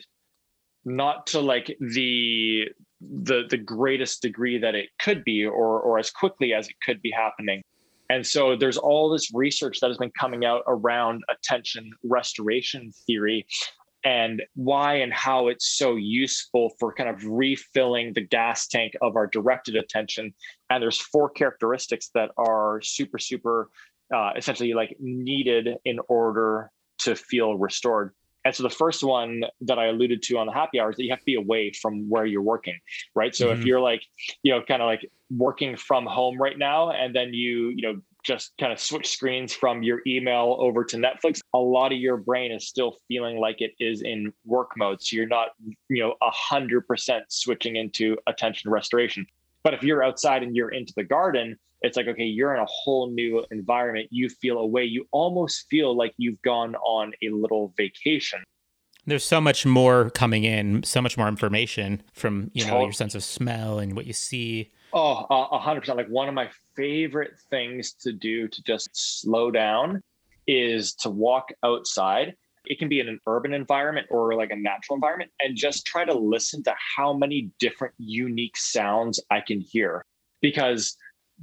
not 0.84 1.26
to 1.28 1.40
like 1.40 1.76
the 1.80 2.64
the 3.00 3.44
the 3.48 3.56
greatest 3.56 4.22
degree 4.22 4.58
that 4.58 4.74
it 4.74 4.88
could 4.98 5.22
be 5.24 5.44
or 5.44 5.80
or 5.80 5.98
as 5.98 6.10
quickly 6.10 6.52
as 6.52 6.68
it 6.68 6.76
could 6.84 7.00
be 7.02 7.10
happening. 7.10 7.62
And 8.10 8.26
so 8.26 8.56
there's 8.56 8.78
all 8.78 9.10
this 9.10 9.30
research 9.34 9.80
that 9.80 9.88
has 9.88 9.98
been 9.98 10.12
coming 10.18 10.44
out 10.44 10.62
around 10.66 11.22
attention 11.30 11.90
restoration 12.02 12.90
theory 13.06 13.46
and 14.04 14.42
why 14.54 14.94
and 14.94 15.12
how 15.12 15.48
it's 15.48 15.76
so 15.76 15.96
useful 15.96 16.70
for 16.78 16.94
kind 16.94 17.10
of 17.10 17.24
refilling 17.24 18.12
the 18.14 18.20
gas 18.20 18.68
tank 18.68 18.94
of 19.02 19.16
our 19.16 19.26
directed 19.26 19.76
attention. 19.76 20.32
And 20.70 20.82
there's 20.82 21.00
four 21.00 21.28
characteristics 21.28 22.10
that 22.14 22.30
are 22.38 22.80
super, 22.82 23.18
super 23.18 23.68
uh, 24.14 24.32
essentially 24.36 24.74
like 24.74 24.96
needed 25.00 25.76
in 25.84 25.98
order 26.08 26.70
to 27.00 27.14
feel 27.14 27.56
restored. 27.56 28.14
And 28.44 28.54
so 28.54 28.62
the 28.62 28.70
first 28.70 29.02
one 29.02 29.42
that 29.62 29.78
I 29.78 29.86
alluded 29.86 30.22
to 30.22 30.38
on 30.38 30.46
the 30.46 30.52
happy 30.52 30.80
hour 30.80 30.90
is 30.90 30.96
that 30.96 31.04
you 31.04 31.10
have 31.10 31.18
to 31.18 31.24
be 31.24 31.34
away 31.34 31.72
from 31.72 32.08
where 32.08 32.24
you're 32.24 32.40
working, 32.40 32.78
right? 33.14 33.34
So 33.34 33.48
mm-hmm. 33.48 33.60
if 33.60 33.66
you're 33.66 33.80
like, 33.80 34.02
you 34.42 34.52
know, 34.52 34.62
kind 34.62 34.80
of 34.80 34.86
like 34.86 35.06
working 35.30 35.76
from 35.76 36.06
home 36.06 36.40
right 36.40 36.56
now, 36.56 36.90
and 36.90 37.14
then 37.14 37.34
you, 37.34 37.68
you 37.70 37.82
know, 37.82 38.00
just 38.24 38.52
kind 38.58 38.72
of 38.72 38.80
switch 38.80 39.08
screens 39.08 39.52
from 39.52 39.82
your 39.82 40.00
email 40.06 40.56
over 40.60 40.84
to 40.84 40.96
Netflix, 40.96 41.40
a 41.54 41.58
lot 41.58 41.92
of 41.92 41.98
your 41.98 42.16
brain 42.16 42.52
is 42.52 42.66
still 42.66 42.96
feeling 43.08 43.38
like 43.38 43.60
it 43.60 43.72
is 43.80 44.02
in 44.02 44.32
work 44.44 44.70
mode. 44.76 45.02
So 45.02 45.16
you're 45.16 45.26
not, 45.26 45.48
you 45.88 46.02
know, 46.02 46.14
a 46.22 46.30
hundred 46.30 46.86
percent 46.86 47.24
switching 47.28 47.76
into 47.76 48.16
attention 48.26 48.70
restoration. 48.70 49.26
But 49.62 49.74
if 49.74 49.82
you're 49.82 50.02
outside 50.02 50.42
and 50.42 50.54
you're 50.54 50.70
into 50.70 50.92
the 50.96 51.04
garden, 51.04 51.58
it's 51.82 51.96
like 51.96 52.08
okay 52.08 52.24
you're 52.24 52.54
in 52.54 52.60
a 52.60 52.66
whole 52.68 53.10
new 53.10 53.44
environment. 53.50 54.08
You 54.10 54.28
feel 54.28 54.58
away. 54.58 54.84
You 54.84 55.06
almost 55.12 55.66
feel 55.68 55.96
like 55.96 56.14
you've 56.16 56.40
gone 56.42 56.74
on 56.76 57.12
a 57.22 57.30
little 57.30 57.72
vacation. 57.76 58.40
There's 59.06 59.24
so 59.24 59.40
much 59.40 59.64
more 59.64 60.10
coming 60.10 60.44
in 60.44 60.82
so 60.82 61.00
much 61.00 61.16
more 61.16 61.28
information 61.28 62.02
from 62.12 62.50
you 62.52 62.66
know 62.66 62.82
your 62.82 62.92
sense 62.92 63.14
of 63.14 63.24
smell 63.24 63.78
and 63.78 63.96
what 63.96 64.06
you 64.06 64.12
see. 64.12 64.70
Oh 64.92 65.26
a 65.30 65.58
hundred 65.58 65.80
percent. 65.80 65.98
Like 65.98 66.08
one 66.08 66.28
of 66.28 66.34
my 66.34 66.50
favorite 66.76 67.32
things 67.50 67.92
to 68.02 68.12
do 68.12 68.48
to 68.48 68.62
just 68.62 68.90
slow 68.92 69.50
down 69.50 70.02
is 70.46 70.94
to 70.94 71.10
walk 71.10 71.48
outside. 71.62 72.34
It 72.64 72.78
can 72.78 72.88
be 72.88 73.00
in 73.00 73.08
an 73.08 73.18
urban 73.26 73.54
environment 73.54 74.08
or 74.10 74.34
like 74.34 74.50
a 74.50 74.56
natural 74.56 74.96
environment 74.96 75.30
and 75.40 75.56
just 75.56 75.86
try 75.86 76.04
to 76.04 76.12
listen 76.12 76.62
to 76.64 76.74
how 76.96 77.12
many 77.14 77.50
different 77.58 77.94
unique 77.98 78.56
sounds 78.56 79.20
i 79.30 79.40
can 79.40 79.60
hear. 79.60 80.04
Because 80.40 80.96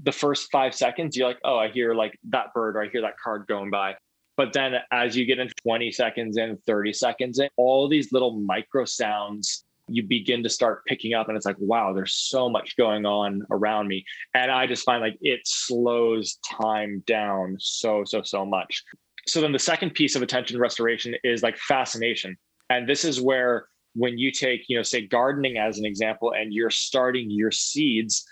the 0.04 0.12
first 0.12 0.52
five 0.52 0.76
seconds, 0.76 1.16
you're 1.16 1.28
like, 1.28 1.40
oh, 1.44 1.58
I 1.58 1.70
hear 1.70 1.94
like 1.94 2.18
that 2.30 2.54
bird 2.54 2.76
or 2.76 2.84
I 2.84 2.90
hear 2.90 3.02
that 3.02 3.18
card 3.18 3.48
going 3.48 3.72
by. 3.72 3.96
But 4.38 4.52
then 4.52 4.76
as 4.92 5.16
you 5.16 5.26
get 5.26 5.40
into 5.40 5.54
20 5.64 5.92
seconds 5.92 6.38
in, 6.38 6.58
30 6.68 6.94
seconds 6.94 7.40
in, 7.40 7.50
all 7.56 7.88
these 7.88 8.12
little 8.12 8.40
micro 8.40 8.86
sounds 8.86 9.66
you 9.88 10.04
begin 10.04 10.42
to 10.44 10.50
start 10.50 10.84
picking 10.86 11.14
up 11.14 11.28
and 11.28 11.38
it's 11.38 11.46
like 11.46 11.58
wow 11.60 11.94
there's 11.94 12.16
so 12.16 12.50
much 12.50 12.76
going 12.76 13.06
on 13.06 13.44
around 13.52 13.88
me. 13.88 14.04
And 14.34 14.52
i 14.52 14.66
just 14.66 14.84
find 14.84 15.02
like 15.02 15.18
it 15.22 15.42
slows 15.46 16.40
time 16.50 17.04
down 17.06 17.58
so 17.60 18.04
so 18.06 18.22
so 18.24 18.46
much. 18.46 18.84
So 19.28 19.42
then 19.42 19.52
the 19.52 19.60
second 19.60 19.94
piece 19.94 20.16
of 20.16 20.22
attention 20.22 20.60
restoration 20.60 21.16
is 21.24 21.44
like 21.44 21.58
fascination. 21.58 22.38
And 22.70 22.88
this 22.88 23.04
is 23.04 23.22
where 23.22 23.68
when 23.94 24.18
you 24.18 24.32
take 24.32 24.62
you 24.68 24.76
know 24.76 24.84
say 24.84 25.06
gardening 25.06 25.58
as 25.58 25.78
an 25.78 25.86
example 25.86 26.34
and 26.34 26.54
you're 26.54 26.72
starting 26.72 27.30
your 27.30 27.52
seeds 27.52 28.26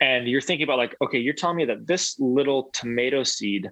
and 0.00 0.28
you're 0.28 0.40
thinking 0.40 0.64
about 0.64 0.78
like 0.78 0.96
okay 1.02 1.18
you're 1.18 1.34
telling 1.34 1.56
me 1.56 1.64
that 1.64 1.86
this 1.86 2.16
little 2.18 2.70
tomato 2.72 3.22
seed 3.22 3.70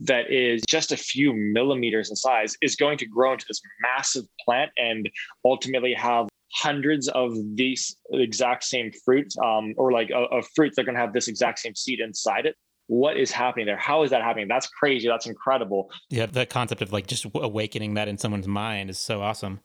that 0.00 0.30
is 0.30 0.62
just 0.66 0.92
a 0.92 0.96
few 0.96 1.34
millimeters 1.34 2.08
in 2.10 2.16
size 2.16 2.56
is 2.62 2.74
going 2.74 2.96
to 2.98 3.06
grow 3.06 3.32
into 3.32 3.44
this 3.46 3.60
massive 3.82 4.24
plant 4.44 4.70
and 4.78 5.08
ultimately 5.44 5.92
have 5.92 6.26
hundreds 6.52 7.08
of 7.08 7.34
these 7.54 7.96
exact 8.12 8.64
same 8.64 8.90
fruits 9.04 9.36
um, 9.38 9.74
or 9.76 9.92
like 9.92 10.10
of 10.14 10.46
fruits 10.54 10.76
that 10.76 10.82
are 10.82 10.84
going 10.86 10.94
to 10.94 11.00
have 11.00 11.12
this 11.12 11.28
exact 11.28 11.58
same 11.58 11.74
seed 11.74 12.00
inside 12.00 12.46
it. 12.46 12.56
What 12.86 13.16
is 13.16 13.30
happening 13.30 13.66
there? 13.66 13.76
How 13.76 14.02
is 14.02 14.10
that 14.10 14.22
happening? 14.22 14.48
That's 14.48 14.66
crazy. 14.66 15.06
That's 15.06 15.26
incredible. 15.26 15.90
Yeah 16.08 16.26
the 16.26 16.46
concept 16.46 16.82
of 16.82 16.92
like 16.92 17.06
just 17.06 17.26
awakening 17.34 17.94
that 17.94 18.08
in 18.08 18.18
someone's 18.18 18.48
mind 18.48 18.90
is 18.90 18.98
so 18.98 19.20
awesome. 19.20 19.60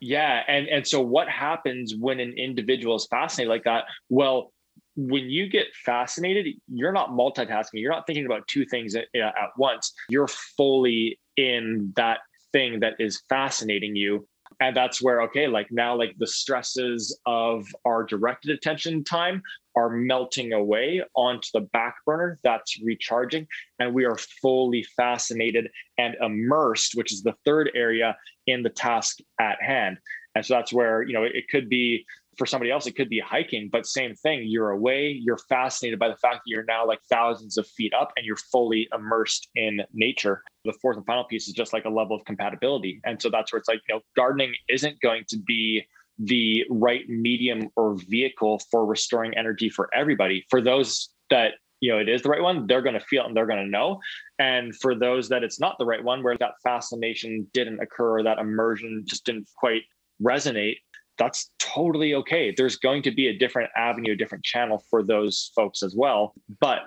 Yeah 0.00 0.42
and 0.46 0.68
and 0.68 0.86
so 0.86 1.00
what 1.00 1.28
happens 1.28 1.94
when 1.98 2.20
an 2.20 2.34
individual 2.36 2.94
is 2.94 3.06
fascinated 3.10 3.48
like 3.48 3.64
that? 3.64 3.84
Well 4.10 4.52
when 4.98 5.30
you 5.30 5.48
get 5.48 5.68
fascinated, 5.84 6.54
you're 6.66 6.92
not 6.92 7.10
multitasking. 7.10 7.74
You're 7.74 7.92
not 7.92 8.04
thinking 8.04 8.26
about 8.26 8.48
two 8.48 8.64
things 8.64 8.96
at, 8.96 9.06
at, 9.14 9.32
once. 9.56 9.92
You're 10.08 10.26
fully 10.26 11.20
in 11.36 11.92
that 11.94 12.18
thing 12.52 12.80
that 12.80 12.94
is 12.98 13.22
fascinating 13.28 13.94
you. 13.94 14.26
And 14.60 14.76
that's 14.76 15.00
where, 15.00 15.22
okay, 15.22 15.46
like 15.46 15.68
now, 15.70 15.94
like 15.94 16.16
the 16.18 16.26
stresses 16.26 17.16
of 17.26 17.64
our 17.84 18.02
directed 18.02 18.50
attention 18.50 19.04
time 19.04 19.40
are 19.76 19.88
melting 19.88 20.52
away 20.52 21.00
onto 21.14 21.46
the 21.54 21.60
back 21.60 21.94
burner. 22.04 22.36
That's 22.42 22.82
recharging. 22.82 23.46
And 23.78 23.94
we 23.94 24.04
are 24.04 24.16
fully 24.42 24.84
fascinated 24.96 25.68
and 25.96 26.16
immersed, 26.20 26.96
which 26.96 27.12
is 27.12 27.22
the 27.22 27.36
third 27.44 27.70
area 27.76 28.16
in 28.48 28.64
the 28.64 28.70
task 28.70 29.18
at 29.38 29.62
hand. 29.62 29.98
And 30.34 30.44
so 30.44 30.54
that's 30.54 30.72
where, 30.72 31.02
you 31.02 31.12
know, 31.12 31.22
it 31.22 31.44
could 31.48 31.68
be 31.68 32.04
for 32.38 32.46
somebody 32.46 32.70
else, 32.70 32.86
it 32.86 32.96
could 32.96 33.10
be 33.10 33.20
hiking, 33.20 33.68
but 33.70 33.84
same 33.84 34.14
thing. 34.14 34.44
You're 34.46 34.70
away, 34.70 35.10
you're 35.10 35.38
fascinated 35.48 35.98
by 35.98 36.08
the 36.08 36.16
fact 36.16 36.36
that 36.36 36.46
you're 36.46 36.64
now 36.64 36.86
like 36.86 37.00
thousands 37.10 37.58
of 37.58 37.66
feet 37.66 37.92
up 37.92 38.12
and 38.16 38.24
you're 38.24 38.36
fully 38.36 38.88
immersed 38.94 39.48
in 39.56 39.82
nature. 39.92 40.42
The 40.64 40.72
fourth 40.80 40.96
and 40.96 41.04
final 41.04 41.24
piece 41.24 41.48
is 41.48 41.54
just 41.54 41.72
like 41.72 41.84
a 41.84 41.90
level 41.90 42.16
of 42.16 42.24
compatibility. 42.24 43.00
And 43.04 43.20
so 43.20 43.28
that's 43.28 43.52
where 43.52 43.58
it's 43.58 43.68
like, 43.68 43.80
you 43.88 43.96
know, 43.96 44.00
gardening 44.16 44.54
isn't 44.68 45.00
going 45.00 45.24
to 45.28 45.38
be 45.38 45.84
the 46.18 46.64
right 46.70 47.08
medium 47.08 47.68
or 47.76 47.96
vehicle 47.96 48.60
for 48.70 48.86
restoring 48.86 49.36
energy 49.36 49.68
for 49.68 49.88
everybody. 49.94 50.44
For 50.48 50.60
those 50.60 51.10
that 51.30 51.54
you 51.80 51.92
know 51.92 51.98
it 51.98 52.08
is 52.08 52.22
the 52.22 52.28
right 52.28 52.42
one 52.42 52.66
they're 52.66 52.82
going 52.82 52.98
to 52.98 53.00
feel 53.00 53.22
it 53.22 53.26
and 53.28 53.36
they're 53.36 53.46
going 53.46 53.64
to 53.64 53.70
know 53.70 54.00
and 54.40 54.74
for 54.74 54.96
those 54.96 55.28
that 55.28 55.44
it's 55.44 55.60
not 55.60 55.76
the 55.78 55.84
right 55.84 56.02
one 56.02 56.24
where 56.24 56.36
that 56.36 56.54
fascination 56.64 57.46
didn't 57.52 57.78
occur 57.78 58.18
or 58.18 58.22
that 58.24 58.38
immersion 58.38 59.04
just 59.06 59.24
didn't 59.24 59.48
quite 59.56 59.82
resonate 60.20 60.78
that's 61.18 61.50
totally 61.58 62.14
okay. 62.14 62.54
There's 62.56 62.76
going 62.76 63.02
to 63.02 63.10
be 63.10 63.28
a 63.28 63.36
different 63.36 63.70
avenue, 63.76 64.12
a 64.12 64.16
different 64.16 64.44
channel 64.44 64.84
for 64.88 65.02
those 65.02 65.50
folks 65.54 65.82
as 65.82 65.94
well. 65.96 66.34
But 66.60 66.80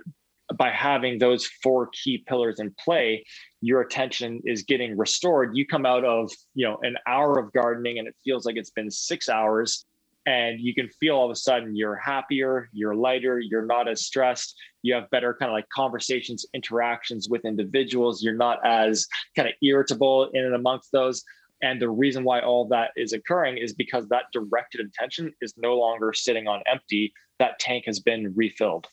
by 0.58 0.70
having 0.70 1.18
those 1.18 1.48
four 1.64 1.90
key 1.94 2.24
pillars 2.28 2.60
in 2.60 2.74
play, 2.84 3.24
your 3.62 3.82
attention 3.82 4.42
is 4.46 4.64
getting 4.64 4.98
restored. 4.98 5.56
You 5.56 5.66
come 5.66 5.86
out 5.86 6.04
of, 6.04 6.32
you 6.56 6.68
know, 6.68 6.78
an 6.82 6.96
hour 7.08 7.40
of 7.40 7.54
gardening 7.54 8.00
and 8.00 8.08
it 8.08 8.16
feels 8.24 8.46
like 8.46 8.58
it's 8.58 8.72
been 8.72 8.92
six 8.92 9.30
hours 9.30 9.86
and 10.26 10.60
you 10.60 10.76
can 10.76 10.88
feel 11.00 11.16
all 11.16 11.26
of 11.26 11.32
a 11.32 11.36
sudden 11.36 11.76
you're 11.76 11.96
happier, 11.96 12.70
you're 12.74 12.96
lighter, 12.96 13.40
you're 13.40 13.66
not 13.66 13.88
as 13.88 14.06
stressed, 14.06 14.56
you 14.84 14.94
have 14.94 15.10
better 15.10 15.36
kind 15.40 15.50
of 15.50 15.54
like 15.54 15.68
conversations, 15.74 16.46
interactions 16.54 17.28
with 17.30 17.44
individuals, 17.46 18.22
you're 18.22 18.36
not 18.36 18.60
as 18.66 19.08
kind 19.36 19.48
of 19.48 19.56
irritable 19.64 20.30
in 20.34 20.46
and 20.46 20.56
amongst 20.56 20.92
those. 20.92 21.24
And 21.62 21.82
the 21.82 21.90
reason 21.90 22.24
why 22.24 22.42
all 22.42 22.68
that 22.70 22.92
is 22.96 23.14
occurring 23.14 23.58
is 23.58 23.74
because 23.74 24.08
that 24.10 24.26
directed 24.34 24.82
attention 24.82 25.34
is 25.42 25.54
no 25.58 25.76
longer 25.76 26.14
sitting 26.14 26.48
on 26.48 26.62
empty. 26.72 27.14
That 27.40 27.60
tank 27.60 27.86
has 27.86 28.00
been 28.00 28.34
refilled. 28.36 28.88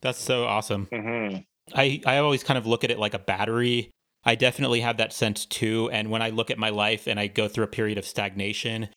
That's 0.00 0.20
so 0.20 0.44
awesome. 0.44 0.88
Mm-hmm. 0.92 1.38
I, 1.74 2.00
I 2.06 2.18
always 2.18 2.42
kind 2.42 2.58
of 2.58 2.66
look 2.66 2.84
at 2.84 2.90
it 2.90 2.98
like 2.98 3.14
a 3.14 3.18
battery. 3.18 3.90
I 4.24 4.34
definitely 4.34 4.80
have 4.80 4.98
that 4.98 5.12
sense 5.12 5.46
too. 5.46 5.90
And 5.92 6.10
when 6.10 6.22
I 6.22 6.30
look 6.30 6.50
at 6.50 6.58
my 6.58 6.70
life 6.70 7.06
and 7.06 7.18
I 7.18 7.26
go 7.26 7.48
through 7.48 7.64
a 7.64 7.68
period 7.68 7.98
of 7.98 8.04
stagnation, 8.04 8.88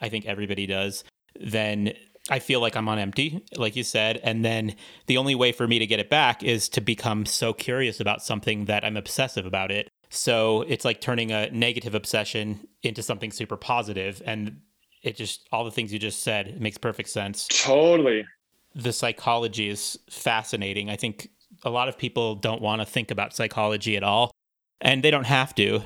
I 0.00 0.08
think 0.08 0.26
everybody 0.26 0.66
does, 0.66 1.04
then 1.38 1.92
I 2.30 2.38
feel 2.38 2.60
like 2.60 2.76
I'm 2.76 2.88
on 2.88 2.98
empty, 2.98 3.44
like 3.56 3.76
you 3.76 3.82
said. 3.82 4.20
And 4.22 4.44
then 4.44 4.74
the 5.06 5.18
only 5.18 5.34
way 5.34 5.52
for 5.52 5.66
me 5.66 5.78
to 5.78 5.86
get 5.86 6.00
it 6.00 6.10
back 6.10 6.42
is 6.42 6.68
to 6.70 6.80
become 6.80 7.26
so 7.26 7.52
curious 7.52 8.00
about 8.00 8.22
something 8.22 8.64
that 8.66 8.84
I'm 8.84 8.96
obsessive 8.96 9.46
about 9.46 9.70
it. 9.70 9.88
So 10.14 10.62
it's 10.62 10.84
like 10.84 11.00
turning 11.00 11.32
a 11.32 11.50
negative 11.50 11.94
obsession 11.94 12.68
into 12.82 13.02
something 13.02 13.30
super 13.30 13.56
positive, 13.56 14.22
And 14.24 14.60
it 15.02 15.16
just, 15.16 15.46
all 15.52 15.64
the 15.64 15.70
things 15.70 15.92
you 15.92 15.98
just 15.98 16.22
said, 16.22 16.48
it 16.48 16.60
makes 16.60 16.78
perfect 16.78 17.10
sense. 17.10 17.46
Totally. 17.48 18.24
The 18.74 18.92
psychology 18.92 19.68
is 19.68 19.98
fascinating. 20.08 20.88
I 20.88 20.96
think 20.96 21.28
a 21.62 21.70
lot 21.70 21.88
of 21.88 21.98
people 21.98 22.36
don't 22.36 22.62
want 22.62 22.80
to 22.80 22.86
think 22.86 23.10
about 23.10 23.34
psychology 23.34 23.96
at 23.96 24.02
all, 24.02 24.30
and 24.80 25.02
they 25.02 25.10
don't 25.10 25.26
have 25.26 25.54
to. 25.56 25.82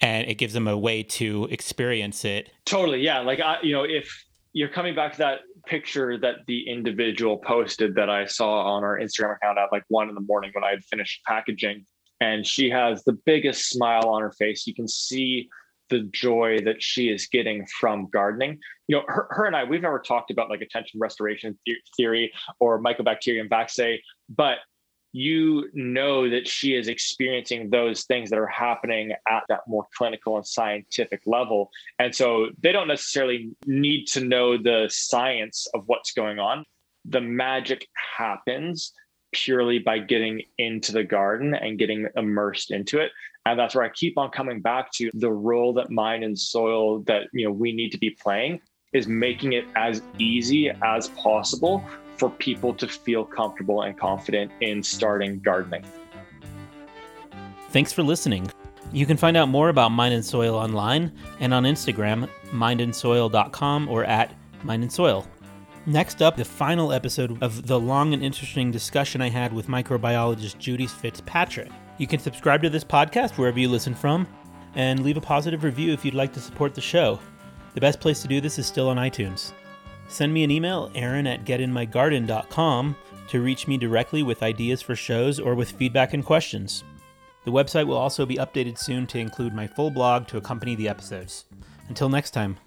And 0.00 0.28
it 0.28 0.34
gives 0.34 0.52
them 0.52 0.66
a 0.66 0.76
way 0.76 1.02
to 1.04 1.48
experience 1.50 2.24
it. 2.24 2.50
Totally. 2.64 3.00
Yeah. 3.00 3.20
Like, 3.20 3.40
I, 3.40 3.58
you 3.62 3.72
know, 3.72 3.84
if 3.84 4.24
you're 4.52 4.68
coming 4.68 4.94
back 4.94 5.12
to 5.12 5.18
that 5.18 5.40
picture 5.66 6.18
that 6.18 6.36
the 6.46 6.68
individual 6.68 7.38
posted 7.38 7.94
that 7.94 8.10
I 8.10 8.26
saw 8.26 8.74
on 8.74 8.82
our 8.84 8.98
Instagram 8.98 9.36
account 9.36 9.58
at 9.58 9.70
like 9.70 9.84
one 9.88 10.08
in 10.08 10.14
the 10.14 10.20
morning 10.20 10.50
when 10.54 10.64
I 10.64 10.70
had 10.70 10.84
finished 10.84 11.22
packaging. 11.26 11.86
And 12.22 12.46
she 12.46 12.70
has 12.70 13.02
the 13.02 13.14
biggest 13.14 13.68
smile 13.68 14.08
on 14.08 14.22
her 14.22 14.30
face. 14.30 14.64
You 14.64 14.74
can 14.74 14.86
see 14.86 15.48
the 15.90 16.08
joy 16.12 16.58
that 16.64 16.80
she 16.80 17.08
is 17.08 17.26
getting 17.26 17.66
from 17.66 18.08
gardening. 18.10 18.60
You 18.86 18.98
know, 18.98 19.02
her, 19.08 19.26
her 19.30 19.44
and 19.44 19.56
I, 19.56 19.64
we've 19.64 19.82
never 19.82 19.98
talked 19.98 20.30
about 20.30 20.48
like 20.48 20.60
attention 20.60 21.00
restoration 21.00 21.58
theory 21.96 22.32
or 22.60 22.80
mycobacterium 22.80 23.48
vaccae, 23.48 23.98
but 24.28 24.58
you 25.10 25.68
know 25.74 26.30
that 26.30 26.46
she 26.46 26.76
is 26.76 26.86
experiencing 26.86 27.70
those 27.70 28.04
things 28.04 28.30
that 28.30 28.38
are 28.38 28.46
happening 28.46 29.12
at 29.28 29.42
that 29.48 29.62
more 29.66 29.86
clinical 29.98 30.36
and 30.36 30.46
scientific 30.46 31.22
level. 31.26 31.70
And 31.98 32.14
so 32.14 32.50
they 32.62 32.70
don't 32.70 32.88
necessarily 32.88 33.50
need 33.66 34.06
to 34.12 34.20
know 34.20 34.56
the 34.56 34.86
science 34.92 35.66
of 35.74 35.82
what's 35.86 36.12
going 36.12 36.38
on. 36.38 36.64
The 37.04 37.20
magic 37.20 37.88
happens 38.16 38.92
purely 39.32 39.78
by 39.78 39.98
getting 39.98 40.42
into 40.58 40.92
the 40.92 41.04
garden 41.04 41.54
and 41.54 41.78
getting 41.78 42.06
immersed 42.16 42.70
into 42.70 42.98
it. 42.98 43.10
And 43.44 43.58
that's 43.58 43.74
where 43.74 43.84
I 43.84 43.88
keep 43.88 44.18
on 44.18 44.30
coming 44.30 44.60
back 44.60 44.92
to 44.92 45.10
the 45.14 45.32
role 45.32 45.72
that 45.74 45.90
mind 45.90 46.22
and 46.22 46.38
soil 46.38 47.00
that 47.00 47.24
you 47.32 47.46
know 47.46 47.52
we 47.52 47.72
need 47.72 47.90
to 47.90 47.98
be 47.98 48.10
playing 48.10 48.60
is 48.92 49.08
making 49.08 49.54
it 49.54 49.64
as 49.74 50.02
easy 50.18 50.70
as 50.70 51.08
possible 51.08 51.84
for 52.16 52.30
people 52.30 52.74
to 52.74 52.86
feel 52.86 53.24
comfortable 53.24 53.82
and 53.82 53.98
confident 53.98 54.52
in 54.60 54.82
starting 54.82 55.40
gardening. 55.40 55.84
Thanks 57.70 57.92
for 57.92 58.02
listening. 58.02 58.50
You 58.92 59.06
can 59.06 59.16
find 59.16 59.36
out 59.36 59.48
more 59.48 59.70
about 59.70 59.88
Mind 59.88 60.12
and 60.12 60.24
Soil 60.24 60.54
online 60.54 61.10
and 61.40 61.54
on 61.54 61.64
Instagram, 61.64 62.28
mindandsoil.com 62.50 63.88
or 63.88 64.04
at 64.04 64.34
Mind 64.62 64.82
and 64.82 64.92
Soil. 64.92 65.26
Next 65.86 66.22
up, 66.22 66.36
the 66.36 66.44
final 66.44 66.92
episode 66.92 67.42
of 67.42 67.66
the 67.66 67.78
long 67.78 68.14
and 68.14 68.22
interesting 68.22 68.70
discussion 68.70 69.20
I 69.20 69.30
had 69.30 69.52
with 69.52 69.66
microbiologist 69.66 70.58
Judy 70.58 70.86
Fitzpatrick. 70.86 71.70
You 71.98 72.06
can 72.06 72.20
subscribe 72.20 72.62
to 72.62 72.70
this 72.70 72.84
podcast 72.84 73.36
wherever 73.36 73.58
you 73.58 73.68
listen 73.68 73.94
from 73.94 74.28
and 74.76 75.02
leave 75.02 75.16
a 75.16 75.20
positive 75.20 75.64
review 75.64 75.92
if 75.92 76.04
you'd 76.04 76.14
like 76.14 76.32
to 76.34 76.40
support 76.40 76.76
the 76.76 76.80
show. 76.80 77.18
The 77.74 77.80
best 77.80 77.98
place 77.98 78.22
to 78.22 78.28
do 78.28 78.40
this 78.40 78.60
is 78.60 78.66
still 78.66 78.90
on 78.90 78.96
iTunes. 78.96 79.52
Send 80.06 80.32
me 80.32 80.44
an 80.44 80.52
email, 80.52 80.88
aaron 80.94 81.26
at 81.26 81.44
getinmygarden.com, 81.44 82.96
to 83.28 83.42
reach 83.42 83.66
me 83.66 83.76
directly 83.76 84.22
with 84.22 84.42
ideas 84.44 84.82
for 84.82 84.94
shows 84.94 85.40
or 85.40 85.56
with 85.56 85.72
feedback 85.72 86.14
and 86.14 86.24
questions. 86.24 86.84
The 87.44 87.50
website 87.50 87.88
will 87.88 87.96
also 87.96 88.24
be 88.24 88.36
updated 88.36 88.78
soon 88.78 89.08
to 89.08 89.18
include 89.18 89.52
my 89.52 89.66
full 89.66 89.90
blog 89.90 90.28
to 90.28 90.36
accompany 90.36 90.76
the 90.76 90.88
episodes. 90.88 91.46
Until 91.88 92.08
next 92.08 92.30
time. 92.30 92.58